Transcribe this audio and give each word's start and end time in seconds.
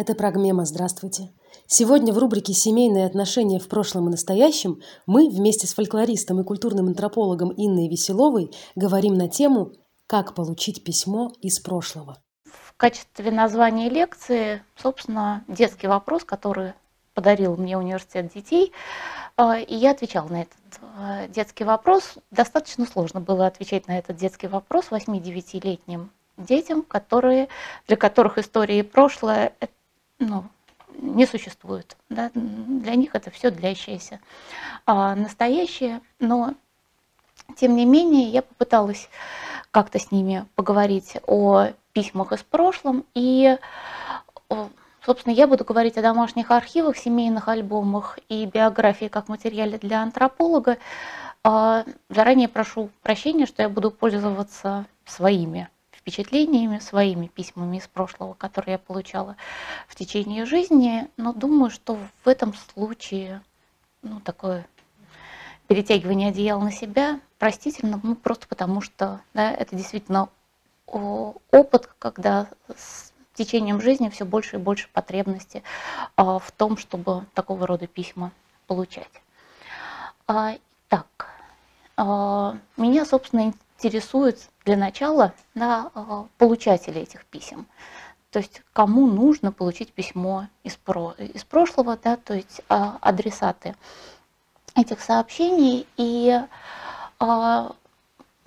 Это 0.00 0.14
Прогмема, 0.14 0.64
здравствуйте. 0.64 1.32
Сегодня 1.66 2.12
в 2.12 2.18
рубрике 2.18 2.52
«Семейные 2.52 3.04
отношения 3.04 3.58
в 3.58 3.66
прошлом 3.66 4.06
и 4.06 4.12
настоящем» 4.12 4.80
мы 5.06 5.28
вместе 5.28 5.66
с 5.66 5.74
фольклористом 5.74 6.40
и 6.40 6.44
культурным 6.44 6.86
антропологом 6.86 7.52
Инной 7.56 7.88
Веселовой 7.88 8.52
говорим 8.76 9.14
на 9.14 9.28
тему 9.28 9.72
«Как 10.06 10.36
получить 10.36 10.84
письмо 10.84 11.32
из 11.42 11.58
прошлого». 11.58 12.16
В 12.44 12.74
качестве 12.76 13.32
названия 13.32 13.88
лекции, 13.88 14.62
собственно, 14.80 15.42
детский 15.48 15.88
вопрос, 15.88 16.22
который 16.22 16.74
подарил 17.12 17.56
мне 17.56 17.76
университет 17.76 18.32
детей, 18.32 18.70
э, 19.36 19.64
и 19.64 19.74
я 19.74 19.90
отвечала 19.90 20.28
на 20.28 20.42
этот 20.42 20.80
э, 20.96 21.28
детский 21.34 21.64
вопрос. 21.64 22.18
Достаточно 22.30 22.86
сложно 22.86 23.20
было 23.20 23.48
отвечать 23.48 23.88
на 23.88 23.98
этот 23.98 24.16
детский 24.16 24.46
вопрос 24.46 24.84
8-9-летним 24.92 26.12
детям, 26.36 26.82
которые, 26.82 27.48
для 27.88 27.96
которых 27.96 28.38
история 28.38 28.78
и 28.78 28.82
прошлое 28.82 29.54
ну, 30.18 30.44
не 30.96 31.26
существует. 31.26 31.96
Да? 32.08 32.30
Для 32.34 32.94
них 32.94 33.14
это 33.14 33.30
все 33.30 33.50
длящееся. 33.50 34.20
А 34.86 35.14
настоящее, 35.14 36.00
но 36.18 36.54
тем 37.56 37.76
не 37.76 37.84
менее 37.84 38.28
я 38.28 38.42
попыталась 38.42 39.08
как-то 39.70 39.98
с 39.98 40.10
ними 40.10 40.46
поговорить 40.54 41.16
о 41.26 41.68
письмах 41.92 42.32
из 42.32 42.42
прошлого. 42.42 43.02
И, 43.14 43.56
собственно, 45.04 45.32
я 45.32 45.46
буду 45.46 45.64
говорить 45.64 45.98
о 45.98 46.02
домашних 46.02 46.50
архивах, 46.50 46.96
семейных 46.96 47.48
альбомах 47.48 48.18
и 48.28 48.46
биографии 48.46 49.06
как 49.06 49.28
материале 49.28 49.78
для 49.78 50.02
антрополога. 50.02 50.78
А, 51.44 51.84
заранее 52.08 52.48
прошу 52.48 52.90
прощения, 53.02 53.46
что 53.46 53.62
я 53.62 53.68
буду 53.68 53.90
пользоваться 53.90 54.86
своими 55.04 55.68
впечатлениями, 56.08 56.78
своими 56.78 57.26
письмами 57.26 57.76
из 57.76 57.86
прошлого, 57.86 58.32
которые 58.32 58.72
я 58.72 58.78
получала 58.78 59.36
в 59.86 59.94
течение 59.94 60.46
жизни, 60.46 61.06
но 61.18 61.34
думаю, 61.34 61.70
что 61.70 61.98
в 62.24 62.28
этом 62.28 62.54
случае 62.54 63.42
ну, 64.00 64.18
такое 64.20 64.66
перетягивание 65.66 66.30
одеяла 66.30 66.62
на 66.64 66.72
себя 66.72 67.20
простительно, 67.38 68.00
ну, 68.02 68.14
просто 68.14 68.48
потому 68.48 68.80
что 68.80 69.20
да, 69.34 69.52
это 69.52 69.76
действительно 69.76 70.30
опыт, 70.86 71.90
когда 71.98 72.48
с 72.74 73.12
течением 73.34 73.82
жизни 73.82 74.08
все 74.08 74.24
больше 74.24 74.56
и 74.56 74.58
больше 74.58 74.88
потребности 74.90 75.62
а, 76.16 76.38
в 76.38 76.50
том, 76.52 76.78
чтобы 76.78 77.26
такого 77.34 77.66
рода 77.66 77.86
письма 77.86 78.32
получать. 78.66 79.12
А, 80.26 80.54
так, 80.88 81.28
а, 81.98 82.56
меня, 82.78 83.04
собственно, 83.04 83.52
интересует 83.78 84.50
для 84.64 84.76
начала 84.76 85.32
да, 85.54 85.90
э, 85.94 86.24
получатели 86.36 87.00
этих 87.00 87.24
писем. 87.26 87.66
То 88.30 88.40
есть 88.40 88.62
кому 88.72 89.06
нужно 89.06 89.52
получить 89.52 89.92
письмо 89.92 90.48
из, 90.62 90.76
про, 90.76 91.14
из 91.18 91.44
прошлого, 91.44 91.96
да, 91.96 92.16
то 92.16 92.34
есть 92.34 92.60
а, 92.68 92.98
адресаты 93.00 93.74
этих 94.74 95.00
сообщений. 95.00 95.86
И 95.96 96.38
а, 97.20 97.72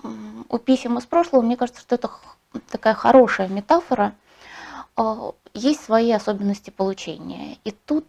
у 0.03 0.57
писем 0.59 0.99
из 0.99 1.05
прошлого, 1.05 1.41
мне 1.41 1.57
кажется, 1.57 1.81
что 1.81 1.95
это 1.95 2.11
такая 2.69 2.93
хорошая 2.93 3.47
метафора. 3.47 4.13
А, 4.95 5.31
есть 5.55 5.83
свои 5.83 6.11
особенности 6.11 6.69
получения. 6.69 7.57
И 7.63 7.71
тут, 7.71 8.05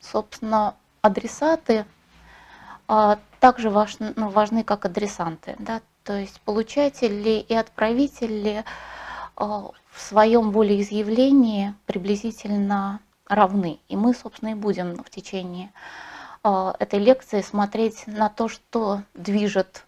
собственно, 0.00 0.74
адресаты 1.02 1.84
также 3.40 3.70
важны, 3.70 4.12
ну, 4.16 4.28
важны 4.28 4.64
как 4.64 4.84
адресанты. 4.84 5.56
Да? 5.58 5.80
То 6.04 6.18
есть 6.18 6.40
получатели 6.42 7.44
и 7.48 7.54
отправители 7.54 8.64
а, 9.36 9.70
в 9.90 10.00
своем 10.00 10.50
волеизъявлении 10.50 11.74
приблизительно 11.86 13.00
равны. 13.26 13.80
И 13.88 13.96
мы, 13.96 14.14
собственно, 14.14 14.50
и 14.50 14.54
будем 14.54 14.96
в 15.02 15.10
течение 15.10 15.72
а, 16.42 16.74
этой 16.78 16.98
лекции 16.98 17.40
смотреть 17.40 18.06
на 18.06 18.28
то, 18.28 18.48
что 18.48 19.02
движет 19.14 19.84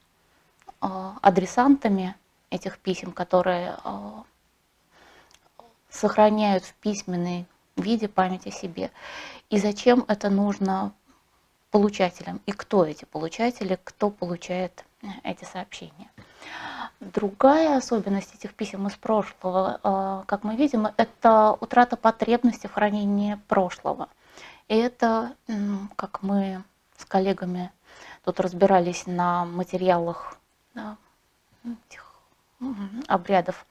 адресантами 1.22 2.14
этих 2.50 2.78
писем, 2.78 3.10
которые 3.10 3.78
сохраняют 5.88 6.64
в 6.64 6.74
письменной 6.74 7.46
виде 7.76 8.06
память 8.06 8.46
о 8.46 8.50
себе, 8.50 8.90
и 9.48 9.58
зачем 9.58 10.04
это 10.08 10.28
нужно 10.28 10.92
получателям 11.74 12.40
и 12.46 12.52
кто 12.52 12.84
эти 12.84 13.04
получатели, 13.04 13.76
кто 13.82 14.08
получает 14.08 14.84
э, 15.02 15.08
эти 15.24 15.42
сообщения. 15.42 16.08
Другая 17.00 17.76
особенность 17.76 18.32
этих 18.32 18.54
писем 18.54 18.86
из 18.86 18.94
прошлого, 18.94 19.80
э, 19.82 20.22
как 20.26 20.44
мы 20.44 20.54
видим, 20.54 20.86
это 20.96 21.58
утрата 21.60 21.96
потребности 21.96 22.68
в 22.68 22.74
хранении 22.74 23.40
прошлого. 23.48 24.08
И 24.68 24.76
это, 24.76 25.34
как 25.96 26.22
мы 26.22 26.62
с 26.96 27.04
коллегами 27.06 27.72
тут 28.24 28.38
разбирались 28.38 29.06
на 29.06 29.44
материалах 29.44 30.38
этих 31.64 32.06
обрядов 33.08 33.66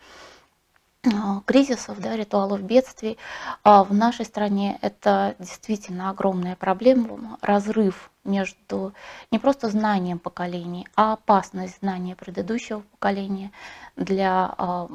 кризисов, 1.46 2.00
да, 2.00 2.16
ритуалов 2.16 2.62
бедствий. 2.62 3.18
А 3.64 3.84
в 3.84 3.94
нашей 3.94 4.26
стране 4.26 4.78
это 4.82 5.36
действительно 5.40 6.10
огромная 6.10 6.56
проблема, 6.56 7.38
разрыв 7.42 8.10
между 8.24 8.94
не 9.32 9.40
просто 9.40 9.70
знанием 9.70 10.20
поколений, 10.20 10.88
а 10.96 11.14
опасность 11.14 11.80
знания 11.80 12.16
предыдущего 12.16 12.80
поколения 12.80 13.52
для 13.98 14.54
а, 14.58 14.88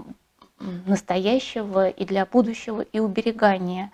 настоящего 0.59 1.89
и 1.89 2.05
для 2.05 2.25
будущего 2.27 2.81
и 2.81 2.99
уберегания 2.99 3.93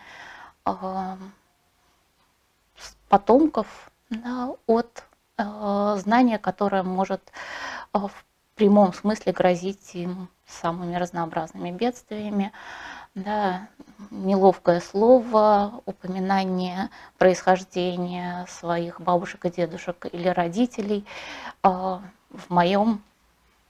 потомков 3.08 3.90
да, 4.08 4.54
от 4.66 5.04
знания, 5.36 6.38
которое 6.38 6.82
может 6.84 7.20
в 7.92 8.10
прямом 8.54 8.92
смысле 8.92 9.32
грозить 9.32 9.94
им 9.94 10.28
самыми 10.46 10.96
разнообразными 10.96 11.70
бедствиями. 11.70 12.52
Да, 13.14 13.68
неловкое 14.10 14.80
слово, 14.80 15.82
упоминание 15.86 16.90
происхождения 17.16 18.44
своих 18.48 19.00
бабушек 19.00 19.44
и 19.44 19.50
дедушек 19.50 20.06
или 20.10 20.28
родителей. 20.28 21.06
А, 21.62 22.02
в 22.30 22.50
моем 22.50 23.02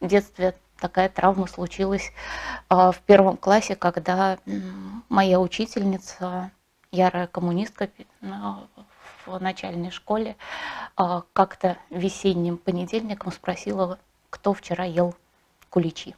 детстве 0.01 0.55
такая 0.81 1.11
травма 1.11 1.47
случилась 1.47 2.11
а, 2.71 2.91
в 2.91 3.01
первом 3.01 3.37
классе, 3.37 3.77
когда 3.77 4.39
моя 5.11 5.39
учительница, 5.41 6.51
ярая 6.91 7.27
коммунистка 7.27 7.91
в 9.27 9.39
начальной 9.41 9.91
школе, 9.91 10.37
а, 10.97 11.23
как-то 11.35 11.77
весенним 11.91 12.57
понедельником 12.57 13.33
спросила, 13.33 13.99
кто 14.35 14.53
вчера 14.53 14.83
ел 14.83 15.15
куличи. 15.71 16.17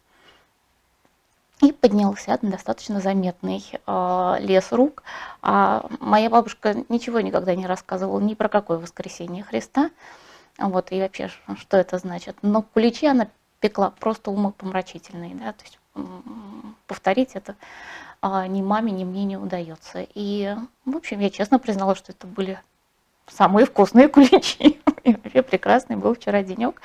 И 1.61 1.71
поднялся 1.71 2.39
достаточно 2.41 2.99
заметный 3.01 3.63
э, 3.87 4.37
лес 4.41 4.73
рук. 4.73 5.03
А 5.43 5.87
моя 6.01 6.31
бабушка 6.31 6.75
ничего 6.89 7.21
никогда 7.21 7.55
не 7.55 7.67
рассказывала 7.67 8.19
ни 8.21 8.33
про 8.33 8.49
какое 8.49 8.79
воскресение 8.79 9.43
Христа. 9.45 9.91
Вот, 10.57 10.93
и 10.93 11.01
вообще, 11.01 11.29
что 11.59 11.77
это 11.77 11.99
значит. 11.99 12.39
Но 12.41 12.63
куличи 12.63 13.07
она 13.07 13.29
пекла 13.61 13.91
просто 13.91 14.31
умопомрачительные. 14.31 15.35
Да? 15.35 15.53
То 15.53 15.65
есть 15.65 15.79
повторить 16.87 17.33
это 17.35 17.55
а, 18.23 18.47
ни 18.47 18.63
маме, 18.63 18.93
ни 18.93 19.05
мне 19.05 19.25
не 19.25 19.37
удается. 19.37 20.07
И, 20.15 20.57
в 20.87 20.97
общем, 20.97 21.21
я 21.21 21.29
честно 21.29 21.59
признала, 21.59 21.95
что 21.95 22.13
это 22.13 22.27
были 22.27 22.59
самые 23.29 23.67
вкусные 23.67 24.09
куличи. 24.09 24.81
И 25.05 25.13
вообще 25.13 25.43
прекрасный 25.43 25.97
был 25.97 26.15
вчера 26.15 26.43
денек. 26.43 26.81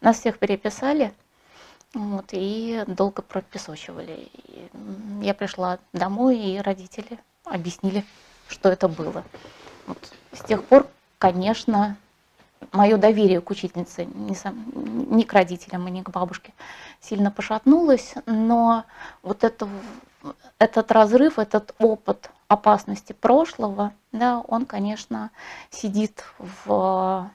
Нас 0.00 0.20
всех 0.20 0.38
переписали. 0.38 1.12
Вот, 1.94 2.26
и 2.32 2.84
долго 2.86 3.22
пропесочивали. 3.22 4.28
И 4.44 4.68
я 5.22 5.32
пришла 5.32 5.78
домой, 5.94 6.36
и 6.38 6.58
родители 6.58 7.18
объяснили, 7.44 8.04
что 8.48 8.68
это 8.68 8.88
было. 8.88 9.24
Вот. 9.86 10.12
С 10.32 10.44
тех 10.44 10.62
пор, 10.64 10.86
конечно, 11.18 11.96
мое 12.72 12.96
доверие 12.96 13.40
к 13.40 13.50
учительнице, 13.50 14.04
не, 14.04 14.34
сам, 14.34 14.64
не 14.74 15.24
к 15.24 15.32
родителям 15.32 15.88
и 15.88 15.90
не 15.90 16.02
к 16.02 16.10
бабушке, 16.10 16.52
сильно 17.00 17.30
пошатнулось, 17.30 18.14
но 18.26 18.84
вот 19.22 19.44
это, 19.44 19.68
этот 20.58 20.92
разрыв, 20.92 21.38
этот 21.38 21.74
опыт 21.78 22.30
опасности 22.48 23.12
прошлого, 23.12 23.92
да, 24.12 24.40
он, 24.40 24.66
конечно, 24.66 25.30
сидит 25.70 26.24
в, 26.38 27.30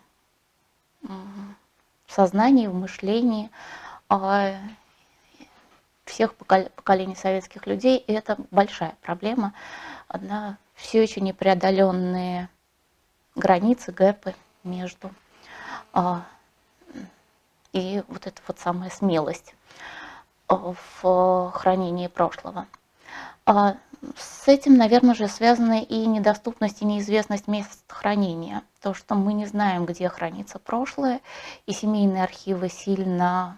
сознании, 2.07 2.67
в 2.67 2.73
мышлении, 2.73 3.49
а, 4.09 4.53
всех 6.05 6.35
поколений 6.35 7.15
советских 7.15 7.65
людей, 7.67 7.97
и 7.97 8.11
это 8.13 8.37
большая 8.51 8.95
проблема. 9.01 9.53
Одна 10.07 10.57
все 10.75 11.01
еще 11.01 11.21
непреодоленные 11.21 12.49
границы, 13.35 13.91
гэпы 13.91 14.35
между 14.63 15.11
а, 15.93 16.25
и 17.71 18.03
вот 18.07 18.27
эта 18.27 18.41
вот 18.47 18.59
самая 18.59 18.89
смелость 18.89 19.55
а, 20.47 20.73
в 21.01 21.51
хранении 21.51 22.07
прошлого. 22.07 22.67
А 23.45 23.75
с 24.15 24.47
этим, 24.47 24.77
наверное 24.77 25.15
же, 25.15 25.27
связаны 25.27 25.83
и 25.83 26.05
недоступность 26.05 26.81
и 26.81 26.85
неизвестность 26.85 27.47
мест 27.47 27.83
хранения. 27.88 28.63
То, 28.81 28.93
что 28.93 29.15
мы 29.15 29.33
не 29.33 29.45
знаем, 29.45 29.85
где 29.85 30.09
хранится 30.09 30.59
прошлое, 30.59 31.21
и 31.65 31.73
семейные 31.73 32.23
архивы 32.23 32.69
сильно 32.69 33.57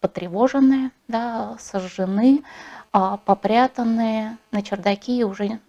потревожены, 0.00 0.90
да, 1.08 1.56
сожжены, 1.58 2.42
а 2.92 3.18
попрятаны 3.18 4.38
на 4.50 4.62
чердаке, 4.62 5.18
и 5.18 5.24
уже 5.24 5.60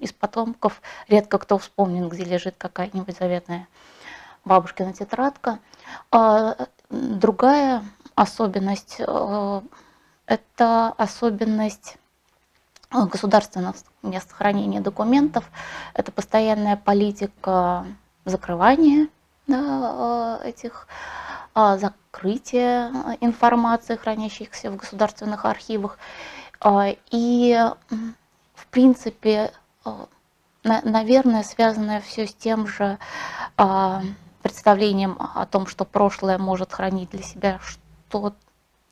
из 0.00 0.12
потомков 0.12 0.80
редко 1.08 1.38
кто 1.38 1.58
вспомнит, 1.58 2.10
где 2.10 2.24
лежит 2.24 2.56
какая-нибудь 2.58 3.16
заветная 3.18 3.68
бабушкина 4.44 4.92
тетрадка. 4.92 5.58
А 6.10 6.56
другая 6.90 7.84
особенность 8.14 8.96
э,– 8.98 9.60
это 10.26 10.88
особенность 10.96 11.98
государственных 12.90 13.76
мест 14.02 14.32
хранения 14.32 14.80
документов. 14.80 15.44
Это 15.94 16.12
постоянная 16.12 16.76
политика 16.76 17.86
закрывания 18.24 19.08
да, 19.46 20.40
э, 20.42 20.48
этих 20.48 20.88
а, 21.54 21.78
закрытия 21.78 23.16
информации, 23.20 23.96
хранящихся 23.96 24.70
в 24.70 24.76
государственных 24.76 25.44
архивах. 25.44 25.98
А, 26.60 26.94
и, 27.10 27.58
в 28.54 28.66
принципе, 28.68 29.52
э, 29.84 29.90
наверное, 30.64 31.42
связанное 31.42 32.00
все 32.00 32.26
с 32.26 32.34
тем 32.34 32.66
же 32.66 32.98
а, 33.56 34.02
представлением 34.42 35.16
о 35.18 35.46
том, 35.46 35.66
что 35.66 35.84
прошлое 35.84 36.38
может 36.38 36.72
хранить 36.72 37.10
для 37.10 37.22
себя 37.22 37.60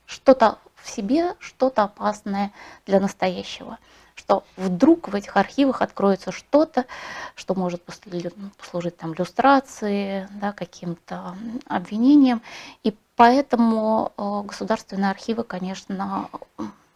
что-то 0.06 0.58
в 0.84 0.90
себе, 0.90 1.34
что-то 1.40 1.82
опасное 1.82 2.52
для 2.86 3.00
настоящего 3.00 3.78
что 4.16 4.44
вдруг 4.56 5.08
в 5.08 5.14
этих 5.14 5.36
архивах 5.36 5.82
откроется 5.82 6.30
что-то, 6.30 6.86
что 7.34 7.54
может 7.54 7.82
послужить 7.82 8.96
там 8.96 9.12
иллюстрации, 9.12 10.28
да, 10.40 10.52
каким-то 10.52 11.36
обвинением. 11.66 12.40
И 12.84 12.94
поэтому 13.16 14.12
э, 14.16 14.42
государственные 14.46 15.10
архивы, 15.10 15.42
конечно, 15.42 16.28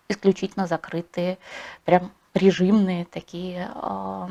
исключительно 0.08 0.67
закрытые, 0.67 1.38
прям 1.85 2.12
режимные 2.35 3.05
такие 3.05 3.70
э, 3.75 4.29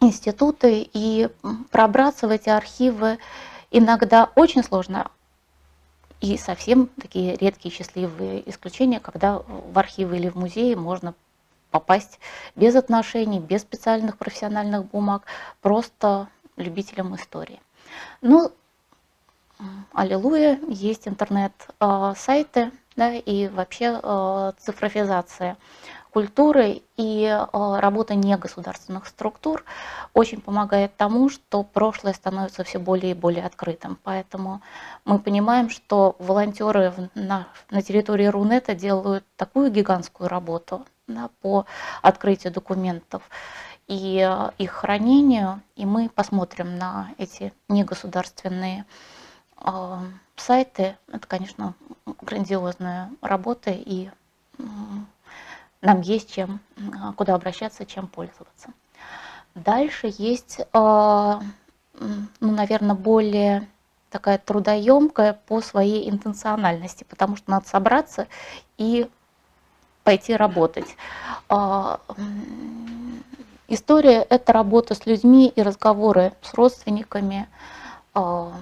институты. 0.00 0.88
И 0.92 1.28
пробраться 1.70 2.26
в 2.26 2.30
эти 2.30 2.48
архивы 2.48 3.18
иногда 3.70 4.30
очень 4.34 4.64
сложно, 4.64 5.10
и 6.22 6.38
совсем 6.38 6.86
такие 7.00 7.36
редкие 7.36 7.74
счастливые 7.74 8.48
исключения, 8.48 9.00
когда 9.00 9.40
в 9.40 9.76
архивы 9.76 10.16
или 10.16 10.28
в 10.28 10.36
музеи 10.36 10.74
можно 10.74 11.14
попасть 11.72 12.20
без 12.54 12.76
отношений, 12.76 13.40
без 13.40 13.62
специальных 13.62 14.16
профессиональных 14.18 14.86
бумаг, 14.86 15.24
просто 15.60 16.28
любителям 16.56 17.16
истории. 17.16 17.60
Ну, 18.20 18.52
аллилуйя, 19.92 20.60
есть 20.68 21.08
интернет-сайты, 21.08 22.70
да, 22.94 23.14
и 23.14 23.48
вообще 23.48 23.98
э, 24.00 24.52
цифровизация 24.58 25.56
культуры 26.12 26.82
и 26.96 27.24
э, 27.24 27.46
работа 27.52 28.14
негосударственных 28.14 29.06
структур 29.06 29.64
очень 30.12 30.40
помогает 30.40 30.94
тому, 30.96 31.30
что 31.30 31.62
прошлое 31.62 32.12
становится 32.12 32.64
все 32.64 32.78
более 32.78 33.12
и 33.12 33.14
более 33.14 33.46
открытым. 33.46 33.98
Поэтому 34.02 34.60
мы 35.06 35.18
понимаем, 35.18 35.70
что 35.70 36.14
волонтеры 36.18 36.92
на, 37.14 37.48
на 37.70 37.82
территории 37.82 38.26
Рунета 38.26 38.74
делают 38.74 39.24
такую 39.36 39.70
гигантскую 39.70 40.28
работу 40.28 40.84
да, 41.06 41.30
по 41.40 41.64
открытию 42.02 42.52
документов 42.52 43.22
и 43.88 44.18
э, 44.18 44.50
их 44.58 44.70
хранению, 44.70 45.62
и 45.76 45.86
мы 45.86 46.10
посмотрим 46.10 46.76
на 46.76 47.08
эти 47.16 47.54
негосударственные 47.68 48.84
э, 49.56 49.98
сайты. 50.36 50.96
Это, 51.10 51.26
конечно, 51.26 51.74
грандиозная 52.20 53.10
работа, 53.22 53.70
и 53.70 54.10
нам 55.82 56.00
есть 56.00 56.32
чем, 56.32 56.60
э, 56.76 56.80
куда 57.16 57.34
обращаться, 57.34 57.84
чем 57.84 58.06
пользоваться. 58.06 58.70
Дальше 59.54 60.12
есть, 60.16 60.60
э, 60.60 60.64
ну, 60.72 62.26
наверное, 62.40 62.96
более 62.96 63.68
такая 64.12 64.38
трудоемкая 64.38 65.32
по 65.32 65.60
своей 65.60 66.08
интенциональности, 66.08 67.04
потому 67.08 67.36
что 67.36 67.50
надо 67.50 67.68
собраться 67.68 68.28
и 68.78 69.08
пойти 70.04 70.36
работать. 70.36 70.96
А, 71.48 72.00
история– 73.68 74.22
это 74.30 74.52
работа 74.52 74.94
с 74.94 75.06
людьми 75.06 75.48
и 75.48 75.62
разговоры 75.62 76.34
с 76.42 76.54
родственниками, 76.54 77.48
а, 78.14 78.52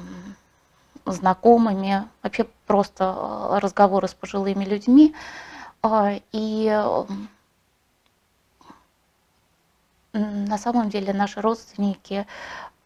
знакомыми, 1.06 2.04
вообще 2.22 2.46
просто 2.66 3.58
разговоры 3.60 4.06
с 4.06 4.14
пожилыми 4.14 4.64
людьми. 4.64 5.14
А, 5.82 6.20
и 6.32 6.68
на 10.12 10.58
самом 10.58 10.90
деле 10.90 11.12
наши 11.12 11.40
родственники 11.40 12.26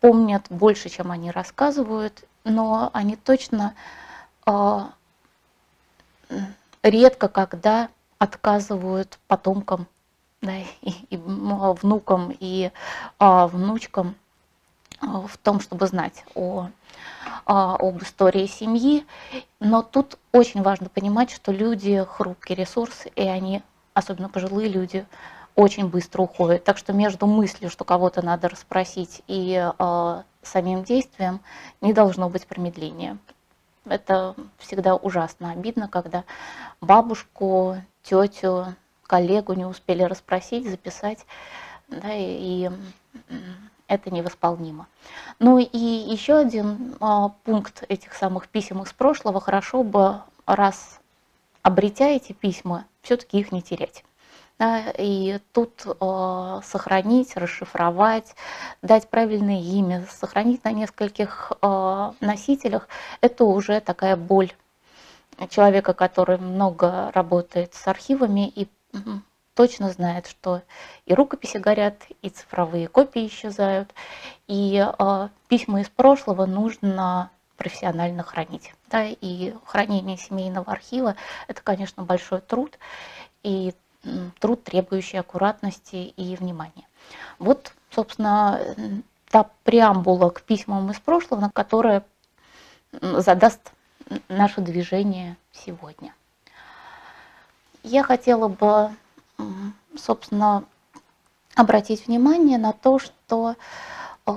помнят 0.00 0.46
больше, 0.50 0.88
чем 0.88 1.10
они 1.10 1.30
рассказывают, 1.30 2.24
но 2.44 2.90
они 2.92 3.16
точно 3.16 3.74
редко 6.82 7.28
когда 7.28 7.88
отказывают 8.18 9.18
потомкам, 9.26 9.86
да, 10.40 10.56
и, 10.82 10.90
и 11.10 11.16
внукам 11.16 12.34
и 12.38 12.70
а, 13.18 13.48
внучкам. 13.48 14.08
а, 14.08 14.23
в 15.04 15.36
том, 15.38 15.60
чтобы 15.60 15.86
знать 15.86 16.24
о, 16.34 16.68
а, 17.46 17.76
об 17.76 18.02
истории 18.02 18.46
семьи. 18.46 19.06
Но 19.60 19.82
тут 19.82 20.18
очень 20.32 20.62
важно 20.62 20.88
понимать, 20.88 21.30
что 21.30 21.52
люди 21.52 22.04
хрупкий 22.08 22.54
ресурс, 22.54 23.04
и 23.14 23.22
они, 23.22 23.62
особенно 23.94 24.28
пожилые 24.28 24.68
люди, 24.68 25.06
очень 25.54 25.88
быстро 25.88 26.22
уходят. 26.22 26.64
Так 26.64 26.78
что 26.78 26.92
между 26.92 27.26
мыслью, 27.26 27.70
что 27.70 27.84
кого-то 27.84 28.22
надо 28.22 28.48
расспросить, 28.48 29.22
и 29.28 29.70
э, 29.78 30.22
самим 30.42 30.84
действием 30.84 31.40
не 31.80 31.92
должно 31.92 32.28
быть 32.28 32.46
промедления. 32.46 33.18
Это 33.84 34.34
всегда 34.58 34.96
ужасно 34.96 35.52
обидно, 35.52 35.88
когда 35.88 36.24
бабушку, 36.80 37.76
тетю, 38.02 38.74
коллегу 39.06 39.52
не 39.52 39.66
успели 39.66 40.02
расспросить, 40.02 40.68
записать, 40.68 41.26
да, 41.88 42.14
и, 42.14 42.68
и 42.68 42.70
это 43.88 44.10
невосполнимо. 44.10 44.86
Ну 45.38 45.58
и 45.58 45.78
еще 45.78 46.36
один 46.36 46.94
а, 47.00 47.30
пункт 47.44 47.84
этих 47.88 48.14
самых 48.14 48.48
писем 48.48 48.82
из 48.82 48.92
прошлого, 48.92 49.40
хорошо 49.40 49.82
бы, 49.82 50.20
раз 50.46 51.00
обретя 51.62 52.06
эти 52.06 52.32
письма, 52.32 52.86
все-таки 53.02 53.38
их 53.38 53.52
не 53.52 53.62
терять. 53.62 54.04
Да, 54.56 54.92
и 54.98 55.40
тут 55.52 55.84
э, 55.84 56.60
сохранить, 56.62 57.36
расшифровать, 57.36 58.36
дать 58.82 59.08
правильное 59.10 59.60
имя, 59.60 60.06
сохранить 60.08 60.62
на 60.62 60.70
нескольких 60.70 61.50
э, 61.60 62.12
носителях, 62.20 62.86
это 63.20 63.44
уже 63.46 63.80
такая 63.80 64.14
боль 64.14 64.52
человека, 65.50 65.92
который 65.92 66.38
много 66.38 67.10
работает 67.12 67.74
с 67.74 67.88
архивами 67.88 68.48
и 68.48 68.68
точно 69.54 69.90
знает, 69.90 70.26
что 70.26 70.62
и 71.06 71.14
рукописи 71.14 71.56
горят, 71.56 71.96
и 72.22 72.28
цифровые 72.28 72.88
копии 72.88 73.26
исчезают, 73.26 73.94
и 74.46 74.84
э, 74.86 75.28
письма 75.48 75.80
из 75.80 75.88
прошлого 75.88 76.46
нужно 76.46 77.30
профессионально 77.56 78.22
хранить. 78.22 78.74
Да, 78.90 79.04
и 79.04 79.54
хранение 79.64 80.16
семейного 80.16 80.72
архива– 80.72 81.16
это, 81.48 81.62
конечно, 81.62 82.02
большой 82.02 82.40
труд, 82.40 82.78
и 83.42 83.74
труд, 84.40 84.64
требующий 84.64 85.16
аккуратности 85.16 85.96
и 85.96 86.36
внимания. 86.36 86.86
Вот, 87.38 87.72
собственно, 87.90 88.60
та 89.30 89.50
преамбула 89.62 90.30
к 90.30 90.42
письмам 90.42 90.90
из 90.90 90.98
прошлого, 90.98 91.50
которая 91.52 92.04
задаст 93.00 93.72
наше 94.28 94.60
движение 94.60 95.36
сегодня. 95.52 96.14
Я 97.82 98.02
хотела 98.02 98.48
бы, 98.48 98.90
собственно, 99.96 100.64
обратить 101.54 102.06
внимание 102.06 102.58
на 102.58 102.72
то, 102.72 102.98
что 102.98 103.56
э, 104.26 104.32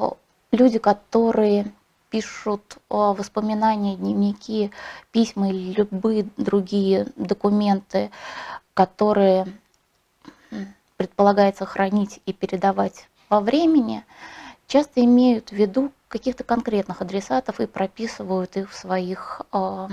люди, 0.51 0.79
которые 0.79 1.71
пишут 2.09 2.77
э, 2.77 2.79
воспоминания, 2.89 3.95
дневники, 3.95 4.71
письма 5.11 5.49
или 5.49 5.73
любые 5.73 6.27
другие 6.37 7.07
документы, 7.15 8.11
которые 8.73 9.47
предполагается 10.97 11.65
хранить 11.65 12.21
и 12.25 12.33
передавать 12.33 13.07
во 13.29 13.39
времени, 13.39 14.03
часто 14.67 15.03
имеют 15.03 15.49
в 15.49 15.53
виду 15.53 15.91
каких-то 16.07 16.43
конкретных 16.43 17.01
адресатов 17.01 17.59
и 17.59 17.67
прописывают 17.67 18.57
их 18.57 18.71
в 18.71 18.75
своих, 18.75 19.41
а, 19.51 19.89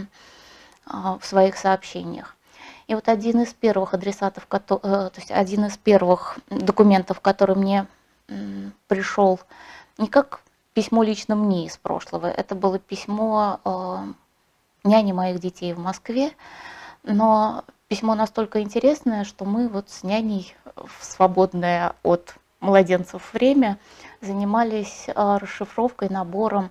в 0.87 1.21
своих 1.23 1.57
сообщениях. 1.57 2.34
И 2.87 2.95
вот 2.95 3.09
один 3.09 3.41
из 3.43 3.55
первых 3.55 3.95
адресатов, 3.95 4.47
то 4.47 5.13
есть 5.17 5.31
один 5.31 5.67
из 5.67 5.77
первых 5.77 6.39
документов, 6.51 7.21
который 7.21 7.57
мне 7.57 7.87
пришел 8.89 9.41
не 9.99 10.09
как 10.09 10.41
письмо 10.75 11.03
лично 11.03 11.35
мне 11.35 11.67
из 11.67 11.77
прошлого, 11.77 12.27
это 12.27 12.55
было 12.55 12.79
письмо 12.79 13.61
няни 14.83 15.13
моих 15.13 15.41
детей 15.41 15.73
в 15.73 15.79
Москве, 15.79 16.33
но 17.03 17.65
письмо 17.89 18.15
настолько 18.15 18.61
интересное, 18.61 19.25
что 19.25 19.45
мы 19.45 19.69
вот 19.69 19.91
с 19.91 20.03
няней 20.03 20.55
в 20.77 21.05
свободное 21.05 21.95
от 22.03 22.35
младенцев 22.61 23.33
время 23.33 23.79
занимались 24.21 25.07
а, 25.15 25.39
расшифровкой, 25.39 26.09
набором 26.09 26.71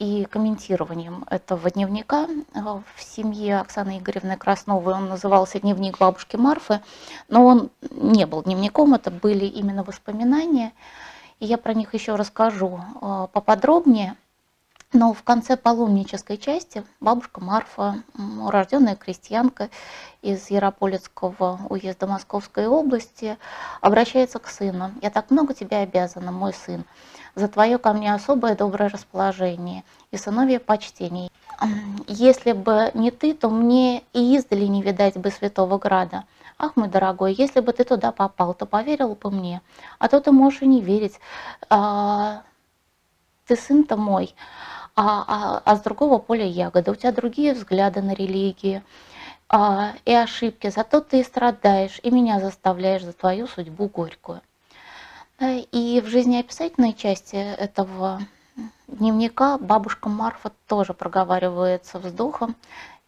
и 0.00 0.24
комментированием 0.24 1.26
этого 1.28 1.70
дневника 1.70 2.26
а, 2.54 2.80
в 2.96 3.02
семье 3.02 3.58
Оксаны 3.58 3.98
Игоревны 3.98 4.36
Красновой. 4.38 4.94
Он 4.94 5.10
назывался 5.10 5.60
«Дневник 5.60 5.98
бабушки 5.98 6.36
Марфы», 6.36 6.80
но 7.28 7.44
он 7.44 7.70
не 7.90 8.24
был 8.24 8.42
дневником, 8.42 8.94
это 8.94 9.10
были 9.10 9.44
именно 9.44 9.84
воспоминания. 9.84 10.72
И 11.38 11.44
я 11.44 11.58
про 11.58 11.74
них 11.74 11.92
еще 11.92 12.14
расскажу 12.14 12.80
а, 13.00 13.26
поподробнее. 13.26 14.16
Но 14.92 15.12
в 15.12 15.22
конце 15.22 15.56
паломнической 15.56 16.36
части 16.36 16.82
бабушка 16.98 17.40
Марфа, 17.40 18.02
урожденная 18.42 18.96
крестьянка 18.96 19.68
из 20.20 20.50
Ярополецкого 20.50 21.60
уезда 21.68 22.08
Московской 22.08 22.66
области, 22.66 23.38
обращается 23.82 24.40
к 24.40 24.48
сыну. 24.48 24.92
«Я 25.00 25.10
так 25.10 25.30
много 25.30 25.54
тебе 25.54 25.76
обязана, 25.76 26.32
мой 26.32 26.52
сын, 26.52 26.84
за 27.34 27.48
твое 27.48 27.78
ко 27.78 27.92
мне 27.92 28.12
особое 28.14 28.56
доброе 28.56 28.88
расположение 28.88 29.84
и 30.10 30.16
сыновье 30.16 30.60
почтение. 30.60 31.30
Если 32.06 32.52
бы 32.52 32.90
не 32.94 33.10
ты, 33.10 33.34
то 33.34 33.50
мне 33.50 34.02
и 34.12 34.36
издали 34.36 34.64
не 34.64 34.82
видать 34.82 35.16
бы 35.16 35.30
Святого 35.30 35.78
Града. 35.78 36.24
Ах, 36.58 36.76
мой 36.76 36.88
дорогой, 36.88 37.34
если 37.34 37.60
бы 37.60 37.72
ты 37.72 37.84
туда 37.84 38.12
попал, 38.12 38.54
то 38.54 38.66
поверил 38.66 39.14
бы 39.14 39.30
мне. 39.30 39.62
А 39.98 40.08
то 40.08 40.20
ты 40.20 40.32
можешь 40.32 40.62
и 40.62 40.66
не 40.66 40.80
верить. 40.80 41.18
А, 41.68 42.42
ты 43.46 43.56
сын-то 43.56 43.96
мой 43.96 44.34
а, 44.96 45.24
а, 45.26 45.62
а 45.64 45.76
с 45.76 45.80
другого 45.80 46.18
поля 46.18 46.44
ягода. 46.44 46.92
У 46.92 46.94
тебя 46.94 47.12
другие 47.12 47.54
взгляды 47.54 48.02
на 48.02 48.14
религии 48.14 48.82
а, 49.48 49.94
и 50.04 50.12
ошибки, 50.14 50.70
зато 50.70 51.00
ты 51.00 51.20
и 51.20 51.24
страдаешь, 51.24 52.00
и 52.02 52.10
меня 52.10 52.40
заставляешь 52.40 53.02
за 53.02 53.12
твою 53.12 53.46
судьбу 53.46 53.88
горькую. 53.88 54.42
И 55.40 56.02
в 56.04 56.08
жизнеописательной 56.08 56.92
части 56.92 57.36
этого 57.36 58.20
дневника 58.88 59.56
бабушка 59.56 60.10
Марфа 60.10 60.52
тоже 60.66 60.92
проговаривается 60.92 61.98
вздохом. 61.98 62.56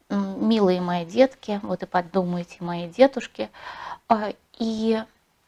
Милые 0.08 0.80
мои 0.80 1.04
детки, 1.04 1.60
вот 1.62 1.82
и 1.82 1.86
подумайте, 1.86 2.56
мои 2.60 2.88
дедушки. 2.88 3.50
А, 4.08 4.32
и, 4.58 5.02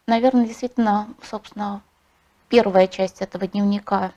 наверное, 0.06 0.46
действительно, 0.46 1.08
собственно, 1.22 1.82
первая 2.48 2.86
часть 2.86 3.22
этого 3.22 3.46
дневника 3.46 4.12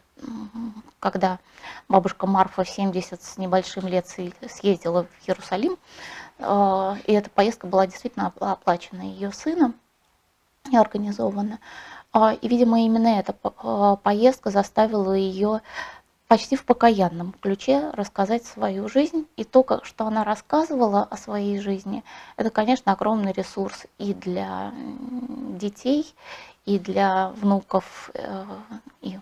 когда 1.00 1.40
бабушка 1.88 2.28
Марфа 2.28 2.64
в 2.64 2.70
70 2.70 3.22
с 3.22 3.38
небольшим 3.38 3.88
лет 3.88 4.08
съездила 4.08 5.04
в 5.04 5.28
Иерусалим, 5.28 5.78
э, 6.40 6.96
и 7.06 7.14
эта 7.14 7.30
поездка 7.30 7.68
была 7.68 7.86
действительно 7.86 8.34
оплачена 8.40 9.02
ее 9.02 9.32
сыном 9.32 9.76
и 10.72 10.76
организована. 10.76 11.60
А, 12.14 12.34
и, 12.34 12.48
видимо, 12.48 12.82
именно 12.82 13.20
эта 13.20 13.36
э, 13.44 13.98
поездка 14.02 14.50
заставила 14.50 15.14
ее 15.14 15.62
почти 16.28 16.56
в 16.56 16.66
покаянном 16.66 17.34
ключе 17.40 17.90
рассказать 17.94 18.46
свою 18.46 18.90
жизнь. 18.90 19.26
И 19.36 19.44
то, 19.44 19.66
что 19.84 20.06
она 20.06 20.24
рассказывала 20.24 21.04
о 21.04 21.18
своей 21.18 21.60
жизни, 21.60 22.04
это, 22.36 22.50
конечно, 22.50 22.92
огромный 22.92 23.32
ресурс 23.32 23.86
и 23.98 24.14
для 24.14 24.74
детей, 25.60 26.14
и 26.66 26.80
для 26.80 27.30
внуков, 27.30 28.12
э, 28.14 28.46
и 29.02 29.20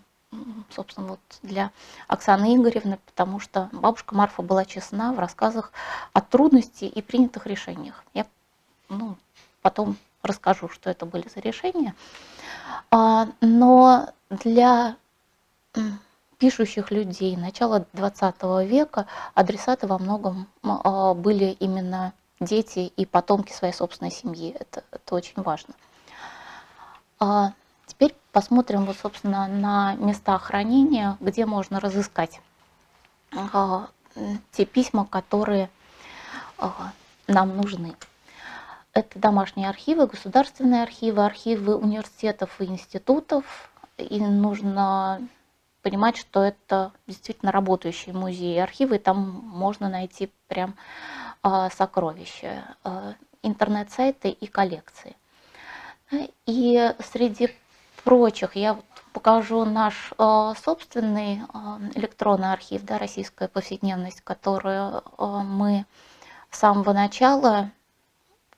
собственно, 0.70 1.08
вот 1.08 1.20
для 1.44 1.72
Оксаны 2.08 2.56
Игоревны, 2.56 3.00
потому 3.06 3.40
что 3.40 3.70
бабушка 3.72 4.16
Марфа 4.16 4.42
была 4.42 4.66
честна 4.66 5.14
в 5.14 5.20
рассказах 5.20 5.72
о 6.14 6.22
трудности 6.22 6.86
и 6.86 7.02
принятых 7.02 7.48
решениях. 7.48 8.04
Я 8.14 8.26
ну, 8.90 9.16
потом 9.62 9.98
расскажу, 10.24 10.70
что 10.70 10.90
это 10.90 11.06
были 11.06 11.30
за 11.34 11.40
решения. 11.40 11.96
А, 12.92 13.28
но 13.42 14.10
для 14.30 14.96
пишущих 16.38 16.92
людей 16.92 17.36
начала 17.38 17.86
XX 17.94 18.66
века 18.66 19.08
адресаты 19.34 19.88
во 19.88 19.98
многом 19.98 20.48
а, 20.64 21.14
были 21.14 21.46
именно 21.60 22.14
дети 22.40 22.92
и 22.96 23.06
потомки 23.06 23.52
своей 23.54 23.74
собственной 23.74 24.12
семьи. 24.12 24.56
Это, 24.60 24.84
это 24.92 25.16
очень 25.16 25.42
важно. 25.42 25.74
А, 27.20 27.54
Теперь 27.86 28.16
посмотрим, 28.32 28.86
вот, 28.86 28.98
собственно, 28.98 29.48
на 29.48 29.94
места 29.96 30.38
хранения, 30.38 31.18
где 31.20 31.46
можно 31.46 31.80
разыскать 31.80 32.42
те 34.52 34.66
письма, 34.66 35.06
которые 35.06 35.70
нам 37.28 37.56
нужны. 37.56 37.96
Это 38.96 39.20
домашние 39.20 39.70
архивы, 39.70 40.08
государственные 40.08 40.82
архивы, 40.82 41.24
архивы 41.24 41.76
университетов 41.76 42.60
и 42.60 42.66
институтов. 42.66 43.70
И 43.98 44.20
нужно 44.20 45.28
понимать, 45.84 46.18
что 46.18 46.44
это 46.44 46.92
действительно 47.06 47.52
работающие 47.52 48.16
музеи. 48.16 48.58
Архивы 48.58 48.98
там 48.98 49.20
можно 49.20 49.90
найти 49.90 50.32
прям 50.48 50.76
а, 51.44 51.70
сокровища, 51.70 52.76
интернет-сайты 53.44 54.30
и 54.30 54.48
коллекции. 54.48 55.16
И 56.46 56.94
среди 57.00 57.50
прочих 58.04 58.56
я 58.56 58.80
покажу 59.14 59.66
наш 59.66 60.14
э, 60.18 60.54
собственный 60.64 61.42
э, 61.42 61.58
электронный 61.96 62.52
архив, 62.52 62.84
да, 62.84 62.98
российская 62.98 63.48
повседневность, 63.48 64.22
которую 64.22 65.02
э, 65.18 65.26
мы 65.44 65.86
с 66.52 66.60
самого 66.60 66.94
начала 66.94 67.72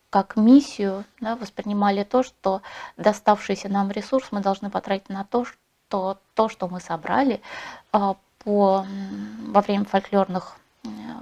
как 0.10 0.36
миссию 0.36 1.06
да, 1.20 1.36
воспринимали 1.36 2.04
то, 2.04 2.24
что 2.24 2.62
доставшийся 2.98 3.70
нам 3.70 3.92
ресурс 3.92 4.28
мы 4.32 4.42
должны 4.42 4.70
потратить 4.70 5.10
на 5.10 5.24
то, 5.24 5.46
что 5.46 6.20
то, 6.34 6.50
что 6.50 6.68
мы 6.68 6.80
собрали 6.80 7.42
по, 7.92 8.18
во 8.44 9.62
время 9.62 9.86
фольклорных 9.86 10.58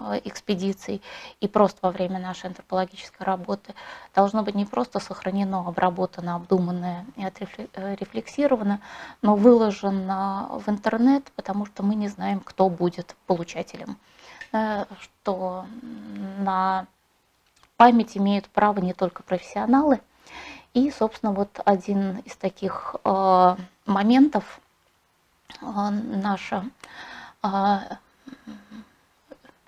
Э, 0.07 0.19
экспедиций 0.23 1.01
и 1.39 1.47
просто 1.47 1.79
во 1.81 1.91
время 1.91 2.19
нашей 2.19 2.47
антропологической 2.47 3.25
работы 3.25 3.73
должно 4.13 4.43
быть 4.43 4.55
не 4.55 4.65
просто 4.65 4.99
сохранено, 4.99 5.67
обработано, 5.67 6.35
обдуманное 6.35 7.05
и 7.15 7.25
отрефлексировано, 7.25 8.81
но 9.21 9.35
выложено 9.35 10.61
в 10.65 10.69
интернет, 10.69 11.31
потому 11.35 11.65
что 11.65 11.83
мы 11.83 11.95
не 11.95 12.07
знаем, 12.07 12.39
кто 12.39 12.69
будет 12.69 13.15
получателем. 13.25 13.97
Э, 14.51 14.85
что 15.01 15.65
на 16.39 16.85
память 17.77 18.17
имеют 18.17 18.47
право 18.49 18.79
не 18.79 18.93
только 18.93 19.23
профессионалы. 19.23 20.01
И, 20.73 20.91
собственно, 20.91 21.31
вот 21.31 21.59
один 21.63 22.19
из 22.19 22.35
таких 22.35 22.95
э, 23.03 23.55
моментов 23.85 24.59
наша 25.61 26.65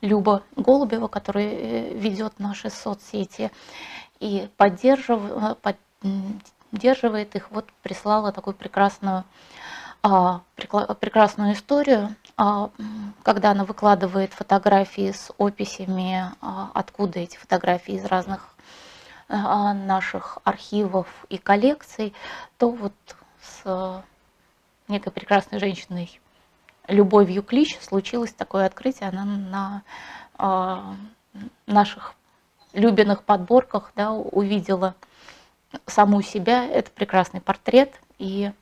Люба 0.01 0.43
Голубева, 0.55 1.07
который 1.07 1.45
э, 1.45 1.93
ведет 1.93 2.39
наши 2.39 2.69
соцсети 2.69 3.51
и 4.19 4.49
поддерживает, 4.57 5.57
поддерживает 6.71 7.35
их, 7.35 7.49
вот 7.51 7.65
прислала 7.81 8.31
такую 8.31 8.55
прекрасную, 8.55 9.23
прекрасную 10.55 11.53
историю, 11.53 12.15
а, 12.35 12.69
когда 13.23 13.51
она 13.51 13.65
выкладывает 13.65 14.33
фотографии 14.33 15.11
с 15.11 15.31
описями, 15.37 16.31
а, 16.41 16.71
откуда 16.73 17.19
эти 17.19 17.37
фотографии 17.37 17.95
из 17.95 18.05
разных 18.05 18.53
наших 19.29 20.37
архивов 20.45 21.07
и 21.27 21.37
коллекций, 21.37 22.13
то 22.57 22.69
вот 22.69 22.93
с 23.41 24.03
некой 24.87 25.11
прекрасной 25.11 25.59
женщиной 25.59 26.21
Любовью 26.87 27.43
Клич 27.43 27.77
случилось 27.81 28.31
такое 28.31 28.65
открытие. 28.65 29.09
Она 29.09 29.83
на 30.37 30.97
наших 31.65 32.13
любимых 32.71 33.23
подборках 33.23 33.91
да, 33.97 34.13
увидела 34.13 34.95
саму 35.85 36.21
себя. 36.21 36.65
Это 36.65 36.89
прекрасный 36.91 37.41
портрет. 37.41 37.93
И 38.19 38.53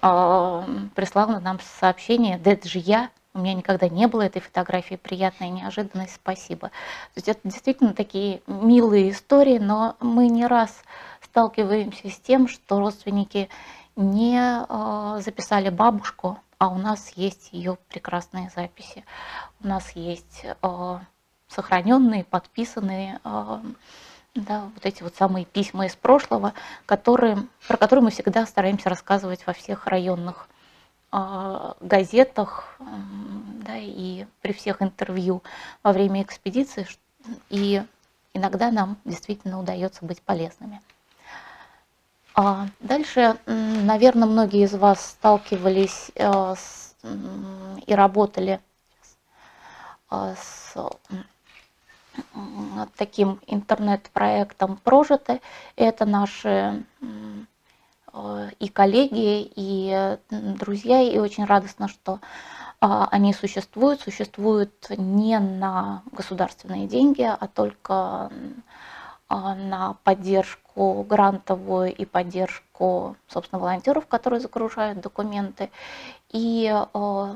прислала 0.00 1.38
нам 1.40 1.58
сообщение, 1.78 2.38
да 2.38 2.52
это 2.52 2.68
же 2.68 2.78
я, 2.78 3.10
у 3.34 3.38
меня 3.38 3.54
никогда 3.54 3.88
не 3.88 4.06
было 4.08 4.22
этой 4.22 4.42
фотографии, 4.42 4.96
приятная 4.96 5.50
неожиданность, 5.50 6.14
спасибо. 6.14 6.68
То 6.68 7.16
есть 7.16 7.28
это 7.28 7.40
действительно 7.44 7.94
такие 7.94 8.42
милые 8.46 9.10
истории, 9.10 9.58
но 9.58 9.96
мы 10.00 10.28
не 10.28 10.46
раз 10.46 10.82
сталкиваемся 11.22 12.10
с 12.10 12.18
тем, 12.18 12.48
что 12.48 12.80
родственники 12.80 13.48
не 13.94 14.38
э, 14.38 15.20
записали 15.20 15.68
бабушку 15.68 16.38
а 16.60 16.68
у 16.68 16.76
нас 16.76 17.12
есть 17.16 17.48
ее 17.52 17.78
прекрасные 17.88 18.50
записи. 18.54 19.02
У 19.64 19.66
нас 19.66 19.92
есть 19.92 20.44
э, 20.44 20.98
сохраненные, 21.48 22.22
подписанные 22.22 23.18
да, 24.34 24.70
вот 24.74 24.86
эти 24.86 25.02
вот 25.02 25.14
самые 25.16 25.44
письма 25.44 25.86
из 25.86 25.96
прошлого, 25.96 26.54
которые, 26.86 27.46
про 27.66 27.76
которые 27.76 28.04
мы 28.04 28.10
всегда 28.10 28.46
стараемся 28.46 28.88
рассказывать 28.88 29.46
во 29.46 29.52
всех 29.52 29.86
районных 29.86 30.48
э, 31.12 31.72
газетах 31.80 32.78
да, 32.78 33.76
и 33.76 34.26
при 34.40 34.52
всех 34.52 34.82
интервью 34.82 35.42
во 35.82 35.92
время 35.92 36.22
экспедиции. 36.22 36.86
И 37.48 37.82
иногда 38.32 38.70
нам 38.70 38.96
действительно 39.04 39.58
удается 39.58 40.04
быть 40.04 40.22
полезными. 40.22 40.80
А 42.34 42.68
дальше, 42.78 43.36
наверное, 43.46 44.28
многие 44.28 44.64
из 44.64 44.74
вас 44.74 45.04
сталкивались 45.04 46.12
э, 46.14 46.54
с, 46.56 46.94
и 47.86 47.94
работали 47.94 48.60
э, 50.10 50.34
с 50.38 50.76
таким 52.96 53.40
интернет-проектом 53.46 54.76
прожиты. 54.76 55.40
Это 55.76 56.04
наши 56.06 56.84
э, 58.12 58.50
и 58.58 58.68
коллеги, 58.68 59.50
и 59.54 60.18
друзья, 60.30 61.02
и 61.02 61.18
очень 61.18 61.44
радостно, 61.44 61.88
что 61.88 62.20
а, 62.80 63.08
они 63.10 63.34
существуют, 63.34 64.00
существуют 64.00 64.88
не 64.90 65.38
на 65.38 66.02
государственные 66.12 66.86
деньги, 66.86 67.22
а 67.22 67.46
только 67.46 68.30
а, 69.28 69.54
на 69.54 69.96
поддержку 70.02 71.02
грантовую 71.02 71.94
и 71.94 72.06
поддержку, 72.06 73.16
собственно, 73.28 73.60
волонтеров, 73.60 74.06
которые 74.06 74.40
загружают 74.40 75.00
документы. 75.00 75.70
И 76.30 76.72
э, 76.72 77.34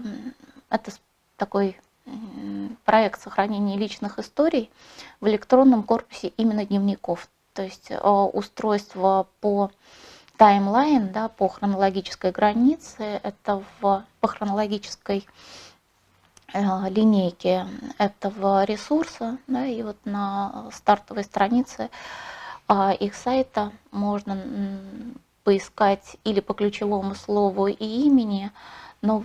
это 0.70 0.90
такой 1.36 1.78
проект 2.84 3.20
сохранения 3.20 3.76
личных 3.76 4.18
историй 4.18 4.70
в 5.20 5.26
электронном 5.28 5.82
корпусе 5.82 6.28
именно 6.36 6.64
дневников. 6.64 7.28
То 7.54 7.62
есть 7.62 7.90
э, 7.90 7.98
устройство 7.98 9.26
по 9.40 9.70
таймлайн, 10.36 11.12
да, 11.12 11.28
по 11.28 11.48
хронологической 11.48 12.32
границе, 12.32 13.20
это 13.22 13.62
в, 13.80 14.04
по 14.20 14.28
хронологической 14.28 15.26
Э, 16.54 16.88
линейки 16.88 17.66
этого 17.98 18.62
ресурса, 18.62 19.38
да, 19.48 19.66
и 19.66 19.82
вот 19.82 19.96
на 20.04 20.70
стартовой 20.72 21.24
странице 21.24 21.90
а, 22.68 22.92
их 22.92 23.16
сайта 23.16 23.72
можно 23.90 24.40
поискать 25.42 26.16
или 26.22 26.38
по 26.38 26.54
ключевому 26.54 27.16
слову 27.16 27.66
и 27.66 27.84
имени, 28.06 28.52
но 29.02 29.24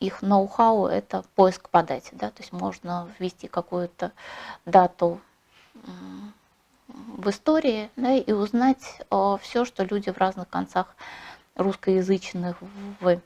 их 0.00 0.22
ноу-хау 0.22 0.86
это 0.86 1.24
поиск 1.34 1.68
по 1.68 1.82
дате, 1.82 2.10
да, 2.12 2.30
то 2.30 2.42
есть 2.42 2.52
можно 2.52 3.08
ввести 3.18 3.48
какую-то 3.48 4.12
дату 4.64 5.20
в 6.88 7.30
истории 7.30 7.90
да, 7.96 8.14
и 8.14 8.32
узнать 8.32 9.00
э, 9.10 9.36
все, 9.40 9.64
что 9.64 9.84
люди 9.84 10.10
в 10.10 10.18
разных 10.18 10.48
концах 10.48 10.94
русскоязычных 11.54 12.56
в 13.00 13.20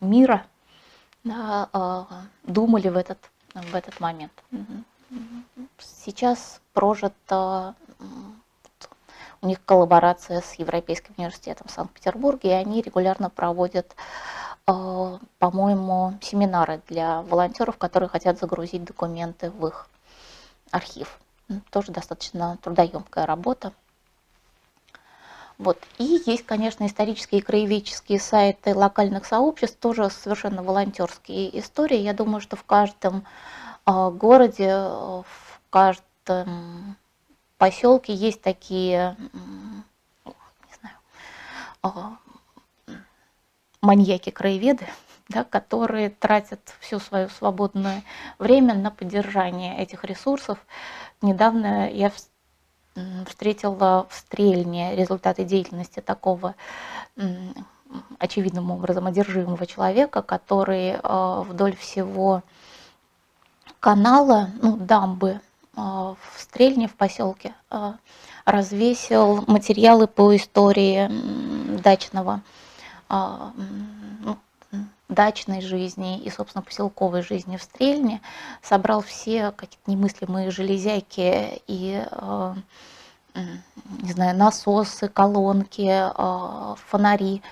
мира 0.00 0.46
да, 1.24 1.68
а, 1.72 2.06
думали 2.42 2.88
в 2.88 2.96
этот, 2.96 3.18
в 3.54 3.74
этот 3.74 4.00
момент. 4.00 4.32
Сейчас 5.78 6.60
прожито 6.72 7.74
у 9.40 9.46
них 9.46 9.62
коллаборация 9.64 10.40
с 10.40 10.54
Европейским 10.54 11.14
университетом 11.18 11.66
в 11.68 11.70
Санкт-Петербурге, 11.70 12.50
и 12.50 12.52
они 12.52 12.80
регулярно 12.80 13.28
проводят, 13.28 13.94
по-моему, 14.64 16.18
семинары 16.20 16.80
для 16.88 17.22
волонтеров, 17.22 17.76
которые 17.78 18.08
хотят 18.08 18.38
загрузить 18.38 18.84
документы 18.84 19.50
в 19.50 19.66
их 19.66 19.88
архив. 20.70 21.18
Тоже 21.70 21.92
достаточно 21.92 22.58
трудоемкая 22.62 23.26
работа. 23.26 23.72
Вот. 25.58 25.78
И 25.98 26.20
есть, 26.26 26.44
конечно, 26.46 26.86
исторические 26.86 27.40
и 27.40 27.44
краеведческие 27.44 28.18
сайты 28.18 28.74
локальных 28.74 29.26
сообществ, 29.26 29.78
тоже 29.78 30.10
совершенно 30.10 30.62
волонтерские 30.62 31.58
истории. 31.60 31.98
Я 31.98 32.14
думаю, 32.14 32.40
что 32.40 32.56
в 32.56 32.64
каждом 32.64 33.24
э, 33.86 34.10
городе, 34.10 34.74
в 34.74 35.60
каждом 35.70 36.96
поселке 37.58 38.12
есть 38.14 38.42
такие, 38.42 39.16
не 40.24 40.74
знаю, 40.80 40.96
э, 41.84 42.21
маньяки-краеведы, 43.82 44.86
да, 45.28 45.44
которые 45.44 46.10
тратят 46.10 46.60
все 46.80 46.98
свое 46.98 47.28
свободное 47.28 48.02
время 48.38 48.74
на 48.74 48.90
поддержание 48.90 49.78
этих 49.78 50.04
ресурсов. 50.04 50.58
Недавно 51.20 51.90
я 51.90 52.10
встретила 53.26 54.06
в 54.08 54.14
Стрельне 54.14 54.96
результаты 54.96 55.44
деятельности 55.44 56.00
такого 56.00 56.54
очевидным 58.18 58.70
образом 58.70 59.06
одержимого 59.06 59.66
человека, 59.66 60.22
который 60.22 60.92
э, 60.92 61.42
вдоль 61.46 61.76
всего 61.76 62.42
канала, 63.80 64.50
ну, 64.62 64.76
дамбы 64.76 65.30
э, 65.30 65.40
в 65.76 66.16
Стрельне, 66.38 66.88
в 66.88 66.94
поселке, 66.94 67.54
э, 67.70 67.92
развесил 68.44 69.44
материалы 69.46 70.06
по 70.06 70.34
истории 70.34 71.10
дачного, 71.80 72.40
дачной 75.08 75.60
жизни 75.60 76.18
и, 76.18 76.30
собственно, 76.30 76.62
поселковой 76.62 77.22
жизни 77.22 77.56
в 77.56 77.62
Стрельне, 77.62 78.20
собрал 78.62 79.02
все 79.02 79.52
какие-то 79.52 79.90
немыслимые 79.90 80.50
железяки 80.50 81.62
и 81.66 82.02
не 84.02 84.12
знаю, 84.12 84.36
насосы, 84.36 85.08
колонки, 85.08 85.88
а, 85.90 86.74
фонари. 86.86 87.42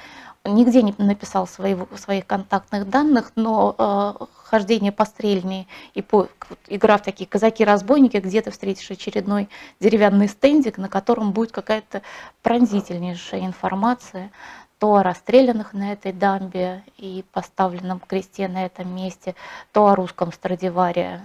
Нигде 0.45 0.83
не 0.83 0.95
написал 0.97 1.47
своего, 1.47 1.87
своих 1.97 2.27
контактных 2.27 2.89
данных, 2.89 3.33
но 3.37 3.75
э, 3.77 4.25
хождение 4.45 4.91
по 4.91 5.05
стрельне 5.05 5.67
и 5.93 6.01
по, 6.01 6.29
игра 6.67 6.97
в 6.97 7.03
такие 7.03 7.29
казаки-разбойники, 7.29 8.17
где 8.17 8.41
ты 8.41 8.51
встретишь 8.51 8.91
очередной 8.91 9.51
деревянный 9.81 10.29
стендик, 10.29 10.79
на 10.79 10.89
котором 10.89 11.33
будет 11.33 11.53
какая-то 11.53 12.01
пронзительнейшая 12.41 13.45
информация 13.45 14.31
то 14.81 14.97
о 14.97 15.03
расстрелянных 15.05 15.75
на 15.75 15.93
этой 15.93 16.13
дамбе 16.13 16.83
и 16.97 17.25
поставленном 17.33 18.01
кресте 18.01 18.49
на 18.49 18.65
этом 18.65 18.93
месте, 18.95 19.37
то 19.73 19.87
о 19.87 19.95
русском 19.95 20.33
Страдиваре 20.33 21.21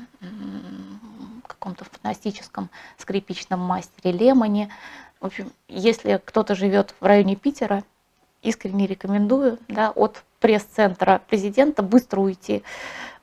каком-то 1.48 1.86
фантастическом 1.86 2.70
скрипичном 2.98 3.60
мастере 3.60 4.12
Лемоне. 4.12 4.70
В 5.20 5.26
общем, 5.26 5.52
если 5.68 6.22
кто-то 6.24 6.54
живет 6.54 6.94
в 7.00 7.06
районе 7.06 7.36
Питера, 7.36 7.84
искренне 8.44 8.86
рекомендую 8.86 9.58
да, 9.68 9.90
от 9.90 10.24
пресс-центра 10.40 11.22
президента 11.28 11.82
быстро 11.82 12.20
уйти 12.20 12.62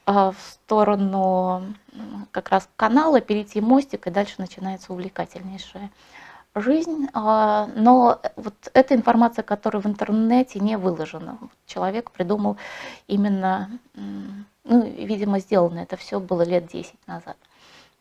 а, 0.07 0.33
в 0.33 0.39
сторону 0.41 1.75
как 2.33 2.49
раз 2.49 2.69
канала, 2.75 3.21
перейти 3.21 3.61
мостик, 3.61 4.09
и 4.09 4.11
дальше 4.11 4.35
начинается 4.39 4.93
увлекательнейшая 4.93 5.91
жизнь. 6.55 7.09
А, 7.13 7.69
но 7.75 8.21
вот 8.37 8.55
эта 8.75 8.95
информация, 8.95 9.43
которая 9.43 9.83
в 9.83 9.87
интернете 9.87 10.61
не 10.61 10.77
выложена, 10.77 11.39
человек 11.67 12.11
придумал 12.11 12.57
именно, 13.07 13.71
ну, 13.95 14.83
видимо, 14.83 15.39
сделано 15.39 15.81
это 15.81 15.97
все 15.97 16.21
было 16.21 16.43
лет 16.43 16.67
10 16.67 16.95
назад 17.07 17.37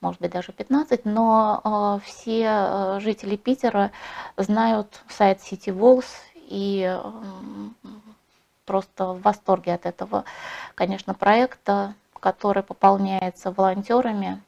может 0.02 0.20
быть 0.20 0.32
даже 0.32 0.52
15, 0.52 1.06
но 1.06 1.62
э, 1.64 2.06
все 2.06 2.44
э, 2.44 3.00
жители 3.02 3.36
Питера 3.36 3.92
знают 4.36 5.04
сайт 5.08 5.40
City 5.40 5.68
Walls 5.68 6.08
и 6.34 7.00
просто 8.66 9.14
в 9.14 9.22
восторге 9.22 9.74
от 9.74 9.86
этого, 9.86 10.26
конечно, 10.76 11.14
проекта, 11.14 11.94
который 12.20 12.64
пополняется 12.64 13.52
волонтерами. 13.52 14.42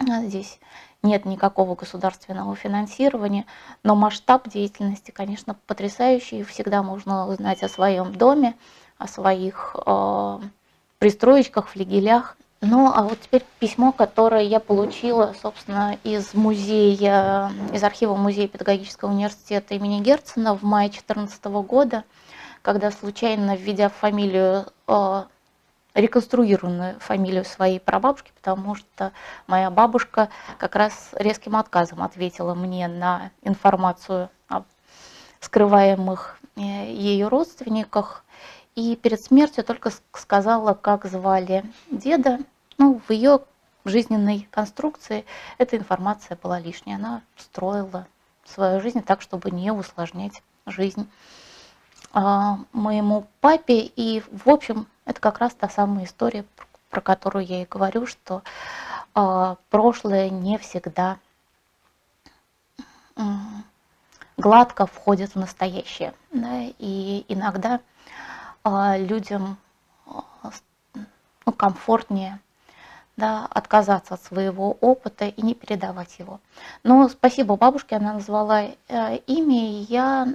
Здесь 0.00 0.60
нет 1.02 1.24
никакого 1.24 1.74
государственного 1.74 2.54
финансирования, 2.56 3.46
но 3.82 3.94
масштаб 3.94 4.48
деятельности, 4.48 5.10
конечно, 5.10 5.56
потрясающий. 5.66 6.42
Всегда 6.42 6.82
можно 6.82 7.26
узнать 7.28 7.62
о 7.62 7.68
своем 7.68 8.14
доме, 8.14 8.56
о 8.98 9.08
своих 9.08 9.76
э, 9.86 10.38
пристроечках, 10.98 11.68
флигелях 11.68 12.36
ну, 12.62 12.90
а 12.92 13.02
вот 13.02 13.20
теперь 13.20 13.44
письмо, 13.60 13.92
которое 13.92 14.42
я 14.42 14.60
получила, 14.60 15.34
собственно, 15.40 15.98
из 16.04 16.32
музея, 16.32 17.52
из 17.72 17.84
архива 17.84 18.16
Музея 18.16 18.48
педагогического 18.48 19.10
университета 19.10 19.74
имени 19.74 20.00
Герцена 20.00 20.56
в 20.56 20.62
мае 20.62 20.88
2014 20.88 21.44
года, 21.66 22.04
когда 22.62 22.90
случайно, 22.90 23.56
введя 23.56 23.90
фамилию, 23.90 24.66
э, 24.88 25.24
реконструированную 25.96 27.00
фамилию 27.00 27.44
своей 27.44 27.80
прабабушки, 27.80 28.30
потому 28.36 28.74
что 28.74 29.12
моя 29.46 29.70
бабушка 29.70 30.28
как 30.58 30.76
раз 30.76 31.08
резким 31.14 31.56
отказом 31.56 32.02
ответила 32.02 32.54
мне 32.54 32.86
на 32.86 33.30
информацию 33.42 34.28
о 34.48 34.64
скрываемых 35.40 36.38
э, 36.56 36.60
ее 36.60 37.28
родственниках, 37.28 38.24
и 38.74 38.94
перед 38.94 39.22
смертью 39.22 39.64
только 39.64 39.90
сказала, 40.12 40.74
как 40.74 41.06
звали 41.06 41.64
деда. 41.90 42.40
Ну, 42.76 43.00
в 43.08 43.10
ее 43.10 43.40
жизненной 43.86 44.46
конструкции 44.50 45.24
эта 45.56 45.78
информация 45.78 46.38
была 46.42 46.60
лишняя. 46.60 46.96
Она 46.96 47.22
строила 47.36 48.06
свою 48.44 48.82
жизнь 48.82 49.02
так, 49.02 49.22
чтобы 49.22 49.50
не 49.50 49.70
усложнять 49.70 50.42
жизнь 50.66 51.08
моему 52.72 53.26
папе. 53.40 53.80
И, 53.96 54.22
в 54.30 54.48
общем, 54.48 54.86
это 55.04 55.20
как 55.20 55.38
раз 55.38 55.54
та 55.54 55.68
самая 55.68 56.04
история, 56.04 56.44
про 56.90 57.00
которую 57.00 57.44
я 57.44 57.62
и 57.62 57.66
говорю, 57.66 58.06
что 58.06 58.42
а, 59.14 59.56
прошлое 59.70 60.30
не 60.30 60.58
всегда 60.58 61.18
гладко 64.36 64.86
входит 64.86 65.34
в 65.34 65.38
настоящее. 65.38 66.14
Да, 66.32 66.62
и 66.78 67.24
иногда 67.28 67.80
а, 68.62 68.96
людям 68.98 69.56
ну, 70.94 71.52
комфортнее 71.52 72.40
да, 73.16 73.46
отказаться 73.46 74.14
от 74.14 74.22
своего 74.22 74.72
опыта 74.80 75.26
и 75.26 75.42
не 75.42 75.54
передавать 75.54 76.18
его. 76.18 76.40
Но 76.82 77.08
спасибо 77.08 77.56
бабушке, 77.56 77.96
она 77.96 78.12
назвала 78.12 78.64
э, 78.64 79.16
имя, 79.26 79.70
и 79.70 79.86
я 79.88 80.28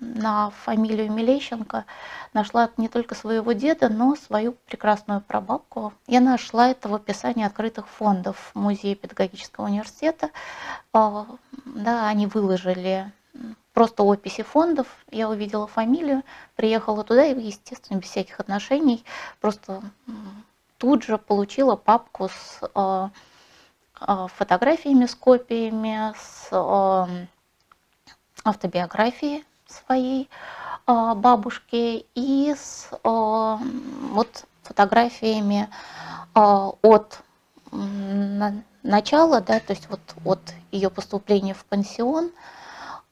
на 0.00 0.50
фамилию 0.50 1.10
Милещенко 1.10 1.86
нашла 2.34 2.70
не 2.76 2.88
только 2.88 3.14
своего 3.14 3.52
деда, 3.52 3.88
но 3.88 4.16
свою 4.16 4.52
прекрасную 4.66 5.22
прабабку. 5.22 5.94
Я 6.06 6.20
нашла 6.20 6.68
это 6.68 6.88
в 6.88 6.94
описании 6.94 7.44
открытых 7.44 7.88
фондов 7.88 8.50
Музея 8.54 8.94
педагогического 8.94 9.64
университета. 9.64 10.30
Э, 10.92 11.24
да, 11.64 12.08
они 12.08 12.26
выложили 12.26 13.10
просто 13.72 14.02
описи 14.02 14.42
фондов, 14.42 14.88
я 15.10 15.30
увидела 15.30 15.66
фамилию, 15.66 16.22
приехала 16.56 17.04
туда 17.04 17.24
и, 17.24 17.40
естественно, 17.40 17.98
без 17.98 18.08
всяких 18.08 18.40
отношений, 18.40 19.04
просто 19.40 19.82
тут 20.78 21.02
же 21.02 21.18
получила 21.18 21.76
папку 21.76 22.28
с 22.28 22.60
э, 22.74 23.08
э, 24.00 24.26
фотографиями, 24.34 25.06
с 25.06 25.14
копиями, 25.14 26.14
с 26.16 26.48
э, 26.52 27.26
автобиографией 28.44 29.44
своей 29.66 30.30
бабушки 30.86 32.06
и 32.14 32.54
с 32.56 32.88
вот 33.04 34.44
фотографиями 34.62 35.68
от 36.32 37.20
начала, 38.82 39.42
да, 39.42 39.60
то 39.60 39.74
есть 39.74 39.90
вот 39.90 40.00
от 40.24 40.40
ее 40.70 40.88
поступления 40.88 41.52
в 41.52 41.66
пансион 41.66 42.30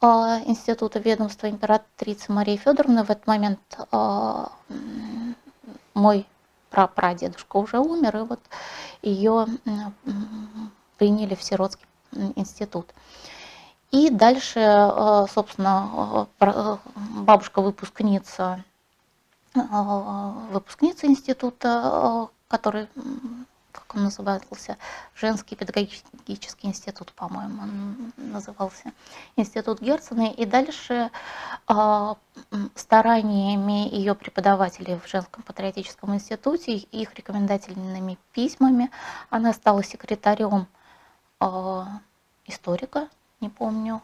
Института 0.01 1.01
ведомства 1.01 1.51
императрицы 1.51 2.33
Марии 2.33 2.57
Федоровны. 2.57 3.05
В 3.05 3.11
этот 3.11 3.27
момент 3.27 3.61
мой 5.93 6.27
прапрадедушка 6.77 7.57
уже 7.57 7.79
умер, 7.79 8.17
и 8.19 8.21
вот 8.21 8.41
ее 9.01 9.47
приняли 10.99 11.35
в 11.35 11.43
сиротский 11.43 11.87
институт. 12.37 12.93
И 13.93 14.11
дальше, 14.11 14.61
э, 14.61 15.27
собственно, 15.33 16.27
э, 16.39 16.45
э, 16.45 16.77
бабушка 17.23 17.63
выпускница, 17.63 18.63
выпускница 19.55 21.07
института, 21.07 22.29
который 22.49 22.89
как 23.77 23.95
он 23.95 24.05
назывался, 24.05 24.79
женский 25.15 25.55
педагогический 25.57 26.67
институт, 26.67 27.13
по-моему, 27.13 27.63
он 27.63 28.13
назывался, 28.17 28.93
институт 29.37 29.81
Герцена. 29.81 30.31
И 30.31 30.45
дальше 30.45 31.11
а, 31.67 32.17
стараниями 32.75 33.89
ее 33.95 34.15
преподавателей 34.15 34.99
в 34.99 35.09
женском 35.09 35.43
патриотическом 35.43 36.15
институте, 36.15 36.77
их 36.77 37.15
рекомендательными 37.15 38.19
письмами, 38.33 38.91
она 39.31 39.53
стала 39.53 39.85
секретарем 39.85 40.67
а, 41.39 42.01
историка, 42.47 43.09
не 43.41 43.49
помню, 43.49 44.03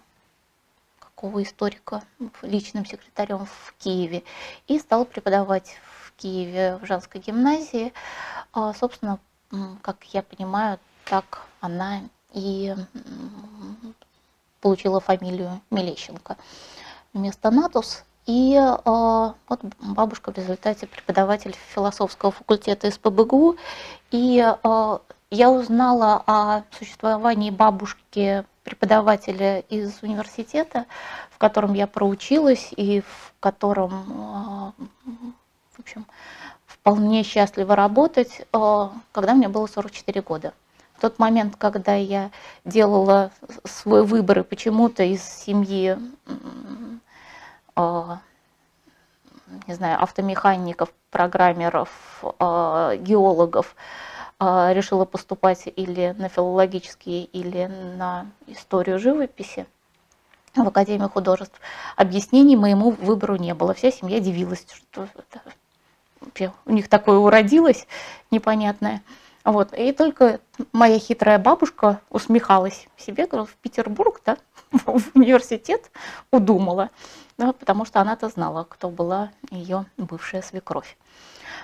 какого 0.98 1.42
историка, 1.42 2.02
личным 2.42 2.84
секретарем 2.84 3.46
в 3.46 3.74
Киеве, 3.78 4.24
и 4.66 4.78
стала 4.78 5.04
преподавать 5.04 5.76
в 6.04 6.12
Киеве 6.16 6.76
в 6.76 6.86
женской 6.86 7.20
гимназии, 7.20 7.92
а, 8.52 8.74
собственно, 8.74 9.18
как 9.82 10.04
я 10.12 10.22
понимаю, 10.22 10.78
так 11.04 11.46
она 11.60 12.00
и 12.32 12.74
получила 14.60 15.00
фамилию 15.00 15.60
Мелещенко 15.70 16.36
вместо 17.12 17.50
Натус. 17.50 18.04
И 18.24 18.54
э, 18.54 19.32
вот 19.48 19.60
бабушка 19.80 20.32
в 20.32 20.36
результате 20.36 20.86
преподаватель 20.86 21.56
философского 21.74 22.30
факультета 22.30 22.90
СПБГУ. 22.90 23.56
И 24.12 24.38
э, 24.40 24.98
я 25.30 25.50
узнала 25.50 26.22
о 26.26 26.62
существовании 26.78 27.50
бабушки 27.50 28.44
преподавателя 28.62 29.58
из 29.58 30.02
университета, 30.02 30.86
в 31.32 31.38
котором 31.38 31.74
я 31.74 31.88
проучилась 31.88 32.68
и 32.76 33.00
в 33.00 33.34
котором, 33.40 34.72
э, 34.76 34.84
в 35.72 35.80
общем, 35.80 36.06
вполне 36.82 37.22
счастливо 37.22 37.76
работать, 37.76 38.42
э, 38.52 38.88
когда 39.12 39.34
мне 39.34 39.48
было 39.48 39.68
44 39.68 40.20
года. 40.20 40.52
В 40.96 41.00
тот 41.00 41.18
момент, 41.20 41.54
когда 41.56 41.94
я 41.94 42.30
делала 42.64 43.30
свой 43.64 44.04
выбор 44.04 44.40
и 44.40 44.42
почему-то 44.42 45.04
из 45.04 45.22
семьи 45.22 45.96
э, 47.76 48.04
не 49.68 49.74
знаю, 49.74 50.02
автомехаников, 50.02 50.92
программеров, 51.10 51.90
э, 52.22 52.96
геологов, 52.98 53.76
решила 54.40 55.04
поступать 55.04 55.68
или 55.76 56.16
на 56.18 56.28
филологические, 56.28 57.26
или 57.26 57.66
на 57.96 58.26
историю 58.48 58.98
живописи 58.98 59.66
в 60.56 60.66
Академии 60.66 61.06
художеств. 61.06 61.60
Объяснений 61.94 62.56
моему 62.56 62.90
выбору 62.90 63.36
не 63.36 63.54
было. 63.54 63.72
Вся 63.72 63.92
семья 63.92 64.18
дивилась, 64.18 64.66
что 64.68 65.06
у 66.66 66.72
них 66.72 66.88
такое 66.88 67.18
уродилось 67.18 67.86
непонятное. 68.30 69.02
Вот. 69.44 69.72
И 69.72 69.92
только 69.92 70.40
моя 70.72 70.98
хитрая 70.98 71.38
бабушка 71.38 72.00
усмехалась 72.10 72.86
себе, 72.96 73.26
говорила, 73.26 73.46
в 73.46 73.54
Петербург, 73.56 74.20
да, 74.24 74.36
в 74.70 75.10
университет 75.14 75.90
удумала, 76.30 76.90
да, 77.38 77.52
потому 77.52 77.84
что 77.84 78.00
она-то 78.00 78.28
знала, 78.28 78.64
кто 78.68 78.88
была 78.88 79.30
ее 79.50 79.86
бывшая 79.96 80.42
свекровь. 80.42 80.96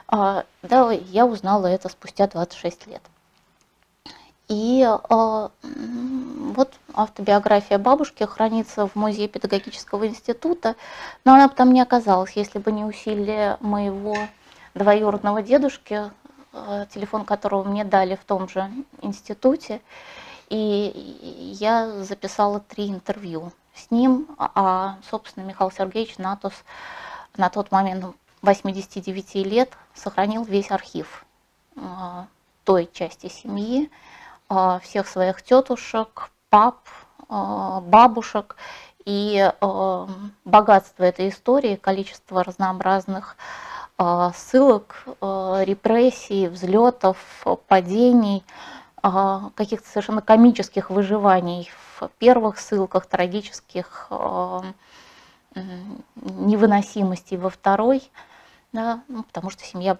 А, 0.08 0.44
да, 0.62 0.90
я 0.90 1.26
узнала 1.26 1.66
это 1.66 1.88
спустя 1.88 2.26
26 2.26 2.86
лет. 2.88 3.02
И 4.48 4.82
а, 4.82 5.50
вот 5.62 6.72
автобиография 6.94 7.78
бабушки 7.78 8.24
хранится 8.24 8.86
в 8.86 8.96
музее 8.96 9.28
педагогического 9.28 10.08
института, 10.08 10.74
но 11.24 11.34
она 11.34 11.48
бы 11.48 11.54
там 11.54 11.72
не 11.72 11.82
оказалась, 11.82 12.32
если 12.32 12.58
бы 12.58 12.72
не 12.72 12.84
усилия 12.84 13.58
моего 13.60 14.16
двоюродного 14.74 15.42
дедушки, 15.42 16.10
э, 16.52 16.86
телефон 16.92 17.24
которого 17.24 17.64
мне 17.64 17.84
дали 17.84 18.14
в 18.14 18.24
том 18.24 18.48
же 18.48 18.70
институте. 19.02 19.80
И 20.48 21.54
я 21.60 22.02
записала 22.04 22.60
три 22.60 22.88
интервью 22.88 23.52
с 23.74 23.90
ним, 23.90 24.26
а, 24.38 24.96
собственно, 25.10 25.44
Михаил 25.44 25.70
Сергеевич 25.70 26.16
Натус 26.18 26.54
на 27.36 27.50
тот 27.50 27.70
момент 27.70 28.16
89 28.40 29.44
лет 29.44 29.70
сохранил 29.94 30.44
весь 30.44 30.70
архив 30.70 31.26
э, 31.76 31.80
той 32.64 32.88
части 32.92 33.28
семьи, 33.28 33.90
э, 34.48 34.78
всех 34.82 35.06
своих 35.06 35.42
тетушек, 35.42 36.30
пап, 36.48 36.78
бабушек 37.28 38.56
и 39.04 39.52
богатство 40.46 41.04
этой 41.04 41.28
истории, 41.28 41.76
количество 41.76 42.42
разнообразных 42.42 43.36
ссылок, 43.98 45.04
а, 45.20 45.62
репрессий, 45.64 46.46
взлетов, 46.46 47.18
падений, 47.66 48.44
а, 49.02 49.50
каких-то 49.56 49.88
совершенно 49.88 50.22
комических 50.22 50.90
выживаний 50.90 51.70
в 51.98 52.08
первых 52.18 52.58
ссылках, 52.58 53.06
трагических 53.06 54.10
невыносимостей 56.14 57.36
во 57.36 57.50
второй, 57.50 58.08
да, 58.72 59.02
ну, 59.08 59.24
потому 59.24 59.50
что 59.50 59.64
семья 59.64 59.98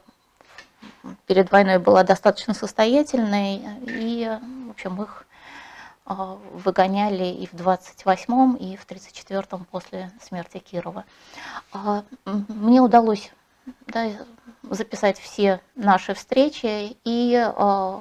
перед 1.27 1.51
войной 1.51 1.79
была 1.79 2.05
достаточно 2.05 2.55
состоятельной, 2.55 3.63
и, 3.83 4.39
в 4.69 4.71
общем, 4.71 5.03
их 5.03 5.27
выгоняли 6.07 7.25
и 7.25 7.47
в 7.47 7.55
28-м, 7.55 8.55
и 8.55 8.77
в 8.77 8.87
34-м 8.87 9.65
после 9.65 10.13
смерти 10.21 10.59
Кирова. 10.59 11.05
Мне 12.25 12.81
удалось 12.81 13.33
да, 13.87 14.11
записать 14.63 15.19
все 15.19 15.61
наши 15.75 16.15
встречи, 16.15 16.97
и 17.05 17.35
э, 17.35 18.01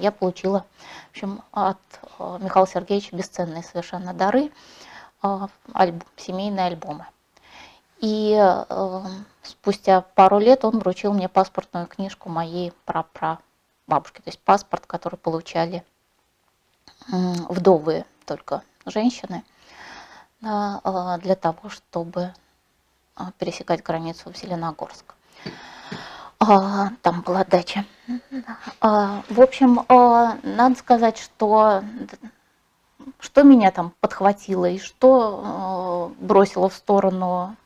я 0.00 0.12
получила 0.12 0.64
в 1.06 1.10
общем, 1.12 1.42
от 1.50 1.78
э, 2.18 2.38
Михаила 2.42 2.66
Сергеевича 2.66 3.16
бесценные 3.16 3.62
совершенно 3.62 4.12
дары, 4.12 4.52
э, 5.22 5.46
альбом, 5.72 6.06
семейные 6.16 6.66
альбомы. 6.66 7.06
И 8.00 8.36
э, 8.38 9.00
спустя 9.42 10.02
пару 10.02 10.38
лет 10.38 10.66
он 10.66 10.78
вручил 10.78 11.14
мне 11.14 11.30
паспортную 11.30 11.86
книжку 11.86 12.28
моей 12.28 12.74
прапра 12.84 13.38
бабушки, 13.86 14.16
то 14.16 14.28
есть 14.28 14.40
паспорт, 14.40 14.84
который 14.86 15.16
получали 15.16 15.84
вдовые 17.08 18.04
только 18.26 18.62
женщины 18.84 19.44
для 20.40 21.36
того, 21.40 21.68
чтобы 21.70 22.34
пересекать 23.38 23.82
границу 23.82 24.32
в 24.32 24.36
Зеленогорск. 24.36 25.14
Там 26.38 27.22
была 27.24 27.44
дача. 27.44 27.84
В 28.80 29.40
общем, 29.40 29.84
надо 29.88 30.74
сказать, 30.78 31.18
что 31.18 31.82
что 33.20 33.42
меня 33.44 33.70
там 33.70 33.92
подхватило 34.00 34.66
и 34.68 34.78
что 34.78 36.12
бросило 36.18 36.68
в 36.68 36.74
сторону 36.74 37.56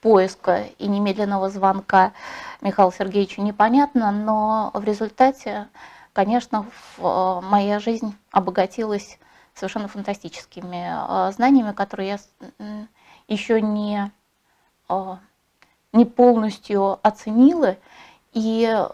поиска 0.00 0.66
и 0.78 0.86
немедленного 0.86 1.50
звонка 1.50 2.12
Михаилу 2.60 2.92
Сергеевичу 2.92 3.42
непонятно, 3.42 4.12
но 4.12 4.70
в 4.72 4.84
результате, 4.84 5.68
конечно, 6.12 6.64
моя 6.98 7.80
жизнь 7.80 8.16
обогатилась 8.30 9.18
совершенно 9.54 9.88
фантастическими 9.88 11.32
знаниями, 11.32 11.72
которые 11.72 12.08
я 12.08 12.18
еще 13.26 13.60
не, 13.60 14.12
не 15.92 16.04
полностью 16.04 16.98
оценила. 17.06 17.76
И 18.32 18.86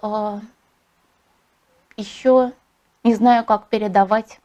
еще 1.97 2.53
не 3.05 3.15
знаю, 3.15 3.45
как 3.45 3.69
передавать, 3.69 4.41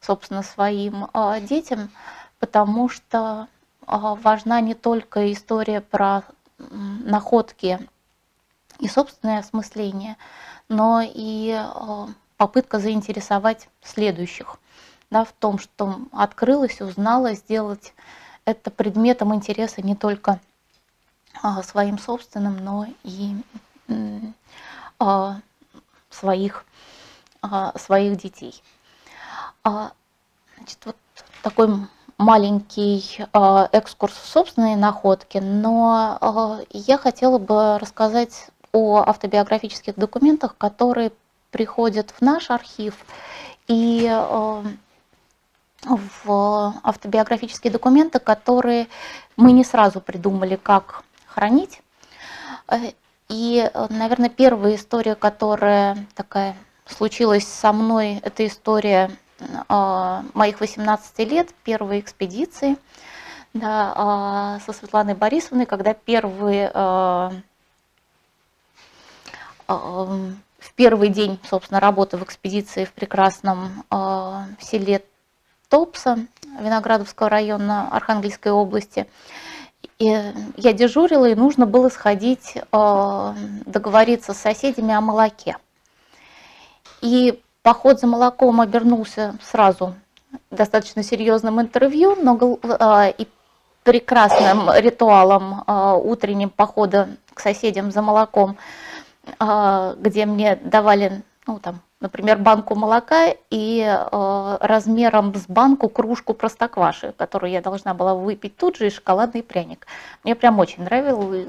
собственно, 0.00 0.42
своим 0.42 1.08
детям, 1.46 1.90
потому 2.38 2.88
что 2.88 3.48
важна 3.86 4.60
не 4.60 4.74
только 4.74 5.32
история 5.32 5.80
про 5.80 6.22
находки 6.58 7.88
и 8.78 8.88
собственное 8.88 9.38
осмысление, 9.38 10.16
но 10.68 11.02
и 11.02 11.58
попытка 12.36 12.78
заинтересовать 12.78 13.68
следующих 13.82 14.58
да, 15.12 15.24
в 15.24 15.32
том, 15.32 15.58
что 15.58 16.00
открылась, 16.10 16.80
узнала, 16.80 17.34
сделать 17.34 17.94
это 18.46 18.70
предметом 18.70 19.34
интереса 19.34 19.82
не 19.82 19.94
только 19.94 20.40
своим 21.62 21.98
собственным, 21.98 22.56
но 22.64 22.86
и 23.02 23.34
своих, 26.10 26.64
своих 27.76 28.16
детей. 28.16 28.62
Значит, 29.64 30.78
вот 30.84 30.96
такой 31.42 31.68
маленький 32.18 33.24
экскурс 33.72 34.14
в 34.14 34.26
собственные 34.26 34.76
находки, 34.76 35.38
но 35.38 36.60
я 36.70 36.98
хотела 36.98 37.38
бы 37.38 37.78
рассказать 37.78 38.48
о 38.72 39.02
автобиографических 39.06 39.96
документах, 39.96 40.56
которые 40.56 41.12
приходят 41.50 42.10
в 42.10 42.20
наш 42.20 42.50
архив 42.50 42.94
и 43.66 44.08
в 45.84 46.74
автобиографические 46.84 47.72
документы, 47.72 48.20
которые 48.20 48.86
мы 49.36 49.50
не 49.52 49.64
сразу 49.64 50.00
придумали, 50.00 50.56
как 50.56 51.02
хранить. 51.32 51.80
И, 53.28 53.70
наверное, 53.88 54.28
первая 54.28 54.74
история, 54.74 55.14
которая 55.14 56.06
такая 56.14 56.54
случилась 56.86 57.46
со 57.46 57.72
мной, 57.72 58.20
это 58.22 58.46
история 58.46 59.10
а, 59.68 60.24
моих 60.34 60.60
18 60.60 61.18
лет, 61.30 61.48
первой 61.64 62.00
экспедиции 62.00 62.76
да, 63.54 63.92
а, 63.96 64.60
со 64.60 64.72
Светланой 64.72 65.14
Борисовной, 65.14 65.66
когда 65.66 65.94
первые, 65.94 66.70
в 69.66 70.74
первый 70.76 71.08
день, 71.08 71.38
собственно, 71.48 71.80
работы 71.80 72.18
в 72.18 72.24
экспедиции 72.24 72.84
в 72.84 72.92
прекрасном 72.92 73.84
селе 74.60 75.02
Топса 75.70 76.26
Виноградовского 76.60 77.30
района 77.30 77.88
Архангельской 77.90 78.52
области, 78.52 79.06
и 79.98 80.32
я 80.56 80.72
дежурила, 80.72 81.26
и 81.26 81.34
нужно 81.34 81.66
было 81.66 81.88
сходить, 81.88 82.56
договориться 82.70 84.34
с 84.34 84.38
соседями 84.38 84.94
о 84.94 85.00
молоке. 85.00 85.56
И 87.00 87.42
Поход 87.62 88.00
за 88.00 88.08
молоком 88.08 88.60
обернулся 88.60 89.36
сразу 89.40 89.94
достаточно 90.50 91.04
серьезным 91.04 91.60
интервью, 91.60 92.16
но 92.20 92.58
а, 92.62 93.08
и 93.08 93.28
прекрасным 93.84 94.68
ритуалом 94.74 95.62
а, 95.66 95.94
утренним 95.94 96.50
похода 96.50 97.10
к 97.32 97.40
соседям 97.40 97.90
за 97.90 98.02
молоком, 98.02 98.58
где 99.38 100.26
мне 100.26 100.56
давали, 100.56 101.22
ну 101.46 101.60
там, 101.60 101.80
например, 102.02 102.36
банку 102.36 102.74
молока 102.74 103.34
и 103.50 104.06
размером 104.12 105.34
с 105.34 105.46
банку 105.46 105.88
кружку 105.88 106.34
простокваши, 106.34 107.14
которую 107.16 107.50
я 107.50 107.62
должна 107.62 107.94
была 107.94 108.14
выпить 108.14 108.56
тут 108.56 108.76
же, 108.76 108.88
и 108.88 108.90
шоколадный 108.90 109.42
пряник. 109.42 109.86
Мне 110.24 110.34
прям 110.34 110.58
очень 110.58 110.84
нравилось 110.84 111.46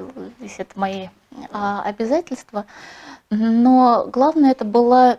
это 0.57 0.79
мои 0.79 1.07
обязательства. 1.51 2.65
Но 3.29 4.05
главное 4.07 4.51
это 4.51 4.63
было 4.63 5.17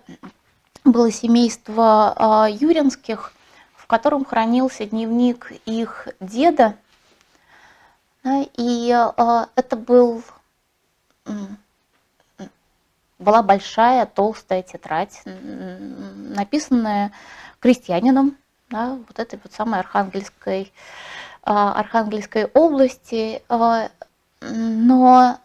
было 0.84 1.10
семейство 1.10 2.12
а, 2.16 2.48
Юринских, 2.48 3.32
в 3.74 3.86
котором 3.86 4.24
хранился 4.24 4.84
дневник 4.84 5.52
их 5.64 6.08
деда. 6.20 6.76
И 8.24 8.90
а, 8.92 9.48
это 9.54 9.76
был, 9.76 10.22
была 13.18 13.42
большая 13.42 14.06
толстая 14.06 14.62
тетрадь, 14.62 15.22
написанная 15.24 17.12
крестьянином 17.60 18.36
да, 18.70 18.98
вот 19.06 19.18
этой 19.18 19.38
вот 19.42 19.52
самой 19.52 19.80
Архангельской, 19.80 20.72
а, 21.42 21.72
Архангельской 21.74 22.46
области. 22.46 23.42
Но 24.40 25.38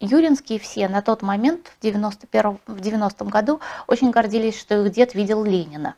Юринские 0.00 0.58
все 0.58 0.88
на 0.88 1.02
тот 1.02 1.22
момент, 1.22 1.72
в 1.78 1.82
91 1.82 2.58
в 2.66 2.80
90 2.80 3.24
году, 3.26 3.60
очень 3.86 4.10
гордились, 4.10 4.58
что 4.58 4.84
их 4.84 4.92
дед 4.92 5.14
видел 5.14 5.44
Ленина. 5.44 5.94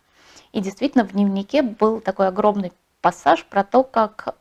И 0.52 0.60
действительно 0.60 1.04
в 1.04 1.12
дневнике 1.12 1.62
был 1.62 2.00
такой 2.00 2.28
огромный 2.28 2.72
пассаж 3.00 3.44
про 3.46 3.64
то, 3.64 3.82
как 3.82 4.36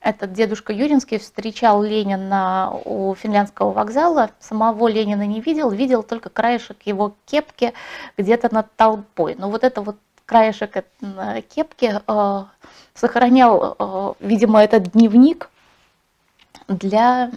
этот 0.00 0.32
дедушка 0.32 0.72
Юринский 0.72 1.18
встречал 1.18 1.82
Ленина 1.82 2.72
у 2.84 3.14
финляндского 3.14 3.72
вокзала, 3.72 4.30
самого 4.40 4.88
Ленина 4.88 5.26
не 5.26 5.40
видел, 5.40 5.70
видел 5.70 6.02
только 6.02 6.30
краешек 6.30 6.78
его 6.84 7.14
кепки 7.26 7.74
где-то 8.16 8.52
над 8.52 8.74
толпой. 8.76 9.36
Но 9.38 9.50
вот 9.50 9.62
это 9.62 9.82
вот 9.82 9.96
краешек 10.24 10.76
э, 10.76 11.42
кепки 11.42 12.00
э, 12.06 12.44
сохранял, 12.94 13.76
э, 13.78 14.12
видимо, 14.20 14.62
этот 14.62 14.92
дневник, 14.92 15.50
для, 16.70 17.30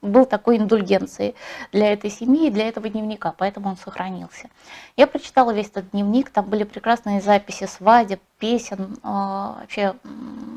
был 0.00 0.26
такой 0.26 0.58
индульгенцией 0.58 1.34
для 1.70 1.92
этой 1.92 2.10
семьи 2.10 2.48
и 2.48 2.50
для 2.50 2.68
этого 2.68 2.88
дневника, 2.88 3.32
поэтому 3.36 3.70
он 3.70 3.76
сохранился. 3.76 4.48
Я 4.96 5.06
прочитала 5.06 5.52
весь 5.52 5.68
этот 5.68 5.90
дневник, 5.90 6.30
там 6.30 6.46
были 6.46 6.64
прекрасные 6.64 7.20
записи 7.20 7.66
свадеб, 7.66 8.20
песен, 8.38 8.98
а, 9.02 9.58
вообще 9.60 9.94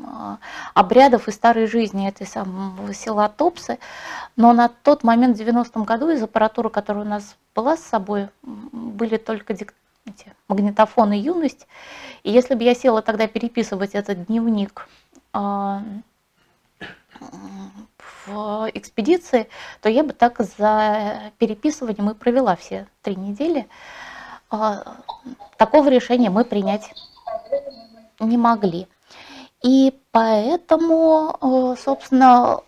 а, 0.06 0.38
обрядов 0.74 1.28
и 1.28 1.32
старой 1.32 1.66
жизни 1.66 2.08
этой 2.08 2.26
самого 2.26 2.92
села 2.92 3.28
Топсы. 3.28 3.78
Но 4.34 4.52
на 4.52 4.68
тот 4.68 5.04
момент, 5.04 5.38
в 5.38 5.40
90-м 5.40 5.84
году, 5.84 6.10
из 6.10 6.22
аппаратуры, 6.22 6.68
которая 6.68 7.04
у 7.04 7.08
нас 7.08 7.36
была 7.54 7.76
с 7.76 7.82
собой, 7.82 8.28
были 8.42 9.16
только 9.18 9.52
эти 9.52 10.34
магнитофон 10.48 11.12
и 11.12 11.18
юность. 11.18 11.66
И 12.24 12.32
если 12.32 12.54
бы 12.54 12.64
я 12.64 12.74
села 12.74 13.02
тогда 13.02 13.28
переписывать 13.28 13.94
этот 13.94 14.26
дневник 14.26 14.88
а, 15.32 15.82
в 18.26 18.70
экспедиции, 18.74 19.48
то 19.80 19.88
я 19.88 20.02
бы 20.02 20.12
так 20.12 20.40
за 20.40 21.32
переписыванием 21.38 22.10
и 22.10 22.14
провела 22.14 22.56
все 22.56 22.86
три 23.02 23.16
недели. 23.16 23.68
А, 24.50 24.96
такого 25.56 25.88
решения 25.88 26.30
мы 26.30 26.44
принять 26.44 26.92
не 28.20 28.36
могли. 28.36 28.88
И 29.62 29.98
поэтому, 30.12 31.36
э, 31.40 31.76
собственно, 31.80 32.60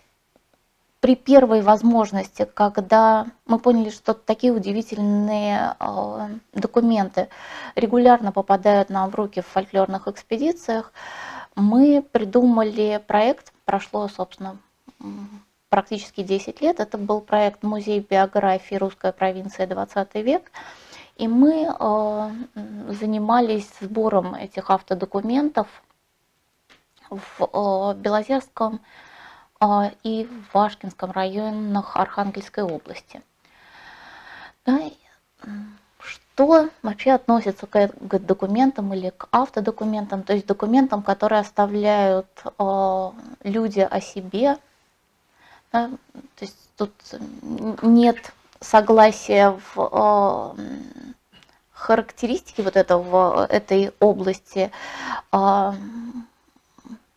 при 0.99 1.15
первой 1.15 1.61
возможности, 1.61 2.45
когда 2.53 3.27
мы 3.45 3.57
поняли, 3.59 3.89
что 3.89 4.13
такие 4.13 4.51
удивительные 4.51 5.75
э, 5.79 6.27
документы 6.53 7.29
регулярно 7.75 8.31
попадают 8.31 8.89
нам 8.89 9.09
в 9.09 9.15
руки 9.15 9.41
в 9.41 9.47
фольклорных 9.47 10.07
экспедициях, 10.07 10.91
мы 11.55 12.01
придумали 12.01 13.01
проект, 13.07 13.53
прошло, 13.65 14.07
собственно, 14.09 14.57
практически 15.69 16.23
10 16.23 16.61
лет. 16.61 16.79
Это 16.79 16.97
был 16.97 17.21
проект 17.21 17.63
«Музей 17.63 17.99
биографии. 17.99 18.75
Русская 18.75 19.11
провинция. 19.11 19.67
20 19.67 20.15
век». 20.15 20.51
И 21.15 21.27
мы 21.27 21.67
э, 21.67 22.31
занимались 22.93 23.69
сбором 23.81 24.35
этих 24.35 24.69
автодокументов 24.69 25.67
в 27.09 27.41
э, 27.41 27.99
Белозерском 27.99 28.79
э, 29.59 29.65
и 30.03 30.25
в 30.25 30.53
Вашкинском 30.53 31.11
районах 31.11 31.97
Архангельской 31.97 32.63
области. 32.63 33.21
Да, 34.65 34.79
что 35.99 36.69
вообще 36.83 37.11
относится 37.11 37.67
к, 37.67 37.87
к 37.87 38.19
документам 38.19 38.93
или 38.93 39.09
к 39.09 39.27
автодокументам, 39.31 40.23
то 40.23 40.33
есть 40.33 40.45
документам, 40.45 41.03
которые 41.03 41.41
оставляют 41.41 42.27
э, 42.57 43.11
люди 43.43 43.81
о 43.81 43.99
себе. 43.99 44.57
Да, 45.71 45.89
то 46.35 46.45
есть 46.45 46.57
тут 46.77 46.91
нет 47.81 48.33
согласия 48.59 49.57
в 49.73 50.55
э, 50.57 50.61
характеристике 51.71 52.63
вот 52.63 52.75
этого, 52.75 53.45
этой 53.45 53.91
области 53.99 54.71
э, 55.31 55.73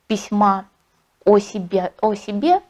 письма 0.06 0.66
о 1.24 1.38
себе, 1.38 1.92
о 2.00 2.14
себе 2.14 2.60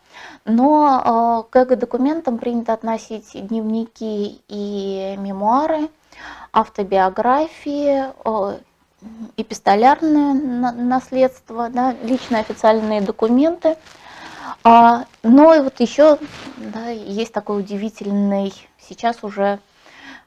но 0.44 1.44
э, 1.52 1.64
к 1.64 1.76
документам 1.76 2.38
принято 2.38 2.72
относить 2.72 3.30
дневники 3.34 4.42
и 4.48 5.16
мемуары, 5.18 5.88
автобиографии, 6.52 8.04
эпистолярное 9.36 10.34
наследство, 10.72 11.68
да, 11.70 11.94
личные 12.02 12.40
официальные 12.40 13.00
документы. 13.00 13.76
А, 14.64 15.04
но 15.22 15.54
и 15.54 15.60
вот 15.60 15.80
еще 15.80 16.18
да, 16.56 16.88
есть 16.88 17.32
такой 17.32 17.60
удивительный 17.60 18.52
сейчас 18.78 19.22
уже 19.22 19.60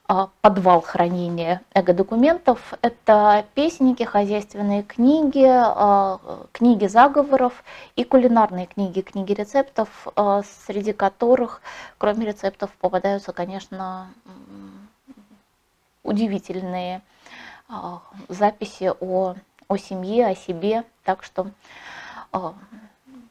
а, 0.07 0.29
подвал 0.41 0.81
хранения 0.81 1.61
эго-документов. 1.73 2.73
Это 2.81 3.45
песенники, 3.55 4.03
хозяйственные 4.03 4.83
книги, 4.83 5.45
а, 5.47 6.19
книги 6.51 6.85
заговоров 6.85 7.63
и 7.95 8.03
кулинарные 8.03 8.67
книги, 8.67 9.01
книги 9.01 9.33
рецептов, 9.33 10.07
а, 10.15 10.43
среди 10.67 10.93
которых, 10.93 11.61
кроме 11.97 12.27
рецептов, 12.27 12.69
попадаются, 12.79 13.33
конечно, 13.33 14.09
удивительные 16.03 17.01
записи 18.29 18.91
о, 18.99 19.33
о 19.67 19.77
семье, 19.77 20.27
о 20.27 20.35
себе. 20.35 20.83
Так 21.03 21.23
что 21.23 21.47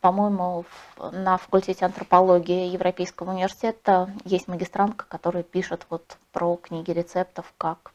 по-моему, 0.04 0.66
на 1.12 1.38
факультете 1.38 1.86
антропологии 1.86 2.68
Европейского 2.68 3.30
университета 3.30 4.10
есть 4.26 4.48
магистрантка, 4.48 5.06
которая 5.08 5.42
пишет 5.42 5.86
вот 5.88 6.18
про 6.30 6.56
книги 6.56 6.90
рецептов 6.90 7.54
как 7.56 7.92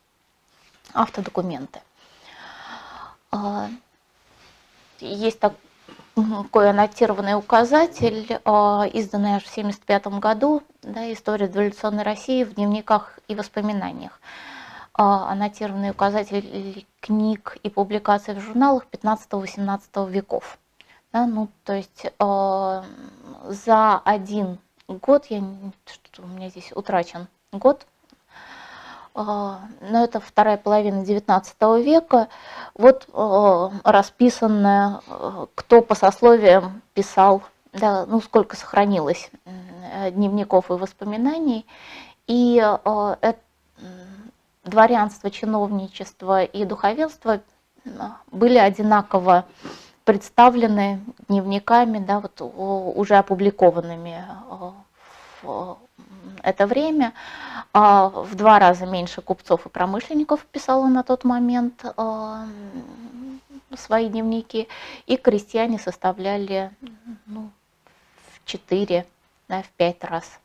автодокументы. 0.92 1.82
А, 3.30 3.70
есть 5.00 5.40
такой 5.40 6.72
аннотированный 6.72 7.36
указатель, 7.36 8.40
а, 8.44 8.88
изданный 8.92 9.36
аж 9.36 9.44
в 9.44 9.52
1975 9.52 10.20
году, 10.20 10.64
да, 10.82 11.14
«История 11.14 11.48
дореволюционной 11.48 12.02
России 12.02 12.44
в 12.44 12.56
дневниках 12.56 13.20
и 13.28 13.36
воспоминаниях». 13.36 14.20
А, 14.96 15.32
аннотированный 15.32 15.92
указатель 15.92 16.88
книг 17.02 17.58
и 17.62 17.70
публикаций 17.70 18.34
в 18.34 18.40
журналах 18.40 18.88
15-18 18.90 20.10
веков. 20.10 20.58
Да, 21.12 21.26
ну, 21.26 21.48
то 21.64 21.74
есть 21.74 22.06
э, 22.06 22.84
за 23.50 23.98
один 23.98 24.60
год, 24.88 25.26
я, 25.30 25.42
что 25.86 26.22
у 26.22 26.28
меня 26.28 26.50
здесь 26.50 26.72
утрачен 26.76 27.28
год, 27.52 27.88
э, 29.16 29.22
но 29.24 30.04
это 30.04 30.20
вторая 30.20 30.58
половина 30.58 31.02
XIX 31.02 31.82
века, 31.82 32.28
вот 32.76 33.08
э, 33.12 33.70
расписанное, 33.84 35.02
э, 35.08 35.48
кто 35.56 35.82
по 35.82 35.96
сословиям 35.96 36.84
писал, 36.94 37.42
да, 37.74 38.06
ну, 38.06 38.22
сколько 38.22 38.56
сохранилось 38.56 39.32
дневников 40.12 40.70
и 40.70 40.74
воспоминаний, 40.74 41.66
и 42.28 42.62
э, 42.64 43.16
э, 43.22 43.34
дворянство, 44.64 45.32
чиновничество 45.32 46.44
и 46.44 46.66
духовенство 46.66 47.42
были 48.32 48.60
одинаково 48.60 49.46
представлены 50.10 51.02
дневниками, 51.28 52.00
да, 52.00 52.20
вот 52.20 52.42
уже 52.42 53.16
опубликованными 53.16 54.26
э, 54.50 54.72
в 55.44 55.78
это 56.42 56.66
время. 56.66 57.14
А 57.74 58.10
в 58.10 58.34
два 58.34 58.58
раза 58.58 58.88
меньше 58.88 59.22
купцов 59.22 59.68
и 59.68 59.70
промышленников 59.70 60.44
писало 60.48 60.88
на 60.88 61.04
тот 61.04 61.26
момент 61.26 61.86
э, 61.86 62.46
свои 63.78 64.10
дневники, 64.10 64.68
и 65.06 65.16
крестьяне 65.16 65.78
составляли 65.78 66.72
ну, 67.28 67.52
в 68.34 68.46
4, 68.46 69.06
да, 69.48 69.62
в 69.62 69.70
5 69.78 70.04
раз 70.06 70.40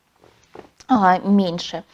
а, 0.89 1.21
меньше. 1.21 1.85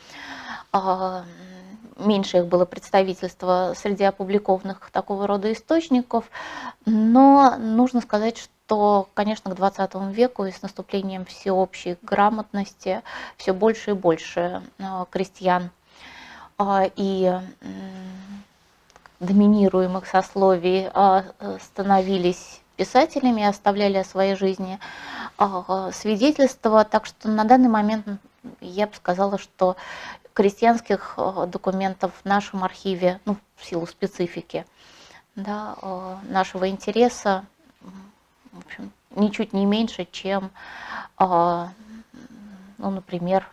Меньше 2.00 2.38
их 2.38 2.46
было 2.46 2.64
представительство 2.64 3.74
среди 3.76 4.04
опубликованных 4.04 4.90
такого 4.90 5.26
рода 5.26 5.52
источников, 5.52 6.24
но 6.86 7.56
нужно 7.58 8.00
сказать, 8.00 8.38
что, 8.38 9.08
конечно, 9.14 9.50
к 9.50 9.54
20 9.54 9.94
веку 10.12 10.44
и 10.46 10.50
с 10.52 10.62
наступлением 10.62 11.24
всеобщей 11.26 11.98
грамотности 12.02 13.02
все 13.36 13.52
больше 13.52 13.90
и 13.90 13.94
больше 13.94 14.62
э, 14.78 15.04
крестьян 15.10 15.70
э, 16.58 16.90
и 16.96 17.38
доминируемых 19.20 20.06
сословий 20.06 20.88
э, 20.92 21.22
становились 21.60 22.62
писателями 22.76 23.42
и 23.42 23.44
оставляли 23.44 23.98
о 23.98 24.04
своей 24.04 24.36
жизни 24.36 24.78
свидетельства. 25.92 26.84
Так 26.84 27.04
что 27.04 27.28
на 27.28 27.44
данный 27.44 27.68
момент 27.68 28.06
я 28.60 28.86
бы 28.86 28.94
сказала, 28.94 29.38
что 29.38 29.76
крестьянских 30.34 31.14
э, 31.16 31.46
документов 31.46 32.12
в 32.22 32.24
нашем 32.24 32.64
архиве, 32.64 33.20
ну, 33.24 33.36
в 33.56 33.64
силу 33.64 33.86
специфики 33.86 34.66
да, 35.36 35.76
э, 35.80 36.16
нашего 36.28 36.68
интереса, 36.68 37.44
в 38.52 38.58
общем, 38.58 38.92
ничуть 39.10 39.52
не 39.52 39.66
меньше, 39.66 40.06
чем, 40.10 40.50
э, 41.18 41.66
ну, 42.78 42.90
например, 42.90 43.46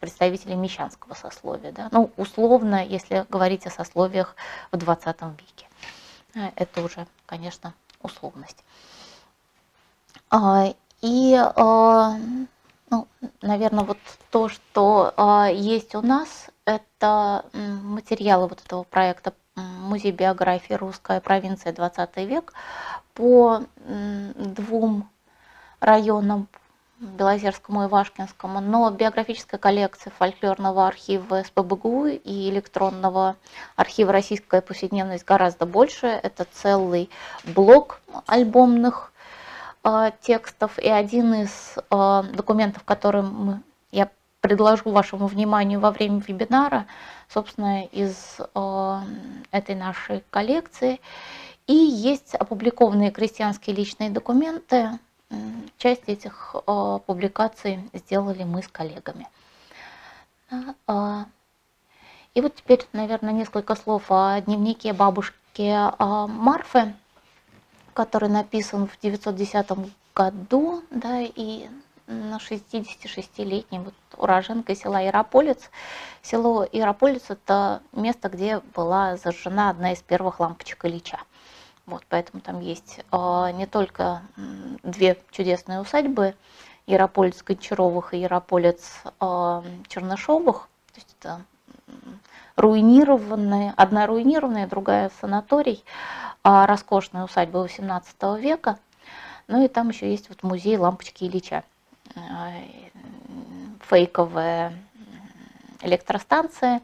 представители 0.00 0.54
мещанского 0.54 1.14
сословия. 1.14 1.72
Да? 1.72 1.88
Ну, 1.92 2.10
условно, 2.16 2.84
если 2.84 3.26
говорить 3.28 3.66
о 3.66 3.70
сословиях 3.70 4.34
в 4.72 4.76
20 4.76 5.16
веке. 5.22 5.68
Это 6.54 6.82
уже, 6.82 7.06
конечно, 7.26 7.74
условность. 8.00 8.64
А, 10.30 10.72
и 11.02 11.34
ну, 12.90 13.08
наверное, 13.40 13.84
вот 13.84 13.98
то, 14.30 14.48
что 14.48 15.14
э, 15.16 15.54
есть 15.54 15.94
у 15.94 16.02
нас, 16.02 16.48
это 16.64 17.44
материалы 17.52 18.48
вот 18.48 18.62
этого 18.64 18.82
проекта 18.84 19.32
Музей 19.56 20.12
биографии. 20.12 20.74
«Русская 20.74 21.20
провинция. 21.20 21.72
20 21.72 22.16
век» 22.18 22.52
по 23.14 23.62
двум 23.76 25.08
районам, 25.80 26.48
Белозерскому 27.00 27.84
и 27.84 27.86
Вашкинскому, 27.86 28.60
но 28.60 28.90
биографическая 28.90 29.58
коллекция 29.58 30.12
фольклорного 30.18 30.86
архива 30.86 31.42
СПБГУ 31.42 32.06
и 32.08 32.50
электронного 32.50 33.36
архива 33.74 34.12
«Российская 34.12 34.60
повседневность» 34.60 35.24
гораздо 35.24 35.64
больше. 35.64 36.06
Это 36.06 36.46
целый 36.52 37.08
блок 37.44 38.00
альбомных 38.26 39.12
текстов, 40.20 40.78
и 40.78 40.88
один 40.88 41.34
из 41.34 41.76
э, 41.90 42.22
документов, 42.34 42.84
который 42.84 43.22
мы, 43.22 43.62
я 43.90 44.10
предложу 44.40 44.90
вашему 44.90 45.26
вниманию 45.26 45.80
во 45.80 45.90
время 45.90 46.20
вебинара, 46.20 46.86
собственно, 47.28 47.84
из 47.84 48.38
э, 48.54 49.00
этой 49.50 49.74
нашей 49.74 50.22
коллекции. 50.30 51.00
И 51.66 51.74
есть 51.74 52.34
опубликованные 52.34 53.10
крестьянские 53.10 53.76
личные 53.76 54.10
документы. 54.10 54.98
Часть 55.78 56.08
этих 56.08 56.56
публикаций 57.06 57.88
сделали 57.92 58.42
мы 58.42 58.64
с 58.64 58.68
коллегами. 58.68 59.28
И 62.34 62.40
вот 62.40 62.56
теперь, 62.56 62.84
наверное, 62.92 63.32
несколько 63.32 63.76
слов 63.76 64.06
о 64.08 64.40
дневнике 64.40 64.92
бабушки 64.92 65.72
Марфы 66.00 66.94
который 67.94 68.28
написан 68.28 68.86
в 68.86 68.98
910 69.00 69.66
году, 70.14 70.82
да, 70.90 71.20
и 71.20 71.68
на 72.06 72.36
66-летней 72.38 73.78
вот 73.78 73.94
уроженкой 74.16 74.76
села 74.76 75.00
Ярополец. 75.00 75.70
Село 76.22 76.66
Ярополец– 76.70 77.24
это 77.28 77.82
место, 77.92 78.28
где 78.28 78.60
была 78.74 79.16
зажжена 79.16 79.70
одна 79.70 79.92
из 79.92 80.02
первых 80.02 80.40
лампочек 80.40 80.84
Ильича. 80.84 81.20
Вот, 81.86 82.04
поэтому 82.08 82.40
там 82.40 82.60
есть 82.60 83.00
э, 83.10 83.50
не 83.54 83.66
только 83.66 84.22
две 84.82 85.20
чудесные 85.30 85.80
усадьбы, 85.80 86.34
Ярополец 86.86 87.42
Гончаровых 87.42 88.14
и 88.14 88.18
Ярополец 88.18 89.02
э, 89.04 89.62
Чернышовых, 89.88 90.68
то 90.92 91.00
есть 91.00 91.16
это 91.18 91.44
руинированные, 92.60 93.72
одна 93.76 94.06
руинированная, 94.06 94.66
другая 94.66 95.10
санаторий, 95.20 95.84
а, 96.42 96.66
роскошная 96.66 97.24
усадьба 97.24 97.64
XVIII 97.64 98.40
века. 98.40 98.78
Ну 99.48 99.64
и 99.64 99.68
там 99.68 99.88
еще 99.88 100.10
есть 100.10 100.28
вот 100.28 100.42
музей 100.42 100.76
лампочки 100.76 101.24
Ильича. 101.24 101.64
А, 102.14 102.52
фейковая 103.80 104.74
электростанция, 105.82 106.82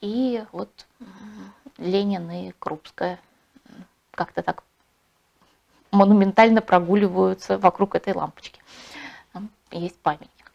и 0.00 0.44
вот 0.52 0.86
Ленин 1.78 2.30
и 2.30 2.52
Крупская 2.58 3.18
как-то 4.10 4.42
так 4.42 4.62
монументально 5.90 6.62
прогуливаются 6.62 7.58
вокруг 7.58 7.94
этой 7.94 8.14
лампочки. 8.14 8.60
Там 9.32 9.50
есть 9.70 9.98
памятник. 10.00 10.52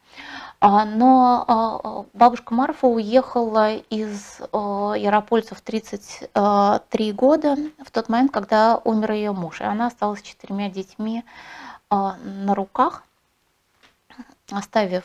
А, 0.64 0.84
но 0.84 1.44
а, 1.48 2.04
бабушка 2.16 2.54
Марфа 2.54 2.86
уехала 2.86 3.74
из 3.74 4.38
Яропольца 4.52 5.56
в 5.56 5.60
33 5.60 7.12
года, 7.14 7.56
в 7.84 7.90
тот 7.90 8.08
момент, 8.08 8.30
когда 8.30 8.76
умер 8.84 9.10
ее 9.10 9.32
муж. 9.32 9.60
И 9.60 9.64
она 9.64 9.88
осталась 9.88 10.20
с 10.20 10.22
четырьмя 10.22 10.70
детьми 10.70 11.24
на 11.90 12.54
руках, 12.54 13.02
оставив 14.52 15.04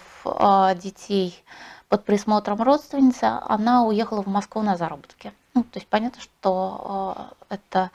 детей 0.80 1.44
под 1.90 2.06
присмотром 2.06 2.62
родственницы, 2.62 3.24
она 3.24 3.84
уехала 3.84 4.22
в 4.22 4.28
Москву 4.28 4.62
на 4.62 4.78
заработки. 4.78 5.34
Ну, 5.56 5.64
то 5.64 5.80
есть 5.80 5.88
понятно, 5.88 6.22
что 6.22 7.32
это 7.50 7.90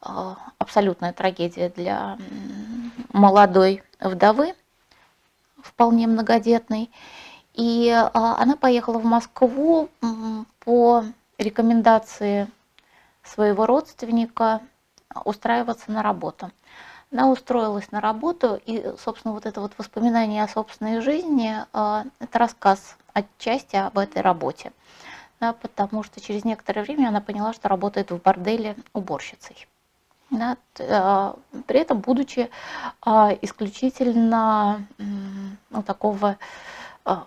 абсолютная 0.00 1.12
трагедия 1.12 1.68
для 1.68 2.16
молодой 3.12 3.82
вдовы, 4.00 4.54
вполне 5.66 6.06
многодетной. 6.06 6.90
И 7.54 7.90
а, 7.90 8.36
она 8.38 8.56
поехала 8.56 8.98
в 8.98 9.04
Москву 9.04 9.88
по 10.60 11.04
рекомендации 11.38 12.48
своего 13.22 13.66
родственника 13.66 14.60
устраиваться 15.24 15.90
на 15.90 16.02
работу. 16.02 16.50
Она 17.12 17.30
устроилась 17.30 17.90
на 17.92 18.00
работу, 18.00 18.60
и, 18.66 18.92
собственно, 19.02 19.32
вот 19.32 19.46
это 19.46 19.60
вот 19.60 19.72
воспоминание 19.78 20.42
о 20.42 20.48
собственной 20.48 21.00
жизни, 21.00 21.56
а, 21.72 22.04
это 22.18 22.38
рассказ 22.38 22.96
отчасти 23.12 23.76
об 23.76 23.98
этой 23.98 24.22
работе. 24.22 24.72
Да, 25.40 25.52
потому 25.52 26.02
что 26.02 26.20
через 26.20 26.44
некоторое 26.44 26.82
время 26.82 27.08
она 27.08 27.20
поняла, 27.20 27.52
что 27.52 27.68
работает 27.68 28.10
в 28.10 28.20
борделе 28.20 28.76
уборщицей 28.94 29.66
да, 30.30 30.56
э, 30.78 31.32
при 31.66 31.80
этом 31.80 32.00
будучи 32.00 32.50
а, 33.00 33.36
исключительно 33.42 34.86
ну, 34.98 35.82
такого 35.82 36.36
а, 37.04 37.26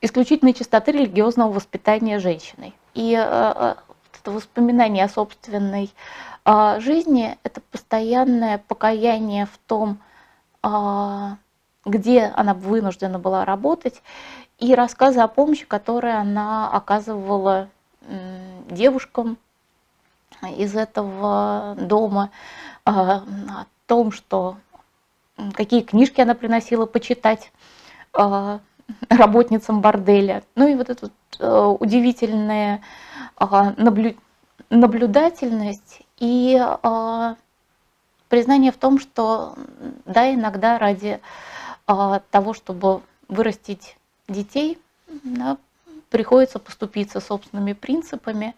исключительной 0.00 0.52
чистоты 0.52 0.92
религиозного 0.92 1.52
воспитания 1.52 2.18
женщиной. 2.18 2.74
И 2.94 3.12
это 3.12 3.76
воспоминание 4.24 5.04
о 5.04 5.08
собственной 5.08 5.92
а, 6.44 6.80
жизни– 6.80 7.38
это 7.44 7.60
постоянное 7.60 8.58
покаяние 8.58 9.46
в 9.46 9.58
том, 9.66 9.98
где 11.84 12.26
она 12.36 12.54
вынуждена 12.54 13.18
была 13.18 13.44
работать, 13.44 14.00
и 14.58 14.76
рассказы 14.76 15.18
о 15.20 15.26
помощи, 15.26 15.64
которые 15.66 16.14
она 16.14 16.70
оказывала 16.70 17.68
девушкам, 18.70 19.38
из 20.50 20.74
этого 20.74 21.76
дома, 21.78 22.30
а, 22.84 23.18
о 23.48 23.66
том, 23.86 24.12
что 24.12 24.56
какие 25.54 25.82
книжки 25.82 26.20
она 26.20 26.34
приносила 26.34 26.86
почитать 26.86 27.52
а, 28.12 28.60
работницам 29.08 29.80
борделя. 29.80 30.42
Ну 30.56 30.66
и 30.66 30.74
вот 30.74 30.90
эта 30.90 31.06
вот 31.06 31.12
э, 31.38 31.76
удивительная 31.80 32.82
а, 33.36 33.72
наблю... 33.76 34.14
наблюдательность 34.70 36.02
и 36.18 36.60
признание 38.28 38.72
в 38.72 38.76
том, 38.76 38.98
что 38.98 39.54
да, 40.06 40.32
иногда 40.32 40.78
ради 40.78 41.20
того, 41.86 42.54
чтобы 42.54 43.02
вырастить 43.28 43.96
детей, 44.28 44.78
да, 45.24 45.58
приходится 46.10 46.58
поступиться 46.58 47.20
собственными 47.20 47.72
принципами, 47.72 48.54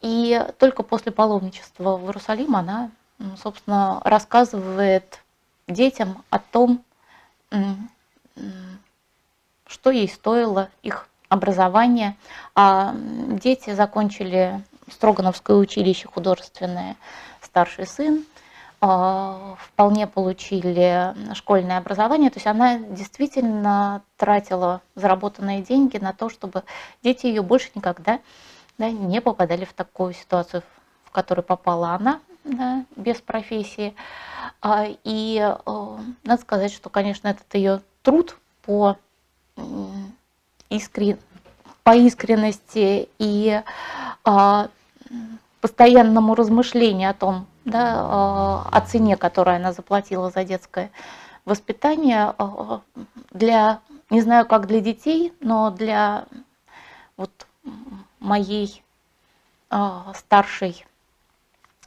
и 0.00 0.46
только 0.58 0.82
после 0.82 1.12
паломничества 1.12 1.96
в 1.96 2.04
Иерусалим 2.04 2.56
она, 2.56 2.90
собственно, 3.42 4.00
рассказывает 4.04 5.20
детям 5.68 6.24
о 6.30 6.38
том, 6.38 6.82
что 9.66 9.90
ей 9.90 10.08
стоило 10.08 10.70
их 10.82 11.08
образование. 11.28 12.16
А 12.54 12.94
дети 12.94 13.74
закончили 13.74 14.62
Строгановское 14.90 15.56
училище 15.56 16.08
художественное 16.08 16.96
старший 17.40 17.86
сын, 17.86 18.24
а, 18.80 19.56
вполне 19.58 20.06
получили 20.06 21.14
школьное 21.34 21.78
образование. 21.78 22.30
То 22.30 22.38
есть 22.38 22.46
она 22.46 22.78
действительно 22.78 24.02
тратила 24.16 24.80
заработанные 24.94 25.62
деньги 25.62 25.98
на 25.98 26.12
то, 26.12 26.28
чтобы 26.28 26.64
дети 27.02 27.26
ее 27.26 27.42
больше 27.42 27.70
никогда 27.74 28.18
да, 28.80 28.90
не 28.90 29.20
попадали 29.20 29.66
в 29.66 29.74
такую 29.74 30.14
ситуацию, 30.14 30.62
в 31.04 31.10
которую 31.10 31.44
попала 31.44 31.90
она 31.90 32.20
да, 32.44 32.86
без 32.96 33.20
профессии. 33.20 33.94
А, 34.62 34.86
и 35.04 35.38
э, 35.38 35.96
надо 36.24 36.40
сказать, 36.40 36.72
что, 36.72 36.88
конечно, 36.88 37.28
этот 37.28 37.54
ее 37.54 37.82
труд 38.02 38.38
по, 38.62 38.96
искрен... 40.70 41.18
по 41.82 41.94
искренности 41.94 43.10
и 43.18 43.62
а, 44.24 44.68
постоянному 45.60 46.34
размышлению 46.34 47.10
о 47.10 47.14
том, 47.14 47.46
да, 47.66 47.96
а, 47.98 48.68
о 48.72 48.80
цене, 48.80 49.18
которую 49.18 49.56
она 49.56 49.74
заплатила 49.74 50.30
за 50.30 50.44
детское 50.44 50.90
воспитание, 51.44 52.34
для, 53.30 53.80
не 54.08 54.22
знаю, 54.22 54.46
как 54.46 54.66
для 54.66 54.80
детей, 54.80 55.34
но 55.40 55.70
для 55.70 56.24
вот 57.18 57.46
моей 58.20 58.82
э, 59.70 60.00
старшей 60.14 60.86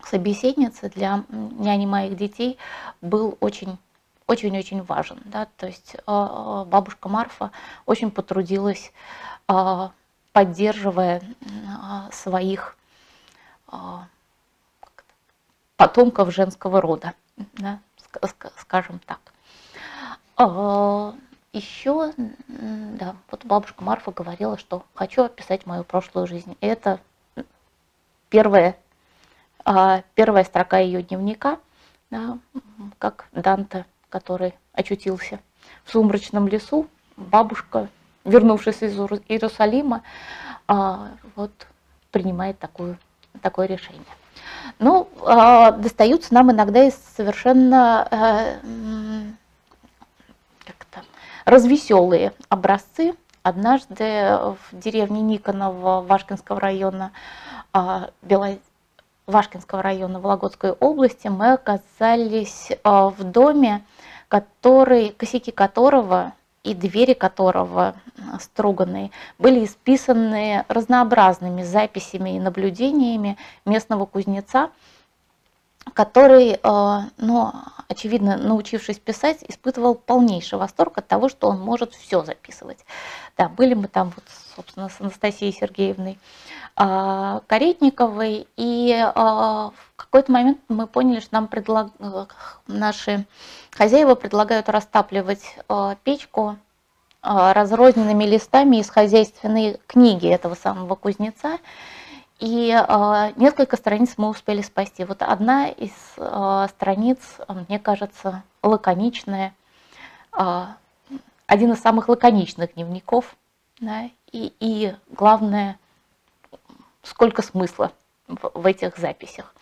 собеседницы, 0.03 0.89
для 0.89 1.23
няни 1.29 1.85
моих 1.85 2.17
детей 2.17 2.57
был 3.01 3.37
очень 3.39 3.77
очень-очень 4.25 4.81
важен. 4.83 5.21
Да? 5.25 5.47
То 5.57 5.67
есть 5.67 5.95
э, 5.95 6.63
бабушка 6.67 7.09
Марфа 7.09 7.51
очень 7.85 8.09
потрудилась, 8.09 8.91
поддерживая 10.31 11.21
своих 12.11 12.77
потомков 15.75 16.33
женского 16.33 16.79
рода, 16.79 17.13
да? 17.53 17.79
скажем 18.57 18.99
так. 19.05 19.19
Еще, 21.53 22.13
да, 22.47 23.15
вот 23.29 23.45
бабушка 23.45 23.83
Марфа 23.83 24.11
говорила, 24.11 24.57
что 24.57 24.83
хочу 24.95 25.21
описать 25.23 25.67
мою 25.67 25.83
прошлую 25.83 26.25
жизнь. 26.25 26.57
Это 26.61 26.99
первая, 28.29 28.75
а, 29.63 30.01
первая 30.15 30.45
строка 30.45 30.79
ее 30.79 31.03
дневника, 31.03 31.59
да, 32.09 32.39
как 32.97 33.27
Данте, 33.33 33.85
который 34.09 34.55
очутился 34.73 35.39
в 35.83 35.91
сумрачном 35.91 36.47
лесу, 36.47 36.87
бабушка, 37.17 37.87
вернувшись 38.25 38.81
из 38.81 38.97
Иерусалима, 38.97 40.01
а, 40.67 41.11
вот, 41.35 41.51
принимает 42.09 42.57
такую, 42.57 42.97
такое 43.43 43.67
решение. 43.67 44.01
Ну, 44.79 45.07
а, 45.21 45.69
достаются 45.69 46.33
нам 46.33 46.51
иногда 46.51 46.83
из 46.83 46.95
совершенно 47.15 48.07
э, 48.09 48.59
развеселые 51.45 52.33
образцы. 52.49 53.15
Однажды 53.41 54.37
в 54.39 54.57
деревне 54.71 55.21
Никонова 55.21 56.01
Вашкинского 56.01 56.59
района, 56.59 57.11
а. 57.73 58.09
Вашкинского 59.25 59.81
района 59.81 60.19
Вологодской 60.19 60.71
области 60.71 61.27
мы 61.29 61.53
оказались 61.53 62.69
а, 62.83 63.09
в 63.09 63.23
доме, 63.23 63.83
который, 64.27 65.09
косяки 65.09 65.51
которого 65.51 66.33
и 66.63 66.73
двери 66.73 67.13
которого 67.13 67.95
струганные 68.39 69.11
были 69.37 69.65
исписаны 69.65 70.65
разнообразными 70.67 71.63
записями 71.63 72.35
и 72.35 72.39
наблюдениями 72.39 73.37
местного 73.65 74.05
кузнеца, 74.05 74.71
который, 75.93 76.59
э, 76.61 76.99
ну, 77.17 77.51
очевидно, 77.87 78.37
научившись 78.37 78.99
писать, 78.99 79.43
испытывал 79.47 79.95
полнейший 79.95 80.57
восторг 80.57 80.97
от 80.97 81.07
того, 81.07 81.29
что 81.29 81.49
он 81.49 81.59
может 81.59 81.93
все 81.93 82.23
записывать. 82.23 82.79
Да, 83.37 83.49
были 83.49 83.73
мы 83.73 83.87
там, 83.87 84.13
вот, 84.15 84.23
собственно, 84.55 84.89
с 84.89 84.99
Анастасией 85.01 85.53
Сергеевной 85.53 86.17
э, 86.77 87.39
Каретниковой, 87.47 88.47
и 88.55 88.91
э, 88.91 89.11
в 89.13 89.73
какой-то 89.95 90.31
момент 90.31 90.59
мы 90.69 90.87
поняли, 90.87 91.19
что 91.19 91.33
нам 91.33 91.47
предлаг... 91.47 91.91
наши 92.67 93.25
хозяева 93.71 94.15
предлагают 94.15 94.69
растапливать 94.69 95.57
печку 96.03 96.57
разрозненными 97.21 98.25
листами 98.25 98.77
из 98.77 98.89
хозяйственной 98.89 99.79
книги 99.87 100.27
этого 100.27 100.55
самого 100.55 100.95
кузнеца. 100.95 101.57
И 102.43 102.75
э, 102.77 103.31
несколько 103.37 103.77
страниц 103.77 104.15
мы 104.17 104.27
успели 104.27 104.61
спасти. 104.61 105.05
Вот 105.05 105.21
одна 105.21 105.69
из 105.69 105.93
э, 106.17 106.67
страниц, 106.71 107.19
мне 107.47 107.79
кажется, 107.79 108.43
лаконичная, 108.61 109.53
э, 110.37 110.65
один 111.47 111.71
из 111.71 111.79
самых 111.79 112.09
лаконичных 112.09 112.73
дневников 112.73 113.37
да, 113.79 114.09
и, 114.33 114.51
и 114.59 114.93
главное, 115.09 115.79
сколько 117.01 117.41
смысла 117.43 117.93
в, 118.27 118.51
в 118.53 118.65
этих 118.65 118.97
записях. 118.97 119.55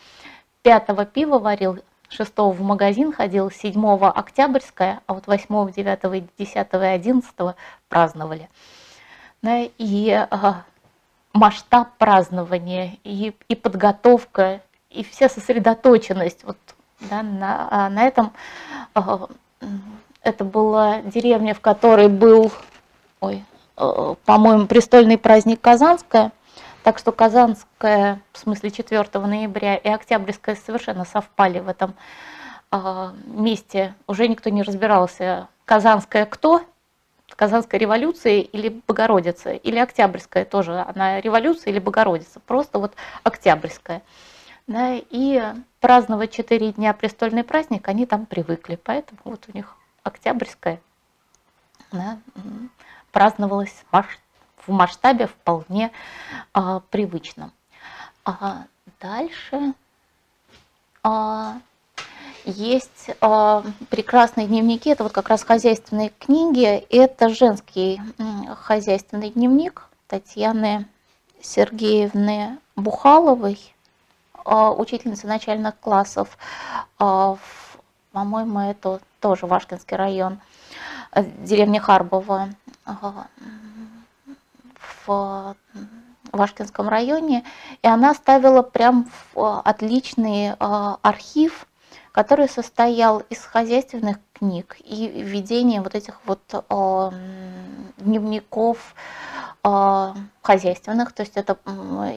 Пятого 0.64 1.06
пива 1.06 1.38
варил, 1.38 1.78
шестого 2.10 2.52
в 2.52 2.62
магазин 2.64 3.14
ходил, 3.14 3.52
седьмого 3.52 4.10
октябрьское, 4.10 5.02
а 5.06 5.14
вот 5.14 5.28
восьмого, 5.28 5.72
девятого, 5.72 6.20
десятого 6.20 6.82
и 6.86 6.96
одиннадцатого 6.96 7.56
праздновали. 7.90 8.50
Да, 9.44 9.60
и 9.78 10.10
а, 10.10 10.66
масштаб 11.34 11.90
празднования, 11.98 12.98
и, 13.04 13.34
и 13.48 13.56
подготовка, 13.56 14.62
и 14.90 15.04
вся 15.04 15.30
сосредоточенность 15.30 16.44
вот, 16.44 16.58
да, 17.00 17.24
на, 17.24 17.68
а, 17.70 17.90
на 17.90 18.04
этом. 18.04 18.34
А, 18.94 19.28
это 20.24 20.44
была 20.44 21.02
деревня, 21.02 21.54
в 21.54 21.62
которой 21.62 22.08
был, 22.08 22.52
ой, 23.22 23.44
э, 23.78 24.16
по-моему, 24.26 24.68
престольный 24.68 25.18
праздник 25.18 25.62
Казанская. 25.62 26.32
Так 26.84 26.98
что 27.00 27.12
Казанская, 27.12 28.22
в 28.32 28.38
смысле 28.38 28.72
4 28.72 29.04
ноября, 29.26 29.76
и 29.76 29.88
Октябрьская 29.88 30.56
совершенно 30.56 31.06
совпали 31.06 31.60
в 31.60 31.68
этом 31.68 31.96
а, 32.72 33.14
месте. 33.26 33.96
Уже 34.08 34.28
никто 34.28 34.50
не 34.50 34.64
разбирался, 34.64 35.48
Казанская 35.66 36.26
кто, 36.26 36.62
Казанская 37.42 37.80
революция 37.80 38.42
или 38.42 38.70
Богородица, 38.70 39.54
или 39.54 39.80
Октябрьская 39.80 40.46
тоже, 40.46 40.80
она 40.80 41.20
революция 41.20 41.72
или 41.72 41.80
Богородица, 41.80 42.40
просто 42.40 42.78
вот 42.78 42.94
Октябрьская. 43.24 44.04
Да, 44.68 44.94
и 44.94 45.42
праздновать 45.80 46.32
четыре 46.32 46.72
дня 46.72 46.94
престольный 46.94 47.44
праздник 47.44 47.88
они 47.88 48.06
там 48.06 48.28
привыкли, 48.28 48.76
поэтому 48.76 49.20
вот 49.24 49.46
у 49.48 49.58
них 49.58 49.76
Октябрьская 50.04 50.80
да, 51.92 52.20
праздновалась 53.12 53.86
в 53.92 54.72
масштабе 54.72 55.26
вполне 55.26 55.92
а, 56.54 56.82
привычном. 56.92 57.52
А 58.24 58.66
дальше 59.00 59.74
а, 61.02 61.58
есть 62.46 63.12
а, 63.22 63.64
прекрасные 63.90 64.48
дневники, 64.48 64.90
это 64.90 65.04
вот 65.04 65.12
как 65.12 65.30
раз 65.30 65.44
хозяйственные 65.44 66.12
книги, 66.20 66.86
это 66.90 67.30
женский 67.30 68.02
хозяйственный 68.62 69.30
дневник 69.30 69.84
Татьяны 70.08 70.88
Сергеевны 71.42 72.58
Бухаловой, 72.76 73.60
а, 74.46 74.72
учительницы 74.72 75.28
начальных 75.28 75.80
классов, 75.80 76.38
а, 77.00 77.38
по-моему, 78.12 78.60
это 78.60 79.00
тоже 79.20 79.46
Вашкинский 79.46 79.96
район, 79.96 80.40
э, 81.14 81.24
деревня 81.24 81.80
Харбова 81.80 82.50
в 85.06 85.56
Вашкинском 86.32 86.90
районе, 86.90 87.44
и 87.82 87.88
она 87.88 88.14
ставила 88.14 88.62
прям 88.62 89.10
отличный 89.36 90.54
архив 90.54 91.68
который 92.12 92.50
состоял 92.50 93.20
из 93.30 93.44
хозяйственных 93.44 94.18
книг 94.34 94.76
и 94.84 95.08
ведения 95.08 95.82
вот 95.82 95.96
этих 95.96 96.20
вот 96.26 96.42
э, 96.52 97.12
дневников 97.98 98.96
э, 99.64 100.14
хозяйственных, 100.42 101.14
то 101.14 101.22
есть 101.22 101.38
это 101.38 101.58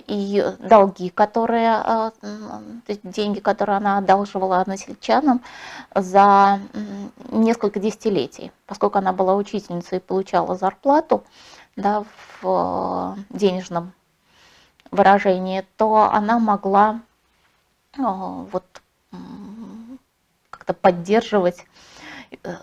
и 0.06 0.44
долги, 0.58 1.10
которые, 1.10 1.82
э, 1.84 2.10
деньги, 3.04 3.38
которые 3.38 3.76
она 3.76 3.98
одалживала 3.98 4.60
односельчанам 4.60 5.42
за 5.94 6.60
несколько 7.30 7.78
десятилетий, 7.78 8.50
поскольку 8.66 8.98
она 8.98 9.12
была 9.12 9.36
учительницей 9.36 9.98
и 9.98 10.00
получала 10.00 10.56
зарплату 10.56 11.22
да, 11.76 12.04
в 12.40 13.16
денежном 13.30 13.92
выражении, 14.90 15.64
то 15.76 16.10
она 16.10 16.38
могла 16.38 17.00
вот 17.96 18.64
как-то 20.64 20.72
поддерживать 20.72 21.66
э, 22.42 22.54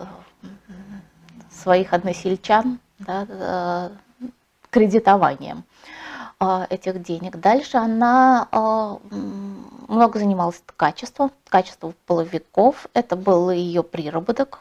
своих 1.50 1.92
односельчан 1.92 2.80
да, 2.98 3.26
э, 3.28 3.90
кредитованием 4.70 5.64
э, 6.40 6.66
этих 6.70 7.02
денег. 7.02 7.36
Дальше 7.36 7.76
она 7.76 8.48
много 9.88 10.18
занималась 10.18 10.62
качеством, 10.76 11.30
качеством 11.48 11.94
половиков. 12.06 12.86
Это 12.94 13.14
был 13.14 13.50
ее 13.50 13.82
приработок 13.82 14.60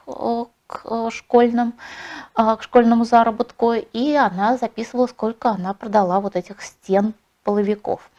к 0.68 1.10
школьным, 1.10 1.74
к 2.34 2.60
школьному 2.62 3.06
заработку, 3.06 3.74
и 3.74 4.14
она 4.14 4.58
записывала, 4.58 5.08
сколько 5.08 5.50
она 5.50 5.74
продала 5.74 6.20
вот 6.20 6.36
этих 6.36 6.62
стен 6.62 7.14
половиков. 7.44 8.10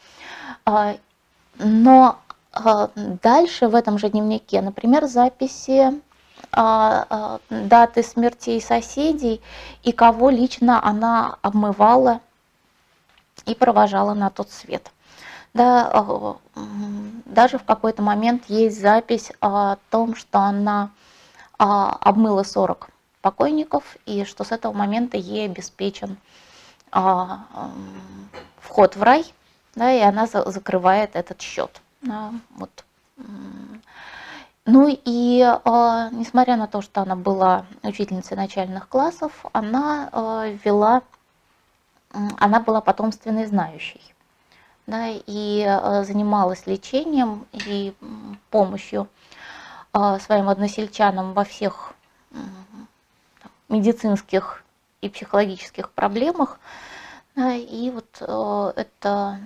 Но 1.58 2.18
дальше 2.52 3.68
в 3.68 3.74
этом 3.74 3.98
же 3.98 4.10
дневнике, 4.10 4.60
например, 4.60 5.06
записи 5.06 6.00
а, 6.50 7.06
а, 7.08 7.40
даты 7.48 8.02
смертей 8.02 8.60
соседей 8.60 9.40
и 9.82 9.92
кого 9.92 10.28
лично 10.28 10.84
она 10.84 11.38
обмывала 11.40 12.20
и 13.46 13.54
провожала 13.54 14.12
на 14.14 14.28
тот 14.28 14.50
свет. 14.50 14.90
Да, 15.54 16.36
даже 17.26 17.58
в 17.58 17.64
какой-то 17.64 18.02
момент 18.02 18.44
есть 18.48 18.80
запись 18.80 19.32
о 19.40 19.76
том, 19.90 20.14
что 20.14 20.38
она 20.38 20.90
обмыла 21.58 22.42
40 22.42 22.88
покойников 23.20 23.96
и 24.06 24.24
что 24.24 24.44
с 24.44 24.52
этого 24.52 24.72
момента 24.72 25.18
ей 25.18 25.44
обеспечен 25.44 26.16
вход 26.90 28.96
в 28.96 29.02
рай, 29.02 29.26
да, 29.74 29.92
и 29.92 30.00
она 30.00 30.26
закрывает 30.26 31.16
этот 31.16 31.42
счет. 31.42 31.82
Вот. 32.02 32.84
Ну 34.64 34.88
и 34.88 35.40
э, 35.40 36.08
несмотря 36.12 36.56
на 36.56 36.68
то, 36.68 36.82
что 36.82 37.00
она 37.00 37.16
была 37.16 37.66
учительницей 37.82 38.36
начальных 38.36 38.88
классов, 38.88 39.44
она 39.52 40.08
э, 40.12 40.56
вела, 40.64 41.02
она 42.10 42.60
была 42.60 42.80
потомственной 42.80 43.46
знающей. 43.46 44.00
Да, 44.86 45.08
и 45.08 45.64
э, 45.66 46.04
занималась 46.04 46.66
лечением 46.66 47.46
и 47.52 47.94
помощью 48.50 49.08
своим 50.20 50.48
односельчанам 50.48 51.34
во 51.34 51.44
всех 51.44 51.92
медицинских 53.68 54.64
и 55.02 55.10
психологических 55.10 55.90
проблемах. 55.90 56.58
И 57.36 57.92
вот 57.92 58.22
это 58.22 59.38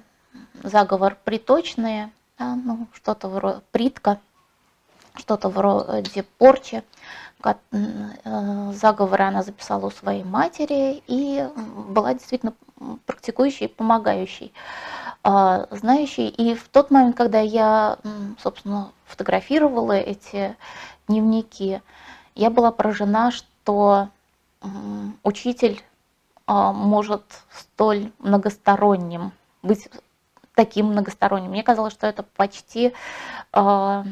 заговор 0.62 1.16
приточные– 1.24 2.12
да, 2.39 2.55
ну, 2.55 2.87
что-то 2.93 3.28
вроде 3.28 3.61
притка, 3.72 4.18
что-то 5.14 5.49
вроде 5.49 6.22
порчи. 6.39 6.82
Э, 7.45 8.72
заговоры 8.72 9.24
она 9.24 9.43
записала 9.43 9.87
у 9.87 9.91
своей 9.91 10.24
матери 10.24 11.03
и 11.07 11.49
была 11.89 12.14
действительно 12.14 12.55
практикующей, 13.07 13.68
помогающей, 13.68 14.53
а, 15.22 15.66
знающей. 15.70 16.28
И 16.28 16.55
в 16.55 16.68
тот 16.68 16.91
момент, 16.91 17.16
когда 17.16 17.41
я, 17.41 17.99
собственно, 18.43 18.91
фотографировала 19.07 19.93
эти 19.93 20.57
дневники, 21.09 21.80
я 22.34 22.51
была 22.51 22.70
поражена, 22.72 23.30
что 23.30 24.09
учитель 25.22 25.82
а, 26.47 26.72
может 26.72 27.22
столь 27.51 28.12
многосторонним 28.18 29.32
быть 29.62 29.89
таким 30.57 30.86
многосторонним. 30.86 31.50
Мне 31.50 31.62
казалось, 31.62 31.92
что 31.92 32.09
это 32.09 32.24
почти, 32.24 32.92
э, 33.52 34.04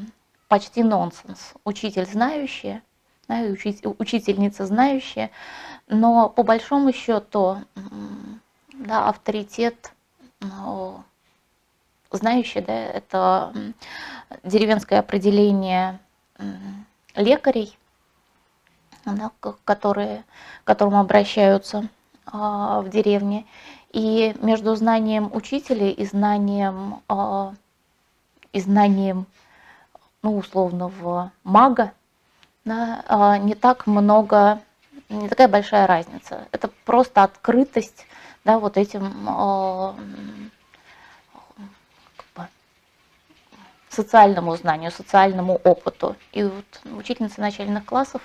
почти 0.46 0.84
нонсенс. 0.84 1.54
Учитель 1.64 2.06
знающий, 2.06 2.82
да, 3.26 3.40
учительница 3.98 4.66
знающая, 4.66 5.30
но 5.88 6.28
по 6.28 6.44
большому 6.44 6.92
счету 6.92 7.58
да, 8.72 9.08
авторитет 9.08 9.92
ну, 10.40 11.02
знающий, 12.10 12.60
да, 12.60 12.74
это 12.74 13.52
деревенское 14.42 15.00
определение 15.00 15.98
лекарей, 17.16 17.76
да, 19.06 19.32
которые, 19.64 20.24
к 20.62 20.66
которым 20.66 20.96
обращаются 20.96 21.88
а, 22.26 22.80
в 22.80 22.90
деревне. 22.90 23.46
И 23.94 24.34
между 24.40 24.74
знанием 24.74 25.30
учителя 25.32 25.88
и 25.88 26.04
знанием, 26.04 27.00
а, 27.08 27.54
и 28.52 28.60
знанием 28.60 29.26
ну, 30.20 30.36
условного 30.36 31.30
мага 31.44 31.92
да, 32.64 33.04
а, 33.06 33.38
не 33.38 33.54
так 33.54 33.86
много, 33.86 34.60
не 35.08 35.28
такая 35.28 35.46
большая 35.46 35.86
разница. 35.86 36.48
Это 36.50 36.68
просто 36.84 37.22
открытость 37.22 38.06
да, 38.44 38.58
вот 38.58 38.76
этим 38.76 39.28
а, 39.28 39.94
как 42.16 42.26
бы, 42.34 42.48
социальному 43.90 44.56
знанию, 44.56 44.90
социальному 44.90 45.60
опыту. 45.62 46.16
И 46.32 46.42
вот 46.42 46.98
учительница 46.98 47.40
начальных 47.40 47.84
классов 47.84 48.22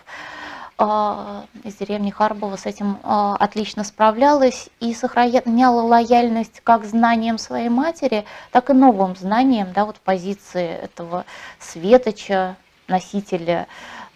из 0.80 1.76
деревни 1.76 2.10
Харбова 2.10 2.56
с 2.56 2.66
этим 2.66 3.00
отлично 3.04 3.84
справлялась 3.84 4.70
и 4.80 4.94
сохраняла 4.94 5.82
лояльность 5.82 6.62
как 6.64 6.86
знаниям 6.86 7.38
своей 7.38 7.68
матери, 7.68 8.24
так 8.52 8.70
и 8.70 8.74
новым 8.74 9.16
знаниям, 9.18 9.74
да, 9.74 9.84
вот 9.84 9.98
позиции 9.98 10.70
этого 10.70 11.26
светоча, 11.60 12.56
носителя 12.88 13.68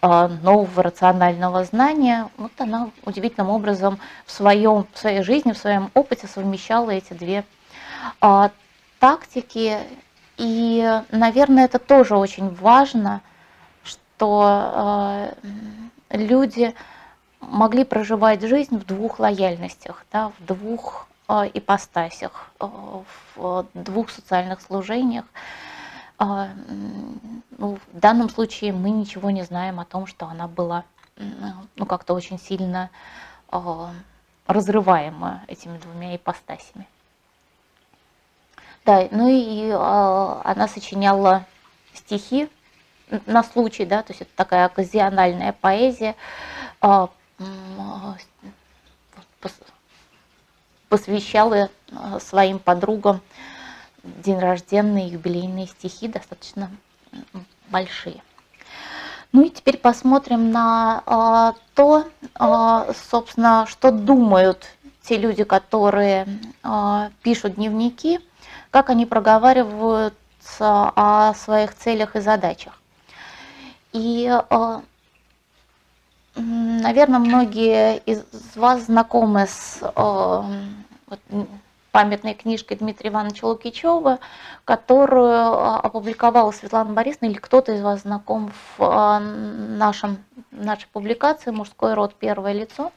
нового 0.02 0.82
рационального 0.82 1.64
знания, 1.64 2.28
вот 2.36 2.52
она 2.58 2.90
удивительным 3.04 3.50
образом 3.50 3.98
в, 4.26 4.32
своем, 4.32 4.86
в 4.92 4.98
своей 4.98 5.22
жизни, 5.22 5.52
в 5.52 5.58
своем 5.58 5.90
опыте 5.94 6.26
совмещала 6.26 6.90
эти 6.90 7.14
две 7.14 7.44
а, 8.20 8.50
тактики. 8.98 9.78
И, 10.36 11.00
наверное, 11.10 11.64
это 11.64 11.78
тоже 11.78 12.16
очень 12.16 12.54
важно, 12.54 13.22
что 13.82 14.42
а, 14.44 15.34
люди 16.16 16.74
могли 17.40 17.84
проживать 17.84 18.42
жизнь 18.42 18.78
в 18.78 18.86
двух 18.86 19.18
лояльностях, 19.18 20.04
да, 20.12 20.30
в 20.38 20.44
двух 20.44 21.06
а, 21.28 21.46
ипостасях, 21.46 22.50
а, 22.58 23.02
в 23.36 23.66
двух 23.74 24.10
социальных 24.10 24.60
служениях. 24.60 25.24
А, 26.18 26.48
ну, 27.58 27.78
в 27.92 27.98
данном 27.98 28.30
случае 28.30 28.72
мы 28.72 28.90
ничего 28.90 29.30
не 29.30 29.42
знаем 29.42 29.80
о 29.80 29.84
том, 29.84 30.06
что 30.06 30.26
она 30.26 30.48
была 30.48 30.84
ну, 31.76 31.86
как-то 31.86 32.14
очень 32.14 32.38
сильно 32.38 32.90
а, 33.48 33.90
разрываема 34.46 35.42
этими 35.46 35.78
двумя 35.78 36.16
ипостасями. 36.16 36.86
Да, 38.84 39.08
ну 39.10 39.28
и 39.28 39.70
а, 39.72 40.42
она 40.44 40.68
сочиняла 40.68 41.46
стихи 41.92 42.48
на 43.26 43.42
случай, 43.42 43.84
да, 43.84 44.02
то 44.02 44.12
есть 44.12 44.22
это 44.22 44.30
такая 44.36 44.64
оказиональная 44.64 45.52
поэзия, 45.52 46.14
посвящала 50.88 51.70
своим 52.20 52.58
подругам 52.58 53.20
день 54.04 54.38
рожденные, 54.38 55.08
юбилейные 55.08 55.66
стихи 55.66 56.08
достаточно 56.08 56.70
большие. 57.68 58.22
Ну 59.32 59.42
и 59.42 59.50
теперь 59.50 59.78
посмотрим 59.78 60.52
на 60.52 61.02
а, 61.06 61.54
то, 61.74 62.06
а, 62.36 62.86
собственно, 63.10 63.66
что 63.68 63.90
думают 63.90 64.68
те 65.02 65.16
люди, 65.16 65.42
которые 65.42 66.26
а, 66.62 67.10
пишут 67.22 67.56
дневники, 67.56 68.20
как 68.70 68.90
они 68.90 69.06
проговариваются 69.06 70.14
о 70.60 71.34
своих 71.34 71.74
целях 71.74 72.14
и 72.14 72.20
задачах. 72.20 72.80
И, 73.94 74.26
а, 74.28 74.82
наверное, 76.34 77.20
многие 77.20 77.98
из 77.98 78.24
вас 78.56 78.86
знакомы 78.86 79.46
с 79.46 79.78
а, 79.82 80.44
памятной 81.92 82.34
книжкой 82.34 82.76
Дмитрия 82.78 83.10
Ивановича 83.10 83.46
Лукичева, 83.46 84.18
которую 84.64 85.30
а, 85.30 85.78
опубликовала 85.78 86.50
Светлана 86.50 86.92
Борисовна, 86.92 87.26
или 87.28 87.38
кто-то 87.38 87.72
из 87.72 87.82
вас 87.82 88.00
знаком 88.00 88.52
в 88.76 89.20
нашем, 89.20 90.24
нашей 90.50 90.88
публикации 90.88 91.52
«Мужской 91.52 91.94
род. 91.94 92.16
Первое 92.16 92.52
лицо». 92.52 92.90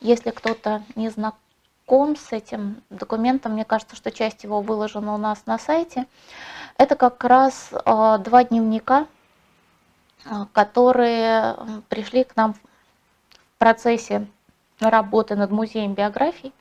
Если 0.00 0.30
кто-то 0.30 0.84
не 0.94 1.08
знаком 1.08 2.14
с 2.14 2.30
этим 2.30 2.84
документом, 2.88 3.54
мне 3.54 3.64
кажется, 3.64 3.96
что 3.96 4.12
часть 4.12 4.44
его 4.44 4.60
выложена 4.60 5.12
у 5.12 5.18
нас 5.18 5.42
на 5.46 5.58
сайте. 5.58 6.06
Это 6.78 6.94
как 6.94 7.24
раз 7.24 7.70
два 7.72 8.44
дневника, 8.44 9.08
которые 10.52 11.56
пришли 11.88 12.24
к 12.24 12.36
нам 12.36 12.54
в 12.54 12.60
процессе 13.58 14.26
работы 14.80 15.36
над 15.36 15.50
музеем 15.50 15.94
биографий 15.94 16.52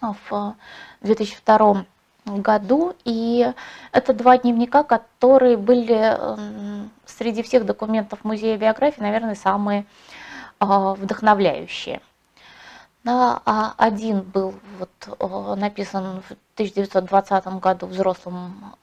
в 0.00 0.56
2002 1.02 1.84
году. 2.24 2.94
И 3.04 3.52
это 3.92 4.12
два 4.12 4.38
дневника, 4.38 4.82
которые 4.82 5.56
были 5.56 6.18
среди 7.06 7.42
всех 7.42 7.64
документов 7.64 8.24
музея 8.24 8.56
биографии, 8.56 9.00
наверное, 9.00 9.34
самые 9.34 9.86
а, 10.58 10.94
вдохновляющие. 10.94 12.00
А 13.10 13.74
один 13.78 14.20
был 14.20 14.54
вот, 14.78 14.90
э, 15.18 15.54
написан 15.54 16.20
в 16.20 16.32
1920 16.54 17.46
году 17.58 17.86
взрослым 17.86 18.74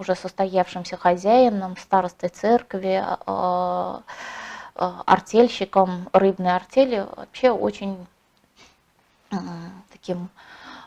уже 0.00 0.14
состоявшимся 0.14 0.96
хозяином 0.96 1.76
старостой 1.76 2.30
церкви, 2.30 3.04
артельщиком 4.74 6.08
рыбной 6.12 6.56
артели. 6.56 7.06
Вообще 7.16 7.50
очень 7.50 8.06
таким 9.92 10.30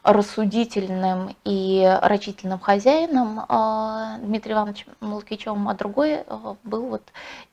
рассудительным 0.04 1.36
и 1.46 2.00
рачительным 2.02 2.60
хозяином 2.60 3.46
а, 3.48 4.18
Дмитрием 4.18 4.58
Ивановичем 4.58 4.92
Лукичевым, 5.00 5.70
а 5.70 5.74
другой 5.74 6.24
а, 6.28 6.58
был 6.64 6.88
вот 6.88 7.04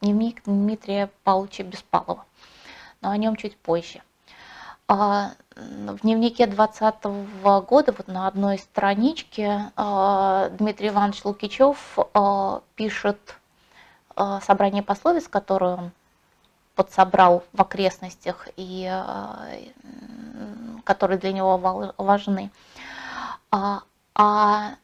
дневник 0.01 0.43
Дмитрия 0.45 1.11
Павловича 1.23 1.63
Беспалова. 1.63 2.25
Но 3.01 3.11
о 3.11 3.17
нем 3.17 3.37
чуть 3.37 3.57
позже. 3.57 4.03
А, 4.93 5.35
в 5.55 6.01
дневнике 6.01 6.49
20 6.49 7.05
-го 7.05 7.65
года, 7.65 7.95
вот 7.97 8.09
на 8.09 8.27
одной 8.27 8.59
страничке, 8.59 9.71
Дмитрий 10.59 10.89
Иванович 10.89 11.25
Лукичев 11.25 11.97
пишет 12.75 13.37
собрание 14.17 14.83
пословиц, 14.83 15.29
которое 15.29 15.77
он 15.77 15.91
подсобрал 16.75 17.45
в 17.53 17.61
окрестностях 17.61 18.49
и 18.57 18.91
которые 20.83 21.19
для 21.21 21.33
него 21.35 21.57
важны. 21.97 22.51
А, 23.53 23.83
а 24.17 24.75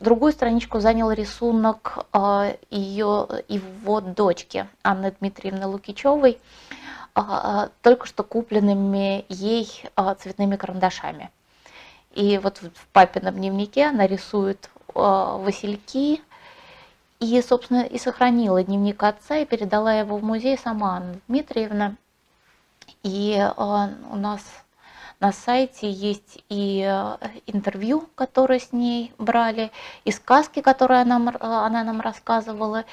другую 0.00 0.32
страничку 0.32 0.80
занял 0.80 1.10
рисунок 1.10 2.06
а, 2.12 2.54
ее, 2.70 3.28
его 3.48 4.00
дочки 4.00 4.66
Анны 4.82 5.14
Дмитриевны 5.20 5.66
Лукичевой, 5.66 6.38
а, 6.38 6.91
только 7.14 8.06
что 8.06 8.22
купленными 8.22 9.24
ей 9.28 9.84
цветными 10.18 10.56
карандашами. 10.56 11.30
И 12.12 12.38
вот 12.38 12.58
в 12.58 12.86
папином 12.92 13.34
дневнике 13.36 13.86
она 13.86 14.06
рисует 14.06 14.70
васильки, 14.94 16.20
и, 17.20 17.40
собственно, 17.40 17.82
и 17.82 17.98
сохранила 17.98 18.64
дневник 18.64 19.02
отца 19.02 19.36
и 19.38 19.46
передала 19.46 19.94
его 19.94 20.16
в 20.16 20.24
музей 20.24 20.58
сама 20.58 20.96
Анна 20.96 21.20
Дмитриевна. 21.28 21.96
И 23.04 23.40
у 23.56 24.16
нас 24.16 24.42
на 25.20 25.30
сайте 25.32 25.88
есть 25.88 26.42
и 26.48 26.82
интервью, 27.46 28.08
которые 28.16 28.58
с 28.58 28.72
ней 28.72 29.12
брали, 29.18 29.70
и 30.04 30.10
сказки, 30.10 30.60
которые 30.60 31.02
она, 31.02 31.16
она 31.38 31.84
нам 31.84 32.00
рассказывала. 32.00 32.84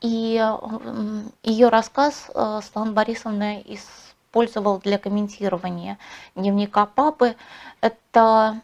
И 0.00 0.36
э, 0.40 1.22
ее 1.42 1.68
рассказ 1.68 2.30
Светлана 2.62 2.92
Борисовна 2.92 3.60
использовала 3.60 4.78
для 4.80 4.98
комментирования 4.98 5.98
дневника 6.34 6.86
папы. 6.86 7.36
Это 7.80 8.60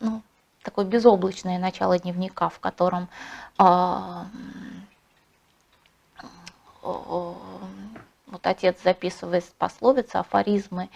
ну, 0.00 0.22
такое 0.62 0.84
безоблачное 0.84 1.58
начало 1.58 1.98
дневника, 1.98 2.48
в 2.48 2.58
котором 2.58 3.08
вот 8.30 8.46
отец 8.46 8.76
записывает 8.82 9.44
пословицы, 9.58 10.16
афоризмы 10.16 10.88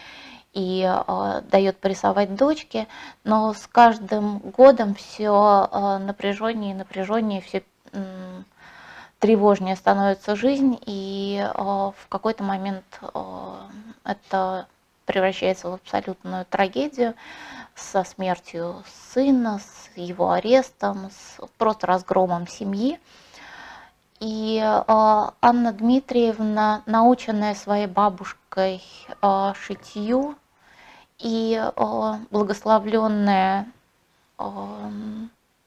и 0.53 0.85
э, 0.85 1.43
дает 1.51 1.79
порисовать 1.79 2.35
дочке, 2.37 2.87
но 3.25 3.53
с 3.53 3.67
каждым 3.67 4.39
годом 4.39 4.95
все 4.95 5.69
э, 5.71 5.99
напряженнее 5.99 6.71
и 6.71 6.75
напряженнее, 6.75 7.41
все 7.41 7.65
э, 7.93 8.43
тревожнее 9.25 9.75
становится 9.75 10.37
жизнь, 10.37 10.79
и 10.85 11.41
э, 11.43 11.55
в 11.57 12.09
какой-то 12.11 12.45
момент 12.45 12.85
э, 13.01 13.55
это 14.05 14.67
превращается 15.07 15.71
в 15.71 15.73
абсолютную 15.73 16.45
трагедию 16.45 17.15
со 17.75 18.05
смертью 18.05 18.85
сына, 19.15 19.61
с 19.61 19.97
его 19.97 20.33
арестом, 20.33 21.11
с 21.11 21.41
просто 21.57 21.87
разгромом 21.87 22.47
семьи. 22.47 23.01
И 24.21 24.61
э, 24.63 24.83
Анна 24.87 25.73
Дмитриевна, 25.73 26.83
наученная 26.85 27.55
своей 27.55 27.87
бабушкой 27.87 28.83
шитью 29.55 30.37
и 31.19 31.65
благословленная 32.31 33.69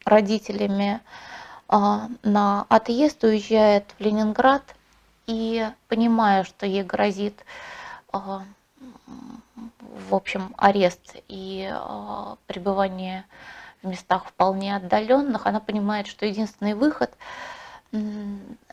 родителями 0.06 1.02
на 1.70 2.66
отъезд, 2.70 3.24
уезжает 3.24 3.86
в 3.98 4.02
Ленинград 4.02 4.64
и, 5.26 5.70
понимая, 5.88 6.44
что 6.44 6.66
ей 6.66 6.84
грозит 6.84 7.44
в 10.10 10.16
общем, 10.16 10.54
арест 10.58 11.16
и 11.28 11.74
пребывание 12.48 13.26
в 13.84 13.88
местах 13.88 14.26
вполне 14.26 14.76
отдаленных, 14.76 15.46
она 15.46 15.60
понимает, 15.60 16.08
что 16.08 16.26
единственный 16.26 16.74
выход 16.74 17.12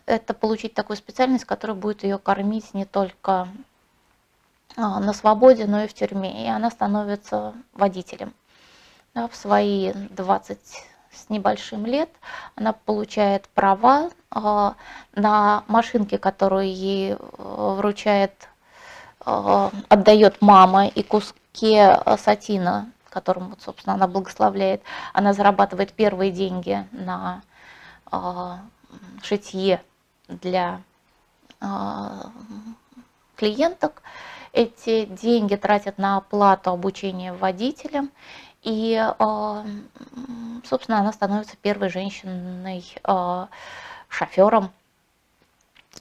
это 0.07 0.35
получить 0.35 0.75
такую 0.75 0.97
специальность, 0.97 1.45
которая 1.45 1.77
будет 1.77 2.03
ее 2.03 2.19
кормить 2.19 2.75
не 2.75 2.85
только 2.85 3.49
а, 4.77 5.01
на 5.01 5.15
свободе, 5.15 5.67
но 5.67 5.85
и 5.85 5.87
в 5.87 5.95
тюрьме. 5.95 6.45
И 6.45 6.49
она 6.49 6.71
становится 6.71 7.55
водителем. 7.73 8.35
В 9.15 9.31
свои 9.33 9.93
20 9.93 10.59
с 11.15 11.31
небольшим 11.31 11.87
лет 11.87 12.11
она 12.55 12.73
получает 12.73 13.49
права 13.49 14.11
а, 14.31 14.75
на 15.15 15.65
машинке, 15.69 16.19
которую 16.19 16.67
ей 16.67 17.15
а, 17.17 17.75
вручает, 17.75 18.49
отдает 19.25 20.43
мама, 20.43 20.87
и 20.87 21.03
куске 21.03 21.99
сатина, 22.19 22.91
которым, 23.09 23.49
вот, 23.51 23.63
собственно, 23.63 23.95
она 23.95 24.07
благословляет. 24.07 24.83
Она 25.15 25.33
зарабатывает 25.33 25.95
первые 25.95 26.31
деньги 26.31 26.87
на 26.93 27.41
шитье 29.23 29.81
для 30.29 30.83
клиенток 33.37 34.03
эти 34.55 35.05
деньги 35.07 35.57
тратят 35.57 35.99
на 35.99 36.17
оплату 36.17 36.71
обучения 36.71 37.33
водителям, 37.33 38.11
и, 38.65 38.97
а, 38.97 39.65
собственно, 40.65 40.99
она 40.99 41.13
становится 41.13 41.57
первой 41.59 41.91
женщиной 41.91 42.85
а, 43.05 43.49
шофером 44.09 44.71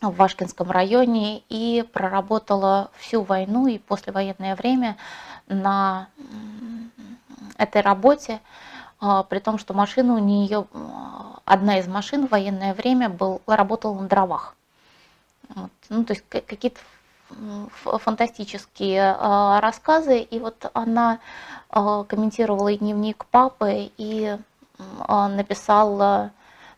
в 0.01 0.15
Вашкинском 0.15 0.71
районе 0.71 1.43
и 1.49 1.85
проработала 1.91 2.89
всю 2.97 3.23
войну 3.23 3.67
и 3.67 3.77
послевоенное 3.77 4.55
время 4.55 4.97
на 5.47 6.07
этой 7.57 7.81
работе, 7.81 8.39
а, 8.99 9.23
при 9.23 9.39
том, 9.39 9.59
что 9.59 9.73
машина 9.73 10.13
у 10.13 10.19
нее, 10.19 10.65
одна 11.43 11.79
из 11.79 11.87
машин 11.87 12.27
в 12.27 12.31
военное 12.31 12.73
время 12.73 13.09
был, 13.09 13.41
работала 13.45 13.99
на 13.99 14.07
дровах. 14.07 14.55
Вот. 15.49 15.71
Ну, 15.89 16.05
то 16.05 16.13
есть 16.13 16.23
какие-то 16.29 16.79
фантастические 17.73 19.15
рассказы, 19.59 20.19
и 20.19 20.39
вот 20.39 20.69
она 20.73 21.19
а, 21.75 22.03
комментировала 22.03 22.71
дневник 22.77 23.25
папы, 23.25 23.91
и 23.97 24.37
а, 24.99 25.27
написала, 25.27 26.31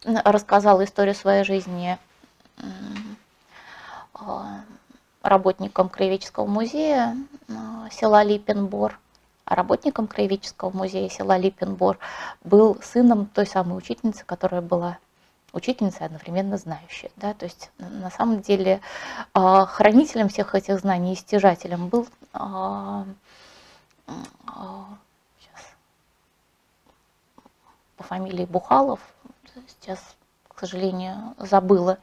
рассказала 0.05 0.85
историю 0.85 1.15
своей 1.15 1.43
жизни 1.43 1.97
работникам 5.21 5.89
Краеведческого 5.89 6.45
музея 6.45 7.17
села 7.91 8.23
Липенбор. 8.23 8.97
А 9.43 9.55
работником 9.55 10.07
Краеведческого 10.07 10.75
музея 10.75 11.09
села 11.09 11.37
Липенбор 11.37 11.99
был 12.45 12.77
сыном 12.81 13.25
той 13.25 13.45
самой 13.45 13.77
учительницы, 13.77 14.23
которая 14.25 14.61
была 14.61 14.97
учительница 15.51 16.05
одновременно 16.05 16.57
знающая. 16.57 17.11
Да? 17.17 17.33
То 17.33 17.45
есть 17.45 17.69
на 17.77 18.09
самом 18.11 18.41
деле 18.41 18.79
а, 19.33 19.65
хранителем 19.65 20.29
всех 20.29 20.55
этих 20.55 20.79
знаний 20.79 21.13
и 21.13 21.17
стяжателем 21.17 21.89
был 21.89 22.07
а, 22.31 23.03
а, 23.03 23.05
сейчас, 24.07 25.75
по 27.97 28.03
фамилии 28.03 28.45
Бухалов, 28.45 28.99
сейчас, 29.67 30.15
к 30.47 30.59
сожалению, 30.59 31.35
забыла 31.37 31.97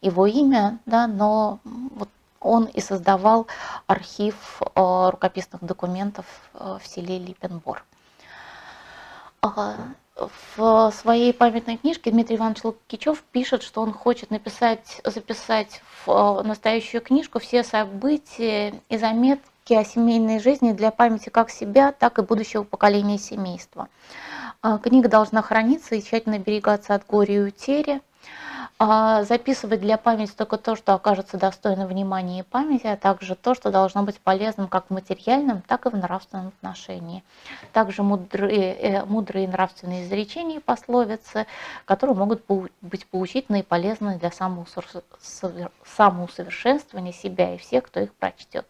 его 0.00 0.26
имя, 0.26 0.78
да, 0.86 1.06
но 1.06 1.58
вот 1.64 2.08
он 2.40 2.64
и 2.66 2.80
создавал 2.80 3.46
архив 3.86 4.62
рукописных 4.74 5.64
документов 5.64 6.26
в 6.52 6.82
селе 6.84 7.18
Липенбор. 7.18 7.84
В 10.56 10.92
своей 10.92 11.34
памятной 11.34 11.76
книжке 11.76 12.10
Дмитрий 12.10 12.36
Иванович 12.36 12.64
Лукичев 12.64 13.22
пишет, 13.32 13.62
что 13.62 13.82
он 13.82 13.92
хочет 13.92 14.30
написать, 14.30 15.02
записать 15.04 15.82
в 16.06 16.10
э, 16.10 16.42
настоящую 16.42 17.02
книжку 17.02 17.38
все 17.38 17.62
события 17.62 18.80
и 18.88 18.96
заметки 18.96 19.50
о 19.74 19.84
семейной 19.84 20.38
жизни 20.38 20.72
для 20.72 20.90
памяти 20.90 21.28
как 21.28 21.50
себя, 21.50 21.92
так 21.92 22.18
и 22.18 22.22
будущего 22.22 22.62
поколения 22.62 23.18
семейства. 23.18 23.88
А, 24.62 24.78
книга 24.78 25.08
должна 25.08 25.42
храниться 25.42 25.94
и 25.94 26.02
тщательно 26.02 26.38
берегаться 26.38 26.94
от 26.94 27.06
горя 27.06 27.34
и 27.34 27.40
утери– 27.40 28.00
а 28.78 29.22
записывать 29.22 29.80
для 29.80 29.96
памяти 29.96 30.32
только 30.36 30.58
то, 30.58 30.76
что 30.76 30.92
окажется 30.92 31.38
достойным 31.38 31.88
внимания 31.88 32.40
и 32.40 32.42
памяти, 32.42 32.86
а 32.86 32.98
также 32.98 33.34
то, 33.34 33.54
что 33.54 33.70
должно 33.70 34.02
быть 34.02 34.20
полезным 34.20 34.68
как 34.68 34.88
в 34.88 34.90
материальном, 34.92 35.62
так 35.62 35.86
и 35.86 35.88
в 35.88 35.96
нравственном 35.96 36.48
отношении. 36.48 37.24
Также 37.72 38.02
мудрые, 38.02 38.74
э, 38.74 39.02
мудрые 39.06 39.48
нравственные 39.48 40.04
изречения 40.04 40.58
и 40.58 40.60
пословицы, 40.60 41.46
которые 41.86 42.16
могут 42.16 42.44
быть 42.82 43.06
поучительны 43.06 43.60
и 43.60 43.62
полезны 43.62 44.18
для 44.18 44.30
самоусовершенствования 44.30 47.12
себя 47.12 47.54
и 47.54 47.58
всех, 47.58 47.84
кто 47.84 48.00
их 48.00 48.12
прочтет. 48.12 48.66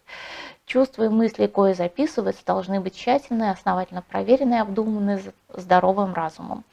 Чувства 0.67 1.05
и 1.05 1.09
мысли, 1.09 1.49
кое 1.49 1.75
записываются, 1.75 2.45
должны 2.45 2.81
быть 2.81 2.97
тщательно 2.97 3.45
и 3.45 3.49
основательно 3.49 4.03
проверены 4.03 4.55
и 4.55 4.59
обдуманы 4.59 5.21
здоровым 5.49 6.15
разумом. 6.15 6.65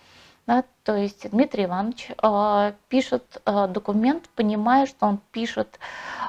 Да, 0.46 0.66
то 0.84 0.98
есть 0.98 1.30
Дмитрий 1.30 1.64
Иванович 1.64 2.12
э, 2.22 2.74
пишет 2.90 3.42
э, 3.46 3.68
документ, 3.68 4.28
понимая, 4.36 4.86
что 4.88 5.06
он 5.06 5.20
пишет 5.32 5.80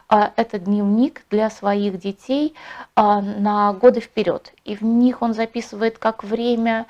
э, 0.08 0.30
этот 0.36 0.64
дневник 0.64 1.24
для 1.30 1.50
своих 1.50 1.98
детей 1.98 2.54
э, 2.94 3.02
на 3.02 3.72
годы 3.72 3.98
вперед. 3.98 4.52
И 4.64 4.76
в 4.76 4.82
них 4.82 5.20
он 5.20 5.34
записывает 5.34 5.98
как 5.98 6.22
время 6.22 6.86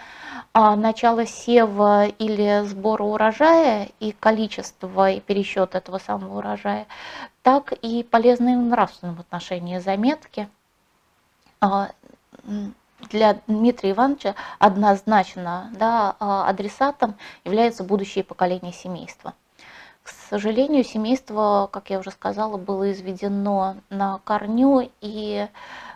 э, 0.52 0.74
начала 0.74 1.24
сева 1.24 2.08
или 2.08 2.62
сбора 2.66 3.04
урожая 3.04 3.88
и 4.00 4.12
количество 4.12 5.10
и 5.10 5.20
пересчет 5.20 5.74
этого 5.74 5.96
самого 5.96 6.38
урожая, 6.40 6.86
так 7.42 7.72
и 7.72 8.02
полезные 8.02 8.58
в 8.58 8.62
нравственном 8.62 9.18
отношении 9.18 9.78
заметки 9.78 10.46
для 13.10 13.40
Дмитрия 13.46 13.92
Ивановича 13.92 14.34
однозначно 14.58 15.70
да, 15.74 16.16
а, 16.20 16.48
адресатом 16.48 17.16
является 17.44 17.84
будущее 17.84 18.24
поколение 18.24 18.72
семейства. 18.72 19.34
К 20.02 20.10
сожалению, 20.28 20.84
семейство, 20.84 21.68
как 21.72 21.88
я 21.88 21.98
уже 21.98 22.10
сказала, 22.10 22.58
было 22.58 22.92
изведено 22.92 23.76
на 23.88 24.20
корню, 24.24 24.90
и, 25.00 25.48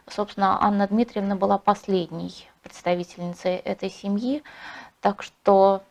собственно, 0.08 0.62
Анна 0.62 0.86
Дмитриевна 0.86 1.36
была 1.36 1.58
последней 1.58 2.32
представительницей 2.62 3.56
этой 3.56 3.90
семьи. 3.90 4.42
Так 5.02 5.22
что 5.22 5.82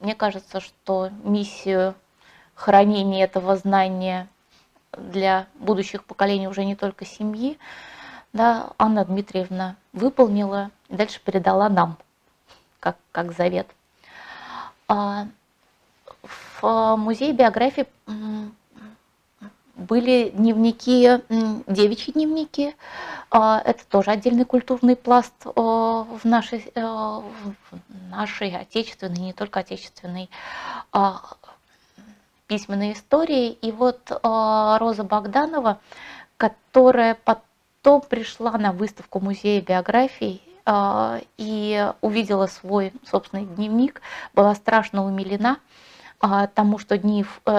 мне 0.00 0.14
кажется, 0.14 0.60
что 0.60 1.10
миссию 1.24 1.94
хранения 2.54 3.24
этого 3.24 3.56
знания 3.56 4.28
для 4.96 5.46
будущих 5.54 6.04
поколений 6.04 6.46
уже 6.46 6.64
не 6.64 6.76
только 6.76 7.04
семьи, 7.04 7.58
да, 8.36 8.70
Анна 8.78 9.04
Дмитриевна 9.04 9.76
выполнила 9.92 10.70
и 10.88 10.94
дальше 10.94 11.20
передала 11.24 11.68
нам, 11.68 11.96
как, 12.80 12.96
как 13.10 13.32
завет. 13.32 13.66
А, 14.88 15.26
в 16.60 16.96
музее 16.96 17.32
биографии 17.32 17.86
были 19.74 20.30
дневники, 20.30 21.20
девичьи 21.66 22.12
дневники. 22.12 22.76
А, 23.30 23.60
это 23.64 23.84
тоже 23.86 24.10
отдельный 24.10 24.44
культурный 24.44 24.96
пласт 24.96 25.34
в 25.44 26.20
нашей, 26.24 26.70
в 26.74 28.10
нашей 28.10 28.56
отечественной, 28.56 29.18
не 29.18 29.32
только 29.32 29.60
отечественной 29.60 30.30
а, 30.92 31.22
письменной 32.46 32.92
истории. 32.92 33.50
И 33.50 33.72
вот 33.72 34.10
Роза 34.22 35.04
Богданова, 35.04 35.80
которая 36.36 37.14
потом 37.24 37.45
потом 37.86 38.00
пришла 38.00 38.50
на 38.58 38.72
выставку 38.72 39.20
музея 39.20 39.62
биографий 39.62 40.42
а, 40.64 41.20
и 41.38 41.92
увидела 42.00 42.48
свой 42.48 42.92
собственный 43.08 43.44
дневник, 43.44 44.02
была 44.34 44.56
страшно 44.56 45.06
умилена 45.06 45.58
а, 46.18 46.48
тому, 46.48 46.78
что 46.78 46.96
э, 46.96 46.98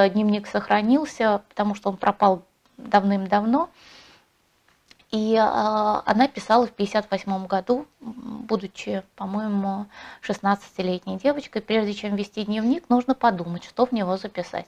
дневник 0.09 0.47
сохранился, 0.47 1.43
потому 1.47 1.75
что 1.75 1.91
он 1.91 1.95
пропал 1.95 2.43
давным-давно. 2.75 3.69
И 5.17 5.35
а, 5.35 6.03
она 6.05 6.27
писала 6.27 6.67
в 6.67 6.73
1958 6.73 7.47
году, 7.47 7.87
будучи, 7.99 9.01
по-моему, 9.15 9.87
16-летней 10.21 11.17
девочкой, 11.17 11.63
прежде 11.63 11.95
чем 11.95 12.15
вести 12.15 12.45
дневник, 12.45 12.87
нужно 12.89 13.15
подумать, 13.15 13.63
что 13.63 13.87
в 13.87 13.91
него 13.91 14.17
записать. 14.17 14.67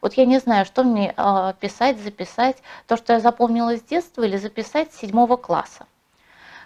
Вот 0.00 0.14
я 0.14 0.24
не 0.24 0.38
знаю, 0.38 0.64
что 0.64 0.84
мне 0.84 1.12
а, 1.18 1.52
писать, 1.52 2.00
записать, 2.00 2.62
то, 2.86 2.96
что 2.96 3.12
я 3.12 3.20
запомнила 3.20 3.76
с 3.76 3.82
детства, 3.82 4.22
или 4.22 4.38
записать 4.38 4.94
с 4.94 4.96
седьмого 4.96 5.36
класса. 5.36 5.84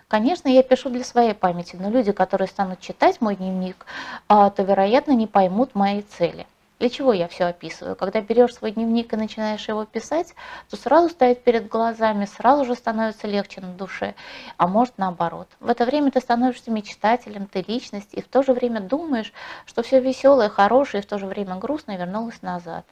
Конечно, 0.06 0.46
я 0.46 0.62
пишу 0.62 0.88
для 0.90 1.02
своей 1.02 1.34
памяти, 1.34 1.74
но 1.74 1.90
люди, 1.90 2.12
которые 2.12 2.46
станут 2.46 2.78
читать 2.78 3.20
мой 3.20 3.34
дневник, 3.34 3.84
а, 4.28 4.50
то, 4.50 4.62
вероятно, 4.62 5.10
не 5.10 5.26
поймут 5.26 5.74
мои 5.74 6.02
цели. 6.02 6.46
Для 6.80 6.90
чего 6.90 7.12
я 7.12 7.28
все 7.28 7.44
описываю? 7.44 7.94
Когда 7.94 8.20
берешь 8.20 8.54
свой 8.54 8.72
дневник 8.72 9.12
и 9.12 9.16
начинаешь 9.16 9.68
его 9.68 9.84
писать, 9.84 10.34
то 10.68 10.76
сразу 10.76 11.08
стоит 11.08 11.44
перед 11.44 11.68
глазами, 11.68 12.24
сразу 12.24 12.64
же 12.64 12.74
становится 12.74 13.28
легче 13.28 13.60
на 13.60 13.72
душе, 13.74 14.14
а 14.56 14.66
может 14.66 14.98
наоборот. 14.98 15.48
В 15.60 15.68
это 15.68 15.84
время 15.84 16.10
ты 16.10 16.20
становишься 16.20 16.72
мечтателем, 16.72 17.46
ты 17.46 17.64
личность, 17.66 18.12
и 18.12 18.20
в 18.20 18.26
то 18.26 18.42
же 18.42 18.52
время 18.52 18.80
думаешь, 18.80 19.32
что 19.66 19.82
все 19.82 20.00
веселое, 20.00 20.48
хорошее, 20.48 21.02
и 21.02 21.06
в 21.06 21.08
то 21.08 21.18
же 21.18 21.26
время 21.26 21.56
грустное 21.56 21.96
вернулось 21.96 22.42
назад. 22.42 22.84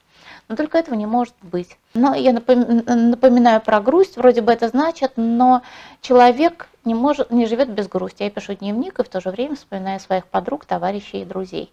Но 0.49 0.55
только 0.55 0.79
этого 0.79 0.95
не 0.95 1.07
может 1.07 1.35
быть. 1.43 1.77
Но 1.95 2.15
я 2.15 2.33
напоминаю 2.33 3.61
про 3.61 3.81
грусть, 3.81 4.17
вроде 4.17 4.43
бы 4.43 4.53
это 4.53 4.69
значит, 4.69 5.15
но 5.17 5.63
человек 6.01 6.69
не, 6.85 6.95
может, 6.95 7.31
не 7.31 7.47
живет 7.47 7.71
без 7.71 7.89
грусти. 7.89 8.23
Я 8.23 8.31
пишу 8.31 8.55
дневник 8.55 9.01
и 9.01 9.05
в 9.05 9.09
то 9.09 9.21
же 9.21 9.31
время 9.31 9.57
вспоминаю 9.57 9.99
своих 10.01 10.27
подруг, 10.27 10.65
товарищей 10.65 11.23
и 11.23 11.25
друзей. 11.25 11.73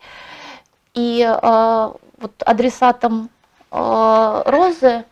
И 0.94 1.22
э, 1.22 1.92
вот 2.18 2.44
адресатом 2.46 3.30
э, 3.72 4.44
Розы 4.46 5.06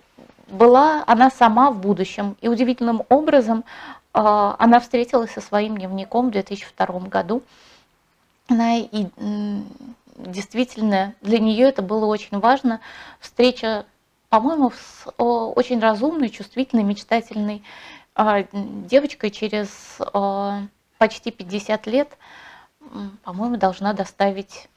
была 0.47 1.03
она 1.07 1.29
сама 1.29 1.71
в 1.71 1.79
будущем. 1.79 2.35
И 2.41 2.47
удивительным 2.47 3.03
образом 3.09 3.59
э, 3.59 3.63
она 4.13 4.79
встретилась 4.79 5.31
со 5.31 5.41
своим 5.41 5.77
дневником 5.77 6.27
в 6.27 6.31
2002 6.31 6.99
году. 7.01 7.43
Она 8.49 8.77
и 8.77 9.07
действительно 10.15 11.13
для 11.21 11.39
нее 11.39 11.67
это 11.67 11.81
было 11.81 12.05
очень 12.05 12.39
важно. 12.39 12.79
Встреча, 13.19 13.85
по-моему, 14.29 14.71
с 14.71 15.11
очень 15.17 15.81
разумной, 15.81 16.29
чувствительной, 16.29 16.83
мечтательной 16.83 17.61
девочкой 18.15 19.31
через 19.31 19.99
почти 20.97 21.29
50 21.29 21.87
лет, 21.87 22.17
по-моему, 23.23 23.57
должна 23.57 23.91
доставить 23.91 24.69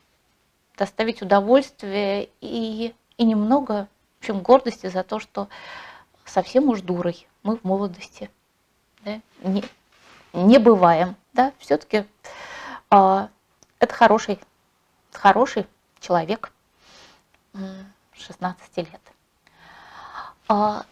доставить 0.80 1.20
удовольствие 1.20 2.30
и, 2.40 2.94
и 3.18 3.24
немного, 3.24 3.86
в 4.18 4.22
общем, 4.22 4.40
гордости 4.40 4.86
за 4.86 5.04
то, 5.04 5.20
что 5.20 5.48
совсем 6.24 6.70
уж 6.70 6.80
дурой 6.80 7.28
мы 7.42 7.58
в 7.58 7.64
молодости 7.64 8.30
да, 9.04 9.20
не, 9.42 9.62
не 10.32 10.58
бываем. 10.58 11.16
Да, 11.34 11.52
все-таки 11.58 11.98
э, 11.98 12.04
а, 12.88 13.28
это 13.78 13.94
хороший, 13.94 14.40
хороший 15.12 15.66
человек 16.00 16.50
16 18.14 18.76
лет. 18.78 19.00
А, 20.48 20.86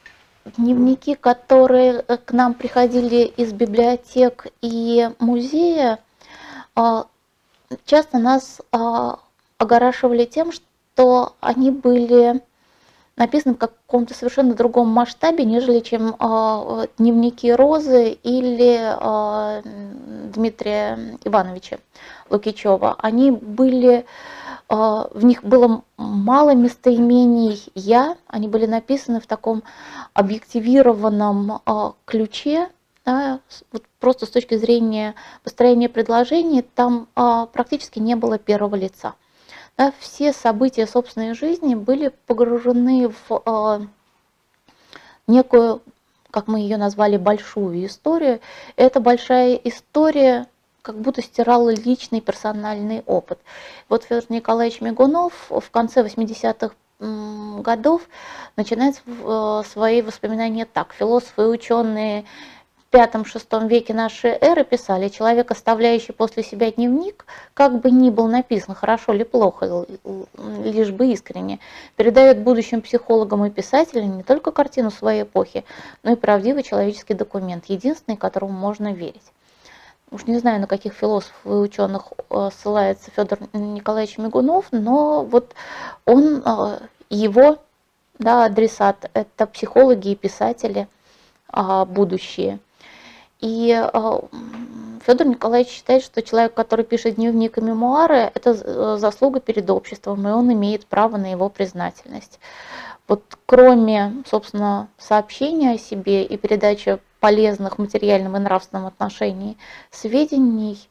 дневники, 0.45 1.14
которые 1.14 2.03
к 2.03 2.32
нам 2.32 2.53
приходили 2.53 3.24
из 3.24 3.55
библиотек 3.55 4.49
и 4.61 5.11
музея, 5.18 5.99
а, 6.74 7.07
часто 7.86 8.18
нас 8.18 8.61
огорашивали 9.59 10.25
тем, 10.25 10.53
что 10.53 11.35
они 11.41 11.71
были 11.71 12.41
написаны 13.17 13.55
в 13.55 13.59
каком-то 13.59 14.15
совершенно 14.15 14.55
другом 14.55 14.89
масштабе, 14.89 15.45
нежели 15.45 15.81
чем 15.81 16.15
э, 16.15 16.87
дневники 16.99 17.53
Розы 17.53 18.11
или 18.11 18.79
э, 18.79 19.63
Дмитрия 20.33 21.19
Ивановича 21.25 21.79
Лукичева. 22.31 22.95
Они 23.01 23.33
были, 23.33 24.05
э, 24.05 24.05
в 24.69 25.25
них 25.25 25.43
было 25.43 25.83
мало 25.97 26.55
местоимений 26.55 27.61
«я», 27.75 28.17
они 28.29 28.47
были 28.47 28.67
написаны 28.67 29.21
в 29.21 29.27
таком 29.27 29.65
объективированном 30.15 31.61
э, 31.67 31.93
ключе, 32.05 32.69
да, 33.05 33.41
вот 33.73 33.83
просто 33.99 34.27
с 34.27 34.31
точки 34.31 34.57
зрения 34.57 35.17
построения 35.43 35.89
предложений, 35.89 36.67
там 36.77 37.09
э, 37.17 37.47
практически 37.53 37.99
не 37.99 38.15
было 38.15 38.39
первого 38.39 38.77
лица 38.77 39.15
все 40.01 40.33
события 40.33 40.87
собственной 40.87 41.35
жизни 41.35 41.74
были 41.74 42.09
погружены 42.26 43.09
в 43.09 43.43
э, 43.47 43.87
некую, 45.29 45.83
как 46.31 46.49
мы 46.49 46.61
ее 46.61 46.76
назвали, 46.76 47.16
большую 47.16 47.87
историю. 47.87 48.41
Эта 48.76 49.01
большая 49.01 49.55
история 49.55 50.47
как 50.83 50.97
будто 50.99 51.22
стирала 51.22 51.70
личный 51.72 52.20
персональный 52.20 53.03
опыт. 53.07 53.39
Вот 53.89 54.05
Федор 54.05 54.24
Николаевич 54.31 54.81
Мигунов 54.81 55.33
в 55.51 55.70
конце 55.70 56.03
80-х 56.03 56.74
годов 57.01 58.03
начинает 58.57 59.01
э, 59.07 59.62
свои 59.70 60.03
воспоминания 60.03 60.64
так. 60.64 60.93
Философы 60.93 61.43
и 61.43 61.47
ученые 61.47 62.24
пятом-шестом 62.91 63.68
веке 63.68 63.93
нашей 63.93 64.30
эры 64.30 64.64
писали, 64.64 65.09
человек, 65.09 65.51
оставляющий 65.51 66.14
после 66.14 66.43
себя 66.43 66.70
дневник, 66.72 67.26
как 67.53 67.80
бы 67.80 67.91
ни 67.91 68.09
был 68.09 68.28
написан, 68.28 68.74
хорошо 68.74 69.12
или 69.12 69.24
плохо, 69.24 69.86
лишь 70.64 70.91
бы 70.91 71.09
искренне, 71.09 71.59
передает 71.97 72.41
будущим 72.43 72.80
психологам 72.80 73.45
и 73.45 73.51
писателям 73.51 74.16
не 74.16 74.22
только 74.22 74.53
картину 74.53 74.91
своей 74.91 75.22
эпохи, 75.22 75.64
но 76.03 76.12
и 76.12 76.16
правдивый 76.16 76.62
человеческий 76.62 77.14
документ, 77.14 77.66
единственный, 77.66 78.16
которому 78.16 78.53
можно 78.53 78.93
верить. 78.93 79.32
Уж 80.11 80.24
не 80.24 80.39
знаю, 80.39 80.59
на 80.61 80.66
каких 80.66 80.95
философов 80.95 81.36
и 81.45 81.51
ученых 81.51 82.12
э, 82.30 82.49
ссылается 82.57 83.11
Федор 83.11 83.41
Николаевич 83.53 84.16
Мигунов, 84.16 84.66
но 84.70 85.22
вот 85.22 85.55
он, 86.07 86.43
э, 86.43 86.78
его 87.11 87.59
да, 88.18 88.47
адресат, 88.47 89.11
это 89.12 89.47
психологи 89.47 90.09
и 90.09 90.16
писатели 90.16 90.89
а, 91.51 91.84
будущие– 91.84 92.59
и 93.41 93.72
а, 93.72 94.20
Федор 95.07 95.26
Николаевич 95.26 95.72
считает, 95.72 96.03
что 96.03 96.22
человек, 96.22 96.55
который 96.55 96.84
пишет 96.84 97.14
дневник 97.14 97.59
и 97.59 97.61
мемуары, 97.61 98.30
это 98.34 98.51
э, 98.51 98.97
заслуга 98.99 99.41
перед 99.41 99.70
обществом, 99.70 100.26
и 100.26 100.30
он 100.30 100.53
имеет 100.53 100.86
право 100.86 101.16
на 101.16 101.30
его 101.30 101.49
признательность. 101.49 102.41
Вот 103.07 103.22
кроме, 103.47 104.22
собственно, 104.26 104.89
сообщения 104.99 105.72
о 105.72 105.78
себе 105.78 106.24
и 106.24 106.36
передачи 106.36 106.99
полезных 107.20 107.76
в 107.76 107.78
материальном 107.78 108.36
и 108.36 108.41
нравственном 108.41 108.86
отношении 108.86 109.57
сведений, 109.91 110.89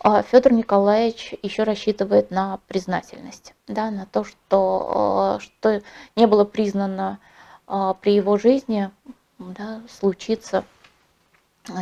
а, 0.00 0.22
Федор 0.22 0.52
Николаевич 0.52 1.34
еще 1.42 1.64
рассчитывает 1.64 2.30
на 2.30 2.60
признательность, 2.66 3.54
да, 3.68 3.90
на 3.90 4.06
то, 4.06 4.24
что, 4.24 5.38
что 5.40 5.82
не 6.16 6.26
было 6.26 6.44
признано 6.44 7.18
при 7.66 8.14
его 8.14 8.36
жизни, 8.36 8.90
да, 9.38 9.82
случится 10.00 10.64
Э, 10.79 10.79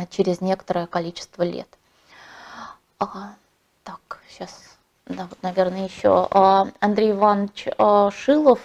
через 0.09 0.41
некоторое 0.41 0.87
количество 0.87 1.43
лет. 1.43 1.67
А, 2.99 3.33
так, 3.83 4.19
сейчас, 4.29 4.77
да, 5.05 5.27
вот, 5.29 5.41
наверное, 5.41 5.85
еще 5.87 6.27
а, 6.31 6.67
Андрей 6.79 7.11
Иванович 7.11 7.67
а, 7.77 8.11
Шилов 8.11 8.59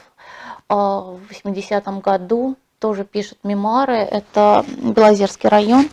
а, 0.69 1.01
в 1.01 1.31
80-м 1.31 2.01
году 2.01 2.57
тоже 2.79 3.05
пишет 3.05 3.39
мемуары, 3.45 3.97
это 3.97 4.65
Белозерский 4.69 5.49
район, 5.49 5.89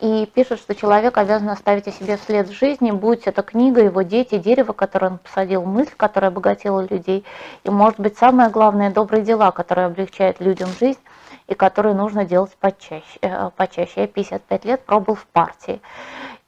и 0.00 0.26
пишет, 0.34 0.58
что 0.58 0.74
человек 0.74 1.16
обязан 1.16 1.48
оставить 1.48 1.88
о 1.88 1.92
себе 1.92 2.16
вслед 2.16 2.48
в 2.48 2.52
жизни, 2.52 2.90
будь 2.90 3.22
это 3.26 3.42
книга, 3.42 3.82
его 3.82 4.02
дети, 4.02 4.38
дерево, 4.38 4.72
которое 4.72 5.12
он 5.12 5.18
посадил, 5.18 5.64
мысль, 5.64 5.92
которая 5.96 6.30
обогатила 6.30 6.86
людей, 6.86 7.24
и, 7.64 7.70
может 7.70 7.98
быть, 7.98 8.18
самое 8.18 8.50
главное, 8.50 8.90
добрые 8.90 9.24
дела, 9.24 9.50
которые 9.50 9.86
облегчают 9.86 10.40
людям 10.40 10.68
жизнь, 10.78 11.00
и 11.46 11.54
которые 11.54 11.94
нужно 11.94 12.24
делать 12.24 12.56
почаще. 12.56 13.18
Э, 13.22 13.50
почаще. 13.56 14.02
Я 14.02 14.06
55 14.06 14.64
лет 14.64 14.84
пробовал 14.84 15.16
в 15.16 15.26
партии. 15.26 15.80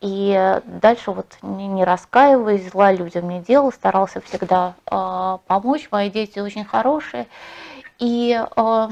И 0.00 0.60
дальше 0.64 1.10
вот 1.10 1.38
не 1.42 1.84
раскаиваясь, 1.84 2.70
зла 2.70 2.92
людям 2.92 3.28
не 3.28 3.40
делал, 3.40 3.72
старался 3.72 4.20
всегда 4.20 4.74
э, 4.86 5.38
помочь. 5.46 5.88
Мои 5.90 6.10
дети 6.10 6.38
очень 6.38 6.64
хорошие. 6.64 7.26
И 7.98 8.40
э, 8.56 8.88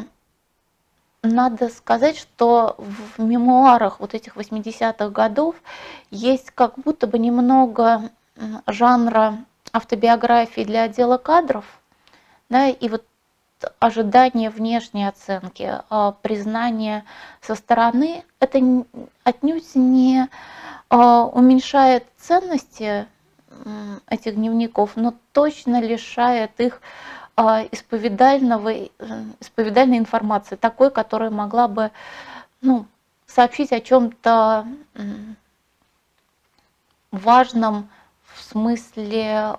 надо 1.22 1.68
сказать, 1.68 2.18
что 2.18 2.76
в 2.78 3.22
мемуарах 3.22 4.00
вот 4.00 4.14
этих 4.14 4.36
80-х 4.36 5.08
годов 5.10 5.56
есть 6.10 6.50
как 6.50 6.78
будто 6.78 7.06
бы 7.06 7.18
немного 7.18 8.10
жанра 8.66 9.38
автобиографии 9.72 10.62
для 10.62 10.84
отдела 10.84 11.18
кадров, 11.18 11.64
да, 12.48 12.68
и 12.68 12.88
вот 12.88 13.04
ожидание 13.78 14.50
внешней 14.50 15.06
оценки, 15.06 15.80
а, 15.88 16.12
признание 16.12 17.04
со 17.40 17.54
стороны, 17.54 18.24
это 18.40 18.60
отнюдь 19.24 19.74
не 19.74 20.28
а, 20.88 21.24
уменьшает 21.24 22.06
ценности 22.18 23.06
этих 24.08 24.34
дневников, 24.34 24.96
но 24.96 25.14
точно 25.32 25.80
лишает 25.80 26.60
их 26.60 26.82
а, 27.36 27.62
исповедального, 27.70 28.68
э, 28.68 28.88
исповедальной 29.40 29.96
информации, 29.98 30.56
такой, 30.56 30.90
которая 30.90 31.30
могла 31.30 31.66
бы 31.66 31.90
ну, 32.60 32.86
сообщить 33.26 33.72
о 33.72 33.80
чем-то 33.80 34.66
важном 37.10 37.88
в 38.34 38.42
смысле 38.42 39.56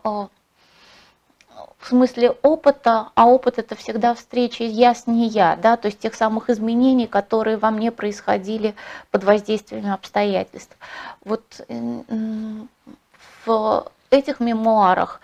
в 1.79 1.87
смысле 1.87 2.31
опыта, 2.41 3.11
а 3.15 3.27
опыт 3.27 3.59
это 3.59 3.75
всегда 3.75 4.13
встреча 4.15 4.63
я 4.63 4.95
с 4.95 5.07
не 5.07 5.27
я, 5.27 5.55
да, 5.55 5.77
то 5.77 5.87
есть 5.87 5.99
тех 5.99 6.15
самых 6.15 6.49
изменений, 6.49 7.07
которые 7.07 7.57
во 7.57 7.69
мне 7.71 7.91
происходили 7.91 8.75
под 9.11 9.23
воздействием 9.23 9.93
обстоятельств. 9.93 10.75
Вот 11.23 11.65
в 13.45 13.91
этих 14.09 14.39
мемуарах 14.39 15.21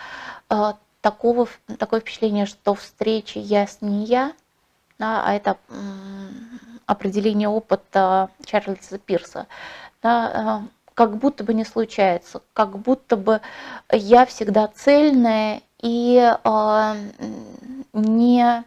э, 0.50 0.74
такого, 1.02 1.48
такое 1.80 2.00
впечатление, 2.00 2.46
что 2.46 2.76
встречи 2.76 3.38
я 3.38 3.68
с 3.68 3.82
не 3.82 4.06
я, 4.06 4.34
да, 5.00 5.24
а 5.26 5.34
это 5.34 5.58
определение 6.86 7.50
опыта 7.50 8.30
Чарльза 8.46 9.00
Пирса, 9.00 9.48
да, 10.02 10.64
как 10.94 11.18
будто 11.18 11.44
бы 11.44 11.54
не 11.54 11.66
случается, 11.66 12.42
как 12.54 12.78
будто 12.78 13.18
бы 13.18 13.42
я 13.92 14.26
всегда 14.26 14.68
цельная 14.68 15.62
и 15.84 16.18
э, 16.18 16.96
не, 17.94 18.64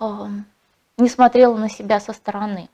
э, 0.00 0.26
не 0.98 1.08
смотрела 1.08 1.56
на 1.56 1.70
себя 1.70 2.00
со 2.00 2.12
стороны. 2.12 2.68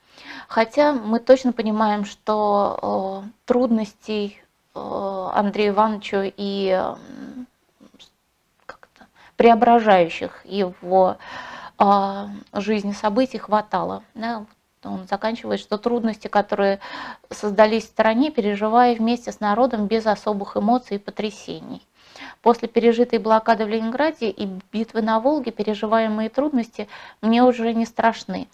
Хотя 0.48 0.92
мы 0.92 1.20
точно 1.20 1.52
понимаем, 1.52 2.04
что 2.04 3.22
э, 3.24 3.28
трудностей 3.44 4.42
Андрею 4.74 5.74
Ивановичу 5.74 6.32
и 6.34 6.82
преображающих 9.36 10.46
его 10.46 11.18
э, 11.78 12.26
жизни 12.54 12.92
событий 12.92 13.38
хватало. 13.38 14.02
Да? 14.14 14.46
Он 14.84 15.06
заканчивает, 15.08 15.60
что 15.60 15.78
трудности, 15.78 16.28
которые 16.28 16.80
создались 17.30 17.84
в 17.84 17.88
стране, 17.88 18.30
переживая 18.30 18.94
вместе 18.94 19.30
с 19.30 19.40
народом 19.40 19.88
без 19.88 20.06
особых 20.06 20.56
эмоций 20.56 20.96
и 20.96 21.00
потрясений. 21.00 21.86
После 22.42 22.66
пережитой 22.66 23.20
блокады 23.20 23.64
в 23.64 23.68
Ленинграде 23.68 24.28
и 24.28 24.46
битвы 24.72 25.00
на 25.00 25.20
Волге 25.20 25.52
переживаемые 25.52 26.28
трудности 26.28 26.88
мне 27.20 27.42
уже 27.44 27.72
не 27.72 27.86
страшны. 27.86 28.48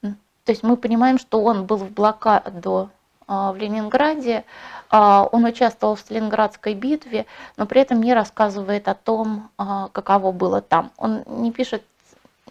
То 0.00 0.52
есть 0.52 0.62
мы 0.62 0.76
понимаем, 0.76 1.18
что 1.18 1.42
он 1.42 1.66
был 1.66 1.76
в 1.76 1.90
блокаду 1.90 2.88
а, 3.26 3.52
в 3.52 3.56
Ленинграде, 3.56 4.44
а, 4.88 5.28
он 5.32 5.44
участвовал 5.44 5.96
в 5.96 6.00
Сталинградской 6.00 6.74
битве, 6.74 7.26
но 7.56 7.66
при 7.66 7.80
этом 7.80 8.00
не 8.00 8.14
рассказывает 8.14 8.88
о 8.88 8.94
том, 8.94 9.50
а, 9.58 9.88
каково 9.88 10.30
было 10.30 10.62
там. 10.62 10.92
Он 10.96 11.24
не 11.26 11.50
пишет 11.50 11.84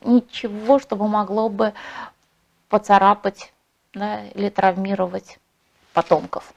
ничего, 0.04 0.78
чтобы 0.78 1.08
могло 1.08 1.48
бы 1.48 1.74
поцарапать 2.68 3.54
да, 3.94 4.26
или 4.26 4.50
травмировать 4.50 5.40
потомков. 5.94 6.54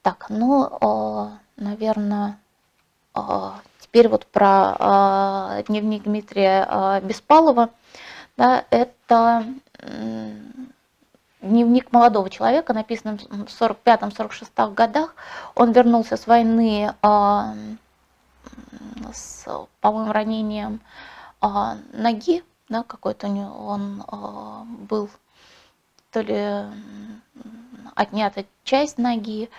Так, 0.00 0.26
ну, 0.30 1.36
наверное, 1.60 2.38
теперь 3.78 4.08
вот 4.08 4.26
про 4.26 5.62
дневник 5.68 6.02
Дмитрия 6.02 7.00
Беспалова. 7.02 7.70
Да, 8.36 8.64
это 8.70 9.44
дневник 11.40 11.92
молодого 11.92 12.28
человека, 12.30 12.72
написанный 12.72 13.18
в 13.18 13.46
45-46 13.46 14.74
годах. 14.74 15.14
Он 15.54 15.70
вернулся 15.72 16.16
с 16.16 16.26
войны 16.26 16.94
с, 19.12 19.46
по-моему, 19.80 20.12
ранением 20.12 20.80
ноги 21.40 22.42
да, 22.70 22.84
какой-то 22.84 23.26
у 23.26 23.30
него, 23.32 23.66
он 23.66 24.04
был 24.88 25.10
то 26.12 26.20
ли 26.20 26.64
отнята 27.96 28.44
часть 28.62 28.96
ноги, 28.96 29.50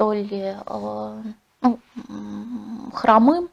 то 0.00 0.14
ли 0.14 0.56
э, 0.66 1.22
ну, 1.60 1.78
хромым, 2.94 3.50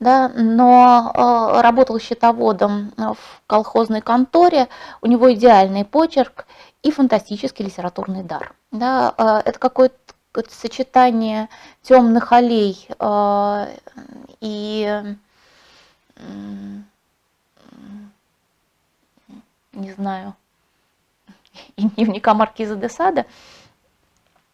да, 0.00 0.30
но 0.34 1.12
э, 1.14 1.60
работал 1.60 2.00
счетоводом 2.00 2.94
в 2.96 3.42
колхозной 3.46 4.00
конторе, 4.00 4.68
у 5.02 5.06
него 5.06 5.30
идеальный 5.34 5.84
почерк 5.84 6.46
и 6.82 6.90
фантастический 6.90 7.66
литературный 7.66 8.22
дар. 8.22 8.54
Да, 8.70 9.12
э, 9.18 9.42
это 9.44 9.58
какое-то 9.58 9.94
сочетание 10.48 11.50
темных 11.82 12.32
аллей 12.32 12.88
и 14.40 15.02
не 19.74 19.92
знаю, 19.92 20.34
и 21.76 21.86
дневника 21.86 22.32
Маркиза 22.32 22.76
де 22.76 22.88
Сада, 22.88 23.26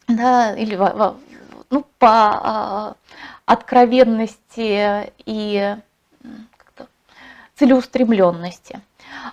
да, 0.08 0.54
или 0.54 0.74
ну, 1.70 1.84
по 1.98 2.08
а, 2.08 2.94
откровенности 3.44 5.12
и 5.26 5.76
целеустремленности. 7.54 8.80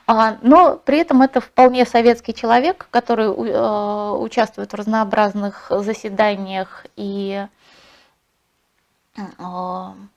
А, 0.06 0.38
но 0.42 0.76
при 0.76 1.00
этом 1.00 1.22
это 1.22 1.40
вполне 1.40 1.86
советский 1.86 2.34
человек, 2.34 2.88
который 2.92 3.28
а, 3.28 4.14
участвует 4.18 4.74
в 4.74 4.76
разнообразных 4.76 5.68
заседаниях 5.70 6.86
и 6.98 7.48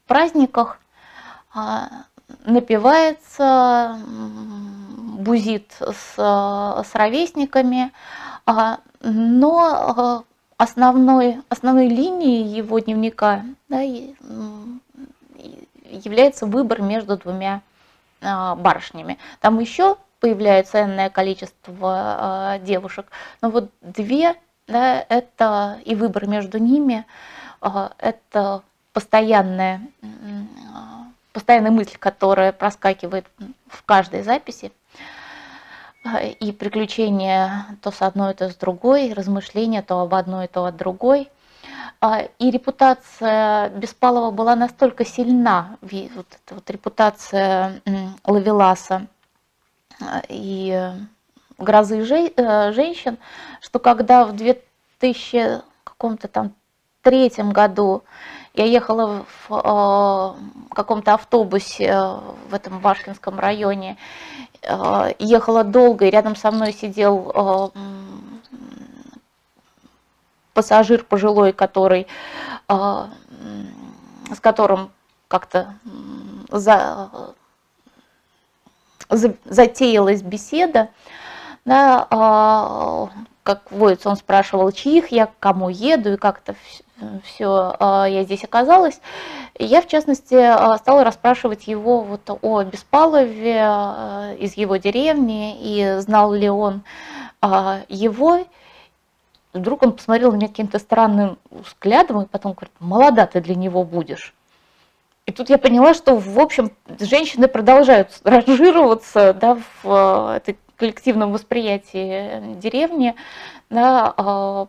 праздниках, 0.08 0.80
напивается, 2.44 3.96
бузит 5.20 5.72
с, 5.78 6.14
с 6.16 6.94
ровесниками, 6.94 7.92
но 9.00 10.24
основной, 10.58 11.40
основной 11.48 11.88
линией 11.88 12.42
его 12.42 12.78
дневника 12.80 13.44
да, 13.68 13.80
является 15.90 16.44
выбор 16.46 16.82
между 16.82 17.16
двумя 17.16 17.62
а, 18.20 18.54
барышнями. 18.56 19.16
Там 19.40 19.58
еще 19.60 19.96
появляется 20.20 20.82
энное 20.82 21.08
количество 21.08 22.58
девушек, 22.62 23.06
но 23.40 23.50
вот 23.50 23.70
две, 23.80 24.34
да, 24.66 25.06
это 25.08 25.78
и 25.84 25.94
выбор 25.94 26.26
между 26.26 26.58
ними, 26.58 27.06
это 27.60 28.62
постоянная, 28.92 29.80
постоянная 31.32 31.70
мысль, 31.70 31.96
которая 31.98 32.52
проскакивает 32.52 33.26
в 33.68 33.84
каждой 33.84 34.22
записи 34.22 34.72
и 36.16 36.52
приключения 36.52 37.66
то 37.82 37.90
с 37.90 38.02
одной, 38.02 38.34
то 38.34 38.48
с 38.50 38.56
другой, 38.56 39.12
размышления 39.12 39.82
то 39.82 40.00
об 40.00 40.14
одной, 40.14 40.48
то 40.48 40.64
о 40.64 40.72
другой. 40.72 41.28
А, 42.00 42.22
и 42.38 42.50
репутация 42.50 43.70
Беспалова 43.70 44.30
была 44.30 44.54
настолько 44.54 45.04
сильна, 45.04 45.78
вот 45.80 46.26
эта 46.30 46.54
вот 46.54 46.70
репутация 46.70 47.82
Лавеласа 48.24 49.06
а, 50.00 50.22
и 50.28 50.92
грозы 51.58 51.98
э, 51.98 52.72
женщин, 52.72 53.18
что 53.60 53.80
когда 53.80 54.24
в 54.24 54.36
2000 54.36 55.62
каком-то 55.84 56.28
там 56.28 56.52
третьем 57.02 57.50
году 57.50 58.04
я 58.54 58.64
ехала 58.64 59.24
в 59.48 59.50
э, 59.50 60.74
каком-то 60.74 61.14
автобусе 61.14 61.92
в 62.48 62.54
этом 62.54 62.80
Башкинском 62.80 63.38
районе, 63.38 63.96
э, 63.96 64.47
ехала 65.18 65.64
долго, 65.64 66.06
и 66.06 66.10
рядом 66.10 66.36
со 66.36 66.50
мной 66.50 66.72
сидел 66.72 67.72
э, 67.74 67.78
пассажир 70.52 71.04
пожилой, 71.04 71.52
который, 71.52 72.06
э, 72.68 73.06
с 74.34 74.40
которым 74.40 74.90
как-то 75.28 75.74
за, 76.50 77.10
за, 79.08 79.34
затеялась 79.44 80.22
беседа, 80.22 80.88
да, 81.64 82.06
э, 82.10 83.20
как 83.44 83.70
водится, 83.70 84.08
он 84.10 84.16
спрашивал, 84.16 84.72
чьих 84.72 85.12
я, 85.12 85.30
кому 85.38 85.68
еду 85.68 86.14
и 86.14 86.16
как-то 86.16 86.54
все 87.24 87.76
а, 87.78 88.06
я 88.06 88.24
здесь 88.24 88.44
оказалась. 88.44 89.00
Я, 89.58 89.80
в 89.80 89.86
частности, 89.86 90.34
а, 90.34 90.76
стала 90.78 91.04
расспрашивать 91.04 91.66
его 91.66 92.00
вот 92.00 92.38
о 92.42 92.62
Беспалове 92.62 93.60
а, 93.62 94.34
из 94.38 94.56
его 94.56 94.76
деревни, 94.76 95.56
и 95.60 96.00
знал 96.00 96.32
ли 96.32 96.48
он 96.48 96.82
его. 97.88 98.44
Вдруг 99.52 99.82
он 99.84 99.92
посмотрел 99.92 100.32
на 100.32 100.36
меня 100.36 100.48
каким-то 100.48 100.80
странным 100.80 101.38
взглядом 101.50 102.22
и 102.22 102.26
потом 102.26 102.52
говорит, 102.52 102.72
молода 102.80 103.26
ты 103.26 103.40
для 103.40 103.54
него 103.54 103.84
будешь. 103.84 104.34
И 105.24 105.32
тут 105.32 105.48
я 105.48 105.58
поняла, 105.58 105.94
что, 105.94 106.16
в 106.16 106.40
общем, 106.40 106.72
женщины 106.98 107.46
продолжают 107.46 108.20
ранжироваться 108.24 109.32
да, 109.34 109.58
в 109.82 110.34
этой 110.36 110.58
коллективном 110.76 111.32
восприятии 111.32 112.54
деревни, 112.54 113.14
да, 113.70 114.66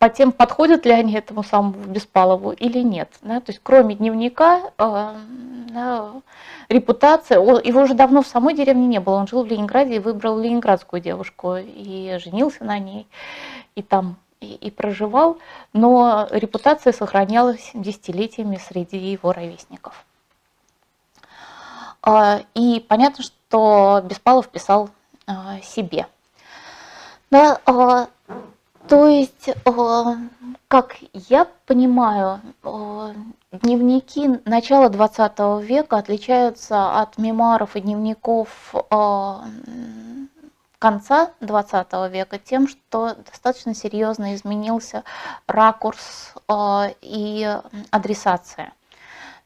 по 0.00 0.08
тем, 0.08 0.32
подходят 0.32 0.86
ли 0.86 0.92
они 0.92 1.12
этому 1.12 1.42
самому 1.42 1.74
Беспалову 1.84 2.52
или 2.52 2.78
нет. 2.78 3.10
Да? 3.20 3.40
То 3.40 3.52
есть 3.52 3.60
кроме 3.62 3.94
дневника, 3.94 4.72
э, 4.78 5.14
да, 5.68 6.12
репутация, 6.70 7.38
его 7.38 7.82
уже 7.82 7.92
давно 7.92 8.22
в 8.22 8.26
самой 8.26 8.54
деревне 8.54 8.86
не 8.86 8.98
было, 8.98 9.16
он 9.16 9.26
жил 9.28 9.44
в 9.44 9.46
Ленинграде 9.46 9.96
и 9.96 9.98
выбрал 9.98 10.40
ленинградскую 10.40 11.02
девушку 11.02 11.56
и 11.58 12.18
женился 12.18 12.64
на 12.64 12.78
ней, 12.78 13.06
и 13.74 13.82
там 13.82 14.16
и, 14.40 14.54
и 14.54 14.70
проживал, 14.70 15.36
но 15.74 16.26
репутация 16.30 16.94
сохранялась 16.94 17.70
десятилетиями 17.74 18.56
среди 18.56 18.96
его 18.96 19.32
ровесников. 19.34 20.06
Э, 22.06 22.40
и 22.54 22.80
понятно, 22.88 23.22
что 23.22 24.00
Беспалов 24.02 24.48
писал 24.48 24.88
э, 25.26 25.32
себе. 25.62 26.06
Да, 27.30 27.60
То 28.90 29.06
есть, 29.06 29.48
э, 29.48 30.16
как 30.66 30.96
я 31.12 31.44
понимаю, 31.66 32.40
э, 32.64 33.14
дневники 33.52 34.40
начала 34.44 34.88
20 34.88 35.60
века 35.60 35.98
отличаются 35.98 37.00
от 37.00 37.16
мемуаров 37.16 37.76
и 37.76 37.82
дневников 37.82 38.74
э, 38.74 39.34
конца 40.80 41.30
20 41.38 42.10
века 42.10 42.40
тем, 42.40 42.66
что 42.66 43.14
достаточно 43.14 43.76
серьезно 43.76 44.34
изменился 44.34 45.04
ракурс 45.46 46.34
и 47.00 47.58
адресация. 47.92 48.72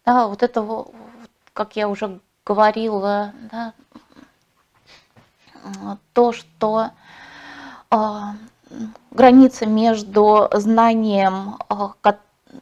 Да, 0.06 0.26
вот 0.26 0.42
это, 0.42 0.86
как 1.52 1.76
я 1.76 1.90
уже 1.90 2.18
говорила, 2.46 3.34
да, 3.50 3.74
то, 6.14 6.32
что 6.32 6.90
граница 9.10 9.66
между 9.66 10.48
знанием 10.52 11.58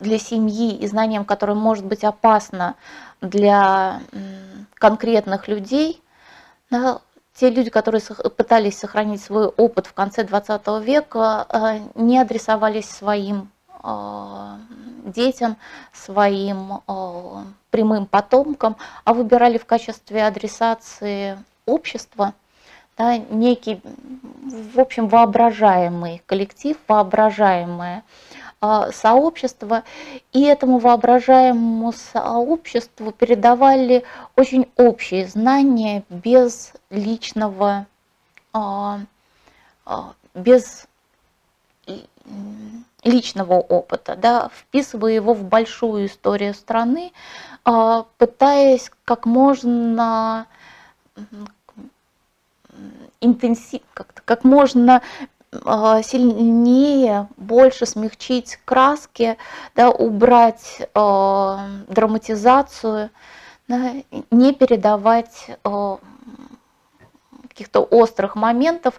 для 0.00 0.18
семьи 0.18 0.76
и 0.76 0.86
знанием, 0.86 1.24
которое 1.24 1.54
может 1.54 1.84
быть 1.84 2.04
опасно 2.04 2.74
для 3.20 4.00
конкретных 4.74 5.48
людей, 5.48 6.02
те 7.34 7.50
люди, 7.50 7.70
которые 7.70 8.02
пытались 8.36 8.78
сохранить 8.78 9.22
свой 9.22 9.46
опыт 9.46 9.86
в 9.86 9.94
конце 9.94 10.24
20 10.24 10.66
века, 10.82 11.46
э, 11.48 11.80
не 11.94 12.18
адресовались 12.18 12.90
своим 12.90 13.50
э, 13.82 14.56
детям, 15.06 15.56
своим 15.92 16.82
э, 16.86 17.44
прямым 17.70 18.06
потомкам, 18.06 18.76
а 19.04 19.14
выбирали 19.14 19.56
в 19.58 19.64
качестве 19.64 20.26
адресации 20.26 21.38
общества 21.64 22.34
некий, 23.30 23.80
в 24.74 24.78
общем, 24.78 25.09
воображаемый 25.09 26.22
коллектив, 26.26 26.76
воображаемое 26.88 28.05
а, 28.61 28.92
сообщество, 28.92 29.82
и 30.32 30.42
этому 30.44 30.78
воображаемому 30.78 31.92
сообществу 31.92 33.11
передавали 33.11 34.05
очень 34.36 34.68
общие 34.76 35.26
знания 35.26 36.05
без 36.09 36.72
личного, 36.90 37.86
а, 38.53 39.00
а, 39.84 40.14
без 40.34 40.86
личного 43.03 43.55
опыта, 43.55 44.14
да, 44.14 44.48
вписывая 44.55 45.12
его 45.12 45.34
в 45.34 45.42
большую 45.42 46.07
историю 46.07 46.55
страны, 46.55 47.12
пытаясь 47.64 48.92
как 49.05 49.26
можно 49.26 50.46
интенсив, 53.22 53.80
как, 53.94 54.22
как 54.24 54.44
можно 54.44 55.00
а, 55.64 56.02
сильнее, 56.02 57.28
больше 57.36 57.84
смягчить 57.84 58.58
краски, 58.64 59.36
да, 59.74 59.90
убрать 59.90 60.78
э, 60.80 61.56
драматизацию, 61.88 63.10
да, 63.68 63.92
не 64.30 64.54
передавать 64.54 65.50
э, 65.62 65.96
каких-то 67.48 67.80
острых 67.80 68.34
моментов. 68.34 68.98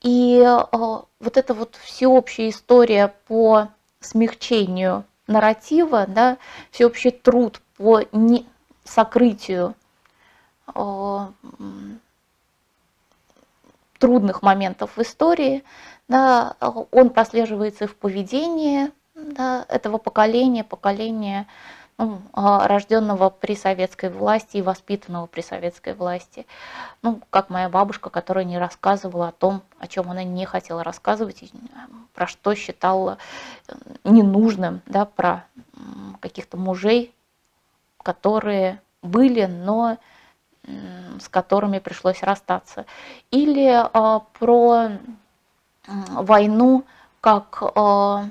И 0.00 0.42
э, 0.42 0.58
вот 0.72 1.36
эта 1.36 1.52
вот 1.52 1.76
всеобщая 1.76 2.48
история 2.48 3.14
по 3.28 3.68
смягчению 4.00 5.04
нарратива, 5.26 6.06
да, 6.08 6.38
всеобщий 6.70 7.10
труд 7.10 7.60
по 7.76 8.00
не, 8.12 8.46
сокрытию 8.84 9.74
э, 10.74 11.26
трудных 14.00 14.42
моментов 14.42 14.96
в 14.96 15.02
истории, 15.02 15.62
да, 16.08 16.56
он 16.90 17.10
прослеживается 17.10 17.84
и 17.84 17.86
в 17.86 17.94
поведении 17.94 18.90
да, 19.14 19.64
этого 19.68 19.98
поколения, 19.98 20.64
поколения 20.64 21.46
ну, 21.98 22.22
а, 22.32 22.66
рожденного 22.66 23.28
при 23.28 23.54
советской 23.54 24.08
власти 24.08 24.56
и 24.56 24.62
воспитанного 24.62 25.26
при 25.26 25.42
советской 25.42 25.92
власти. 25.92 26.46
Ну, 27.02 27.20
как 27.28 27.50
моя 27.50 27.68
бабушка, 27.68 28.08
которая 28.08 28.44
не 28.44 28.58
рассказывала 28.58 29.28
о 29.28 29.32
том, 29.32 29.62
о 29.78 29.86
чем 29.86 30.10
она 30.10 30.24
не 30.24 30.46
хотела 30.46 30.82
рассказывать, 30.82 31.44
про 32.14 32.26
что 32.26 32.54
считала 32.54 33.18
э, 33.68 33.74
ненужным, 34.04 34.80
да, 34.86 35.04
про 35.04 35.44
каких-то 36.20 36.56
мужей, 36.56 37.14
которые 38.02 38.80
были, 39.02 39.44
но 39.44 39.98
с 41.20 41.28
которыми 41.28 41.78
пришлось 41.78 42.22
расстаться, 42.22 42.86
или 43.30 43.68
а, 43.70 44.20
про 44.38 44.90
войну 45.86 46.84
как 47.20 47.62
а, 47.74 48.26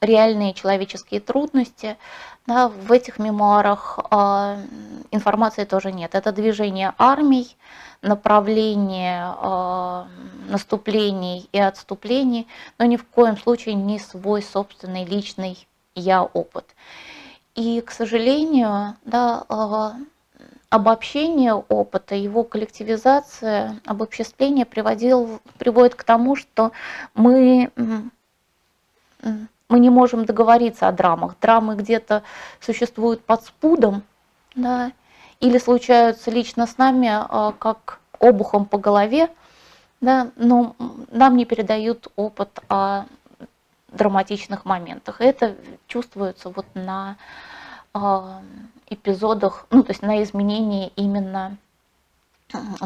реальные 0.00 0.54
человеческие 0.54 1.20
трудности. 1.20 1.96
Да, 2.46 2.68
в 2.68 2.90
этих 2.90 3.18
мемуарах 3.20 4.00
а, 4.10 4.58
информации 5.10 5.64
тоже 5.64 5.92
нет. 5.92 6.14
Это 6.14 6.32
движение 6.32 6.92
армий, 6.98 7.56
направление 8.02 9.34
наступлений 10.48 11.48
и 11.52 11.58
отступлений, 11.58 12.48
но 12.78 12.84
ни 12.84 12.96
в 12.96 13.04
коем 13.04 13.36
случае 13.36 13.74
не 13.76 14.00
свой 14.00 14.42
собственный 14.42 15.04
личный 15.04 15.66
я 15.94 16.24
опыт. 16.24 16.74
И, 17.54 17.80
к 17.80 17.90
сожалению, 17.90 18.96
да, 19.04 19.44
обобщение 20.72 21.52
опыта, 21.52 22.14
его 22.14 22.44
коллективизация, 22.44 23.78
обобществление 23.84 24.64
приводил, 24.64 25.42
приводит 25.58 25.94
к 25.96 26.02
тому, 26.02 26.34
что 26.34 26.72
мы, 27.14 27.70
мы 29.20 29.78
не 29.78 29.90
можем 29.90 30.24
договориться 30.24 30.88
о 30.88 30.92
драмах. 30.92 31.36
Драмы 31.42 31.76
где-то 31.76 32.22
существуют 32.58 33.22
под 33.22 33.44
спудом, 33.44 34.02
да, 34.54 34.92
или 35.40 35.58
случаются 35.58 36.30
лично 36.30 36.66
с 36.66 36.78
нами 36.78 37.10
а, 37.12 37.52
как 37.58 38.00
обухом 38.18 38.64
по 38.64 38.78
голове, 38.78 39.28
да, 40.00 40.30
но 40.36 40.74
нам 41.10 41.36
не 41.36 41.44
передают 41.44 42.08
опыт 42.16 42.60
о 42.70 43.04
драматичных 43.88 44.64
моментах. 44.64 45.20
Это 45.20 45.54
чувствуется 45.86 46.48
вот 46.48 46.64
на 46.72 47.16
а, 47.92 48.40
эпизодах, 48.94 49.66
ну, 49.70 49.82
то 49.82 49.90
есть 49.90 50.02
на 50.02 50.22
изменении 50.22 50.92
именно 50.96 51.56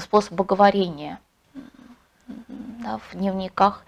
способа 0.00 0.44
говорения 0.44 1.18
да, 2.26 2.98
в 2.98 3.16
дневниках, 3.16 3.82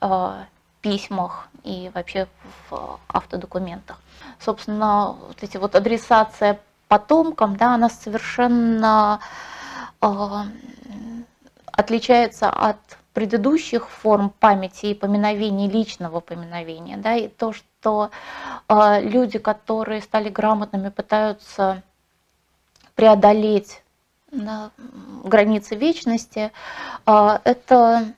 э, 0.00 0.44
письмах 0.80 1.48
и 1.62 1.90
вообще 1.94 2.26
в 2.68 2.98
автодокументах. 3.08 3.98
Собственно, 4.38 5.12
вот 5.12 5.42
эти 5.42 5.56
вот 5.56 5.74
адресация 5.74 6.58
потомкам, 6.88 7.56
да, 7.56 7.74
она 7.74 7.88
совершенно 7.88 9.20
э, 10.00 10.44
отличается 11.66 12.50
от 12.50 12.78
предыдущих 13.12 13.88
форм 13.88 14.30
памяти 14.30 14.86
и 14.86 14.94
поминовений, 14.94 15.68
личного 15.68 16.20
поминовения, 16.20 16.96
да, 16.96 17.16
и 17.16 17.28
то, 17.28 17.52
что 17.52 18.10
э, 18.68 19.00
люди, 19.02 19.38
которые 19.38 20.00
стали 20.00 20.28
грамотными, 20.28 20.90
пытаются 20.90 21.82
преодолеть 22.94 23.82
да, 24.30 24.70
границы 25.24 25.74
вечности, 25.74 26.52
э, 27.06 27.38
это 27.44 28.14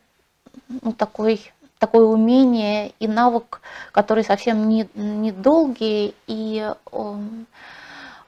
ну, 0.68 0.92
такой, 0.92 1.52
такое 1.78 2.04
умение 2.04 2.92
и 2.98 3.08
навык, 3.08 3.62
который 3.92 4.24
совсем 4.24 4.68
не, 4.68 4.88
не 4.94 5.32
и 6.26 6.70
э, 6.92 7.14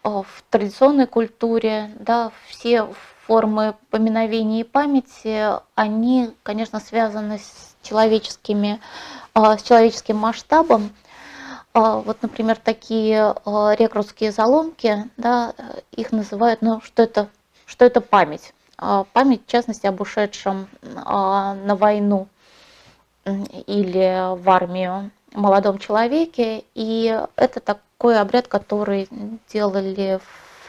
в 0.02 0.26
традиционной 0.50 1.06
культуре, 1.06 1.90
да, 1.98 2.30
все 2.48 2.88
формы 3.26 3.74
поминовения 3.90 4.60
и 4.60 4.64
памяти, 4.64 5.60
они, 5.74 6.34
конечно, 6.42 6.80
связаны 6.80 7.38
с 7.38 7.74
человеческими, 7.82 8.80
а, 9.32 9.56
с 9.56 9.62
человеческим 9.62 10.16
масштабом. 10.16 10.90
А, 11.72 11.98
вот, 11.98 12.22
например, 12.22 12.56
такие 12.56 13.34
а, 13.44 13.74
рекрутские 13.78 14.30
заломки, 14.30 15.10
да, 15.16 15.54
их 15.92 16.12
называют, 16.12 16.62
ну, 16.62 16.80
что 16.82 17.02
это, 17.02 17.28
что 17.66 17.84
это 17.84 18.00
память. 18.00 18.52
Память, 19.12 19.42
в 19.46 19.50
частности, 19.50 19.86
об 19.86 20.00
ушедшем 20.00 20.68
на 20.82 21.76
войну 21.76 22.26
или 23.24 24.36
в 24.36 24.50
армию 24.50 25.12
молодом 25.32 25.78
человеке. 25.78 26.64
И 26.74 27.24
это 27.36 27.60
такой 27.60 28.18
обряд, 28.18 28.48
который 28.48 29.08
делали 29.48 30.20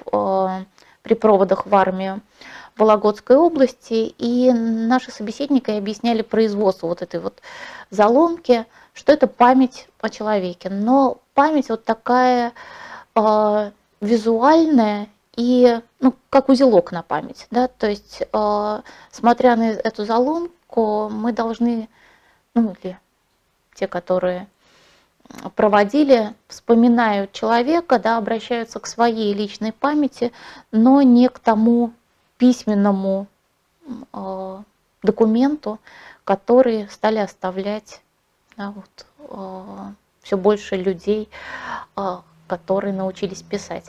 в 0.06 0.66
при 1.06 1.14
проводах 1.14 1.68
в 1.68 1.76
армию 1.76 2.22
Вологодской 2.76 3.38
области, 3.38 4.14
и 4.18 4.52
наши 4.52 5.12
собеседники 5.12 5.70
объясняли 5.70 6.24
производство 6.24 6.88
вот 6.88 7.04
этой 7.04 7.20
вот 7.20 7.42
заломки, 7.92 8.66
что 8.96 9.14
это 9.14 9.28
память 9.28 9.88
о 10.02 10.10
человеке. 10.10 10.70
Но 10.72 11.20
память 11.36 11.70
вот 11.70 11.86
такая 11.86 12.54
э, 13.16 13.72
визуальная 14.02 15.08
и 15.38 15.80
ну, 16.00 16.16
как 16.32 16.50
узелок 16.50 16.92
на 16.92 17.04
память. 17.04 17.46
Да? 17.52 17.68
То 17.68 17.88
есть, 17.88 18.24
э, 18.24 18.82
смотря 19.12 19.56
на 19.56 19.70
эту 19.70 20.06
заломку, 20.06 21.10
мы 21.10 21.34
должны, 21.34 21.88
ну 22.56 22.76
или 22.82 22.98
те, 23.76 23.88
которые 23.88 24.48
проводили, 25.56 26.34
вспоминают 26.48 27.32
человека, 27.32 28.00
да, 28.00 28.18
обращаются 28.18 28.80
к 28.80 28.88
своей 28.88 29.34
личной 29.34 29.72
памяти, 29.72 30.32
но 30.72 31.02
не 31.02 31.30
к 31.30 31.40
тому 31.40 31.94
письменному 32.38 33.28
э, 34.14 34.64
документу, 35.04 35.80
который 36.24 36.90
стали 36.90 37.20
оставлять 37.20 38.02
да, 38.58 38.72
вот, 38.72 39.06
э, 39.30 39.92
все 40.22 40.38
больше 40.38 40.76
людей, 40.76 41.30
э, 41.96 42.18
которые 42.48 42.94
научились 42.94 43.42
писать. 43.42 43.86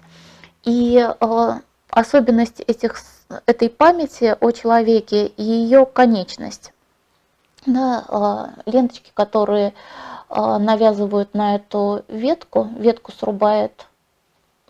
И 0.65 0.99
э, 0.99 1.53
особенность 1.91 2.61
этих, 2.61 3.01
этой 3.47 3.71
памяти 3.71 4.37
о 4.41 4.51
человеке 4.51 5.27
и 5.27 5.43
ее 5.43 5.87
конечность. 5.87 6.73
Да, 7.65 8.53
э, 8.67 8.71
ленточки, 8.71 9.11
которые 9.15 9.69
э, 9.69 9.73
навязывают 10.29 11.35
на 11.35 11.57
эту 11.57 12.05
ветку, 12.09 12.69
ветку 12.77 13.13
срубает 13.13 13.87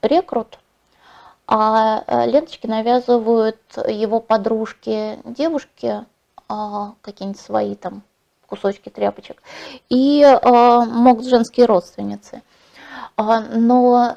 рекрут, 0.02 0.58
а 1.46 2.04
э, 2.06 2.26
ленточки 2.30 2.66
навязывают 2.66 3.60
его 3.88 4.20
подружки, 4.20 5.18
девушки, 5.24 6.04
какие-нибудь 7.00 7.40
свои 7.40 7.74
там 7.74 8.02
кусочки 8.46 8.88
тряпочек, 8.88 9.42
и 9.88 10.24
могут 10.44 11.26
женские 11.26 11.66
родственницы. 11.66 12.42
Но 13.16 14.16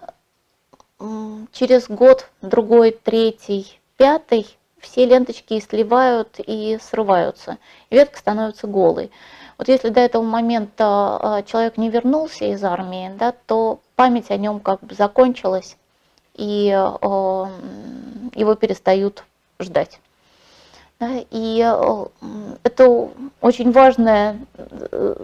через 1.51 1.87
год, 1.87 2.29
другой, 2.41 2.91
третий, 2.91 3.79
пятый 3.97 4.45
все 4.79 5.05
ленточки 5.05 5.53
и 5.53 5.61
сливают 5.61 6.39
и 6.39 6.77
срываются, 6.81 7.57
ветка 7.89 8.19
становится 8.19 8.67
голой. 8.67 9.11
Вот 9.59 9.67
если 9.67 9.89
до 9.89 9.99
этого 9.99 10.23
момента 10.23 10.85
а, 10.85 11.43
человек 11.43 11.75
не 11.75 11.89
вернулся 11.89 12.45
из 12.45 12.63
армии, 12.63 13.11
да, 13.19 13.33
то 13.45 13.81
память 13.97 14.31
о 14.31 14.37
нем 14.37 14.61
как 14.61 14.79
бы 14.79 14.95
закончилась, 14.95 15.75
и 16.33 16.71
а, 16.73 17.51
его 18.35 18.55
перестают 18.55 19.25
ждать. 19.59 19.99
Да, 20.97 21.09
и 21.29 21.61
а, 21.61 22.07
это 22.63 23.09
очень 23.41 23.73
важное, 23.73 24.39
э, 24.55 25.15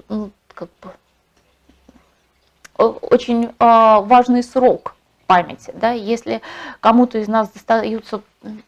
как 0.53 0.69
бы, 0.81 0.91
очень 2.77 3.51
важный 3.57 4.43
срок 4.43 4.95
памяти. 5.27 5.71
Да? 5.75 5.91
Если 5.91 6.41
кому-то 6.79 7.17
из 7.17 7.27
нас 7.27 7.49
достаются 7.49 8.21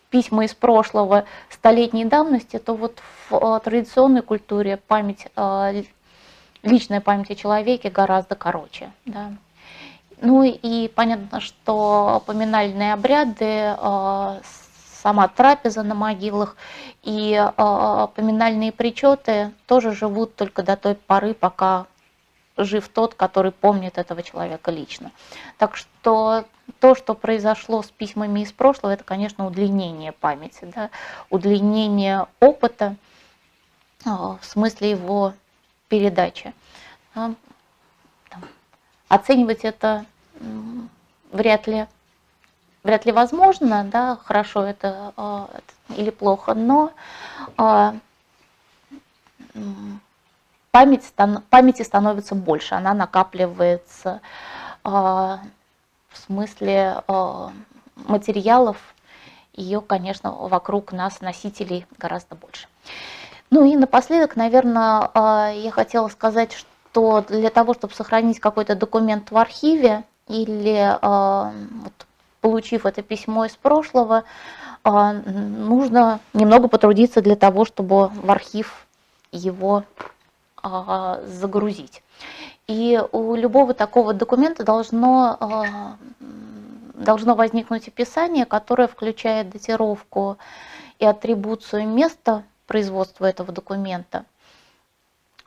письма 0.10 0.46
из 0.46 0.54
прошлого 0.54 1.26
столетней 1.50 2.06
давности, 2.06 2.58
то 2.58 2.74
вот 2.74 3.00
в 3.30 3.36
э, 3.36 3.60
традиционной 3.64 4.22
культуре 4.22 4.78
память, 4.78 5.28
э, 5.36 5.84
личная 6.64 7.02
память 7.02 7.32
о 7.32 7.36
человеке 7.36 7.90
гораздо 7.90 8.36
короче. 8.36 8.92
Да? 9.06 9.32
Ну 10.22 10.44
и 10.44 10.88
понятно, 10.88 11.40
что 11.40 12.24
поминальные 12.26 12.94
обряды, 12.94 13.76
э, 13.78 14.40
сама 15.04 15.28
трапеза 15.28 15.84
на 15.84 15.94
могилах 15.94 16.58
и 17.04 17.50
поминальные 17.56 18.72
причеты 18.74 19.52
тоже 19.68 19.94
живут 19.94 20.36
только 20.36 20.64
до 20.64 20.76
той 20.76 20.96
поры, 20.96 21.34
пока 21.34 21.86
жив 22.58 22.88
тот, 22.90 23.14
который 23.14 23.52
помнит 23.52 23.98
этого 23.98 24.24
человека 24.24 24.72
лично. 24.72 25.12
Так 25.58 25.76
что 25.78 26.46
то, 26.80 26.96
что 26.96 27.14
произошло 27.14 27.82
с 27.82 27.88
письмами 27.88 28.42
из 28.42 28.52
прошлого, 28.52 28.92
это, 28.92 29.04
конечно, 29.04 29.46
удлинение 29.46 30.12
памяти, 30.12 30.72
да, 30.76 30.90
удлинение 31.30 32.28
опыта 32.40 32.96
а, 34.06 34.38
в 34.42 34.46
смысле 34.46 34.92
его 34.92 35.34
передачи. 35.88 36.54
А, 37.16 37.34
оценивать 39.08 39.64
это 39.64 40.06
вряд 41.32 41.68
ли, 41.68 41.88
вряд 42.84 43.06
ли 43.06 43.12
возможно, 43.12 43.84
да, 43.86 44.18
хорошо 44.24 44.64
это, 44.64 45.14
а, 45.16 45.50
или 45.96 46.10
плохо, 46.10 46.54
но 46.54 46.92
память, 50.78 51.12
памяти 51.50 51.82
становится 51.82 52.36
больше, 52.36 52.76
она 52.76 52.94
накапливается 52.94 54.22
э, 54.84 54.90
в 54.90 55.40
смысле 56.14 57.02
э, 57.08 57.48
материалов, 57.96 58.78
ее, 59.54 59.82
конечно, 59.82 60.32
вокруг 60.32 60.92
нас, 60.92 61.20
носителей, 61.20 61.88
гораздо 61.98 62.36
больше. 62.36 62.68
Ну 63.50 63.66
и 63.66 63.76
напоследок, 63.76 64.36
наверное, 64.36 65.10
э, 65.16 65.62
я 65.62 65.72
хотела 65.72 66.10
сказать, 66.10 66.54
что 66.54 67.26
для 67.28 67.50
того, 67.50 67.74
чтобы 67.74 67.96
сохранить 67.96 68.40
какой-то 68.40 68.76
документ 68.76 69.32
в 69.32 69.38
архиве 69.38 70.04
или 70.28 70.96
вот, 71.02 71.94
получив 72.42 72.86
это 72.86 73.02
письмо 73.02 73.46
из 73.46 73.56
прошлого, 73.56 74.26
нужно 74.84 76.20
немного 76.34 76.68
потрудиться 76.68 77.22
для 77.22 77.36
того, 77.36 77.66
чтобы 77.66 78.08
в 78.10 78.30
архив 78.30 78.88
его 79.32 79.84
загрузить. 81.26 82.04
И 82.68 83.02
у 83.12 83.36
любого 83.36 83.74
такого 83.74 84.14
документа 84.14 84.64
должно, 84.64 85.38
а, 85.40 85.96
должно 86.96 87.36
возникнуть 87.36 87.88
описание, 87.88 88.46
которое 88.46 88.88
включает 88.88 89.50
датировку 89.50 90.38
и 91.00 91.06
атрибуцию 91.06 91.88
места 91.88 92.44
производства 92.66 93.26
этого 93.26 93.54
документа. 93.54 94.26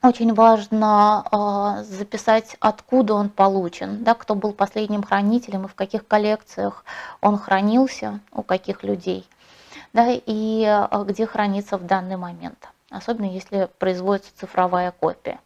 Очень 0.03 0.33
важно 0.33 1.27
э, 1.31 1.85
записать, 1.85 2.57
откуда 2.59 3.13
он 3.13 3.29
получен, 3.29 4.03
да, 4.03 4.15
кто 4.15 4.35
был 4.35 4.55
последним 4.55 5.03
хранителем 5.03 5.67
и 5.67 5.69
в 5.69 5.75
каких 5.75 6.07
коллекциях 6.07 6.87
он 7.21 7.37
хранился, 7.37 8.21
у 8.33 8.43
каких 8.43 8.83
людей, 8.83 9.29
да, 9.93 10.07
и 10.09 10.87
где 11.05 11.27
хранится 11.27 11.77
в 11.77 11.85
данный 11.85 12.17
момент 12.17 12.71
особенно 12.91 13.27
если 13.27 13.69
производится 13.79 14.37
цифровая 14.37 14.93
копия. 14.93 15.41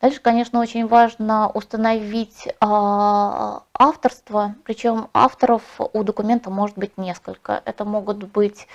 Дальше, 0.00 0.20
конечно, 0.20 0.60
очень 0.60 0.88
важно 0.88 1.48
установить 1.48 2.48
а, 2.60 3.62
авторство, 3.72 4.56
причем 4.64 5.08
авторов 5.14 5.62
у 5.78 6.02
документа 6.02 6.50
может 6.50 6.76
быть 6.76 6.98
несколько. 6.98 7.62
Это 7.64 7.84
могут 7.84 8.24
быть, 8.24 8.66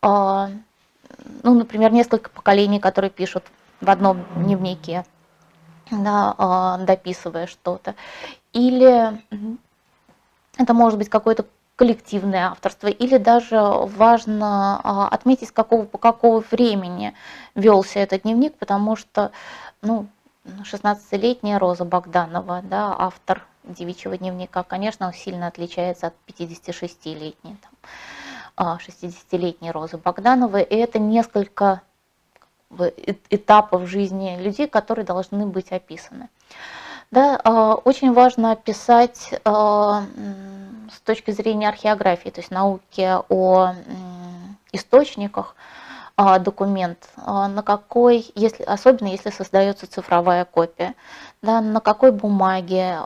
а, 0.00 0.48
ну, 1.42 1.54
например, 1.54 1.92
несколько 1.92 2.30
поколений, 2.30 2.80
которые 2.80 3.10
пишут 3.10 3.44
в 3.82 3.90
одном 3.90 4.24
дневнике, 4.34 5.04
да, 5.90 6.34
а, 6.38 6.78
дописывая 6.78 7.46
что-то. 7.46 7.94
Или 8.54 9.22
это 10.56 10.72
может 10.72 10.98
быть 10.98 11.10
какой-то 11.10 11.44
коллективное 11.76 12.48
авторство, 12.48 12.88
или 12.88 13.16
даже 13.16 13.58
важно 13.60 14.80
а, 14.82 15.08
отметить, 15.08 15.48
с 15.48 15.52
какого, 15.52 15.84
по 15.84 15.98
какого 15.98 16.44
времени 16.50 17.14
велся 17.54 18.00
этот 18.00 18.22
дневник, 18.22 18.54
потому 18.56 18.96
что 18.96 19.32
ну, 19.80 20.06
16-летняя 20.44 21.58
Роза 21.58 21.84
Богданова, 21.84 22.62
да, 22.62 22.94
автор 22.98 23.44
девичьего 23.64 24.16
дневника, 24.18 24.62
конечно, 24.62 25.12
сильно 25.12 25.46
отличается 25.46 26.08
от 26.08 26.14
56-летней, 26.26 27.56
60-летней 28.56 29.70
Розы 29.70 29.96
Богдановой, 29.96 30.62
и 30.62 30.76
это 30.76 30.98
несколько 30.98 31.82
этапов 33.30 33.88
жизни 33.88 34.36
людей, 34.40 34.66
которые 34.66 35.04
должны 35.04 35.46
быть 35.46 35.72
описаны. 35.72 36.28
Да, 37.10 37.38
а, 37.44 37.74
очень 37.74 38.12
важно 38.14 38.52
описать 38.52 39.34
а, 39.44 40.04
с 40.94 41.00
точки 41.00 41.30
зрения 41.30 41.68
археографии, 41.68 42.30
то 42.30 42.40
есть 42.40 42.50
науки 42.50 43.18
о 43.28 43.74
источниках, 44.72 45.54
а, 46.16 46.38
документ, 46.38 47.08
на 47.16 47.62
какой, 47.62 48.30
если, 48.34 48.62
особенно 48.64 49.08
если 49.08 49.30
создается 49.30 49.90
цифровая 49.90 50.44
копия, 50.44 50.94
да, 51.40 51.60
на 51.60 51.80
какой 51.80 52.12
бумаге 52.12 52.98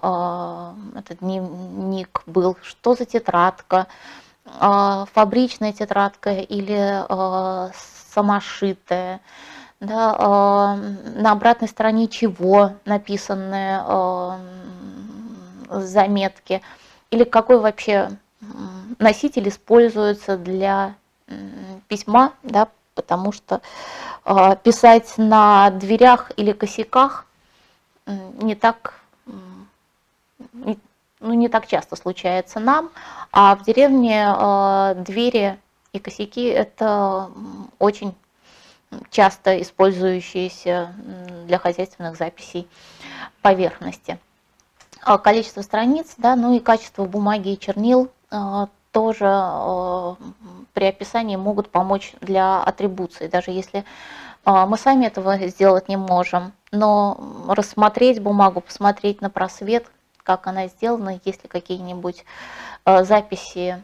этот 0.95 1.19
дневник 1.21 2.23
был, 2.27 2.57
что 2.63 2.95
за 2.95 3.05
тетрадка, 3.05 3.87
фабричная 4.45 5.73
тетрадка 5.73 6.33
или 6.33 7.05
самошитая, 8.13 9.21
да, 9.81 10.77
на 11.15 11.33
обратной 11.33 11.69
стороне 11.69 12.09
чего 12.09 12.73
написаны 12.85 13.83
заметки, 15.71 16.61
или 17.11 17.25
какой 17.25 17.59
вообще 17.59 18.11
носитель 18.99 19.49
используется 19.49 20.37
для 20.37 20.95
письма, 21.89 22.33
да, 22.43 22.69
потому 22.95 23.33
что 23.33 23.61
э, 24.25 24.57
писать 24.63 25.15
на 25.19 25.71
дверях 25.71 26.33
или 26.37 26.53
косяках 26.53 27.27
не 28.07 28.55
так, 28.55 29.01
ну, 30.53 30.77
не 31.21 31.49
так 31.49 31.67
часто 31.67 31.97
случается 31.97 32.61
нам, 32.61 32.91
а 33.33 33.57
в 33.57 33.65
деревне 33.65 34.27
э, 34.29 34.95
двери 34.99 35.59
и 35.93 35.99
косяки 35.99 36.45
это 36.45 37.31
очень 37.79 38.15
часто 39.11 39.61
использующиеся 39.61 40.95
для 41.47 41.59
хозяйственных 41.59 42.17
записей 42.17 42.69
поверхности. 43.43 44.19
А 45.07 45.19
количество 45.19 45.63
страниц, 45.63 46.15
да, 46.17 46.35
ну 46.35 46.53
и 46.57 46.59
качество 46.59 47.05
бумаги 47.05 47.51
и 47.51 47.59
чернил 47.61 48.11
тоже 48.91 50.17
при 50.75 50.85
описании 50.87 51.37
могут 51.37 51.71
помочь 51.71 52.15
для 52.21 52.61
атрибуции, 52.61 53.29
даже 53.29 53.53
если 53.53 53.85
мы 54.45 54.77
сами 54.77 55.07
этого 55.07 55.39
сделать 55.47 55.89
не 55.89 55.97
можем, 55.97 56.53
но 56.73 57.21
рассмотреть 57.47 58.21
бумагу, 58.21 58.61
посмотреть 58.61 59.21
на 59.21 59.31
просвет, 59.31 59.87
как 60.25 60.49
она 60.49 60.67
сделана, 60.67 61.21
есть 61.25 61.45
ли 61.45 61.49
какие-нибудь 61.49 62.25
записи 62.85 63.81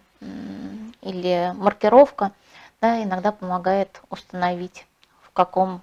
или 1.02 1.52
маркировка, 1.54 2.32
да, 2.80 3.00
иногда 3.00 3.30
помогает 3.30 4.02
установить, 4.10 4.88
в 5.20 5.30
каком 5.30 5.82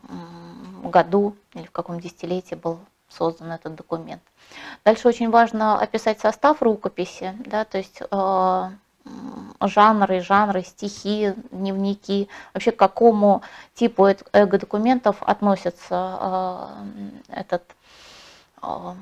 году 0.83 1.33
или 1.53 1.65
в 1.65 1.71
каком 1.71 2.01
десятилетии 2.01 2.55
был 2.55 2.79
создан 3.09 3.51
этот 3.51 3.75
документ. 3.75 4.21
Дальше 4.85 5.07
очень 5.07 5.29
важно 5.29 5.79
описать 5.79 6.19
состав 6.19 6.61
рукописи, 6.61 7.33
да, 7.39 7.65
то 7.65 7.77
есть 7.77 8.01
э, 8.01 8.69
жанры, 9.61 10.21
жанры, 10.21 10.63
стихи, 10.63 11.33
дневники, 11.51 12.29
вообще 12.53 12.71
к 12.71 12.77
какому 12.77 13.41
типу 13.73 14.07
эго-документов 14.33 15.17
относится 15.21 16.17
э, 16.21 17.41
этот, 17.41 17.63
э, 18.61 18.93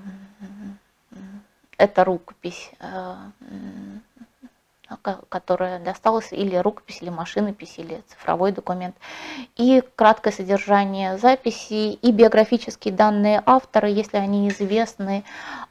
эта 1.77 2.03
рукопись. 2.03 2.71
Э, 2.79 3.15
которая 5.30 5.80
досталась 5.80 6.31
или 6.31 6.55
рукопись, 6.55 7.01
или 7.01 7.09
машинопись, 7.09 7.76
или 7.77 8.03
цифровой 8.07 8.51
документ, 8.51 8.95
и 9.55 9.84
краткое 9.95 10.31
содержание 10.31 11.18
записи, 11.18 11.93
и 11.93 12.11
биографические 12.11 12.93
данные 12.93 13.43
автора, 13.45 13.89
если 13.89 14.18
они 14.18 14.49
известны 14.49 15.23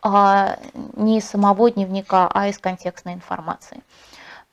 а, 0.02 0.58
не 0.94 1.18
из 1.18 1.28
самого 1.28 1.70
дневника, 1.70 2.30
а 2.32 2.48
из 2.48 2.58
контекстной 2.58 3.14
информации. 3.14 3.82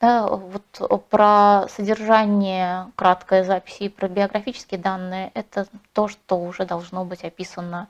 Да, 0.01 0.27
вот 0.27 1.07
про 1.09 1.67
содержание 1.69 2.91
краткой 2.97 3.45
записи 3.45 3.83
и 3.83 3.89
про 3.89 4.09
биографические 4.09 4.77
данные– 4.77 5.31
это 5.33 5.65
то, 5.93 6.09
что 6.09 6.37
уже 6.39 6.65
должно 6.65 7.05
быть 7.05 7.23
описано 7.23 7.87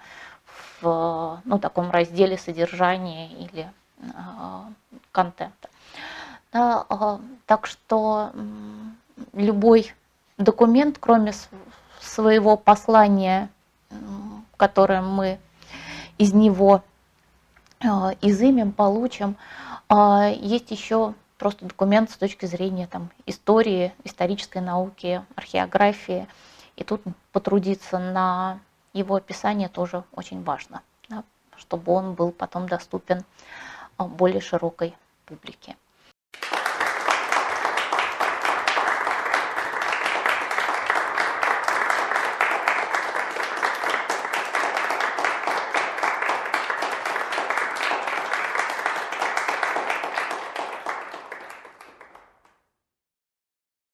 в 0.80 1.41
ну, 1.44 1.58
таком 1.58 1.90
разделе 1.90 2.38
содержания 2.38 3.30
или 3.30 3.68
э, 3.98 4.12
контента. 5.12 5.70
Да, 6.54 6.86
так 7.48 7.66
что 7.66 8.32
любой 9.34 9.94
документ, 10.38 10.98
кроме 11.00 11.34
своего 12.00 12.58
послания, 12.58 13.50
которое 14.58 15.02
мы 15.02 15.40
из 16.18 16.34
него 16.34 16.84
а, 17.84 18.14
изымем, 18.22 18.72
получим, 18.72 19.36
а, 19.90 20.30
есть 20.30 20.72
еще 20.72 21.16
просто 21.38 21.66
документ 21.66 22.12
с 22.12 22.18
точки 22.18 22.46
зрения 22.46 22.88
там, 22.88 23.10
истории, 23.26 23.94
исторической 24.04 24.60
науки, 24.60 25.26
археографии. 25.36 26.28
И 26.76 26.84
тут 26.84 27.02
потрудиться 27.32 28.00
на 28.00 28.60
его 28.94 29.16
описание 29.16 29.70
тоже 29.70 30.04
очень 30.14 30.44
важно, 30.44 30.82
да, 31.10 31.24
чтобы 31.58 31.92
он 31.92 32.14
был 32.14 32.32
потом 32.32 32.70
доступен 32.70 33.26
а, 33.98 34.06
более 34.06 34.42
широкой 34.42 34.96
публике. 35.26 35.76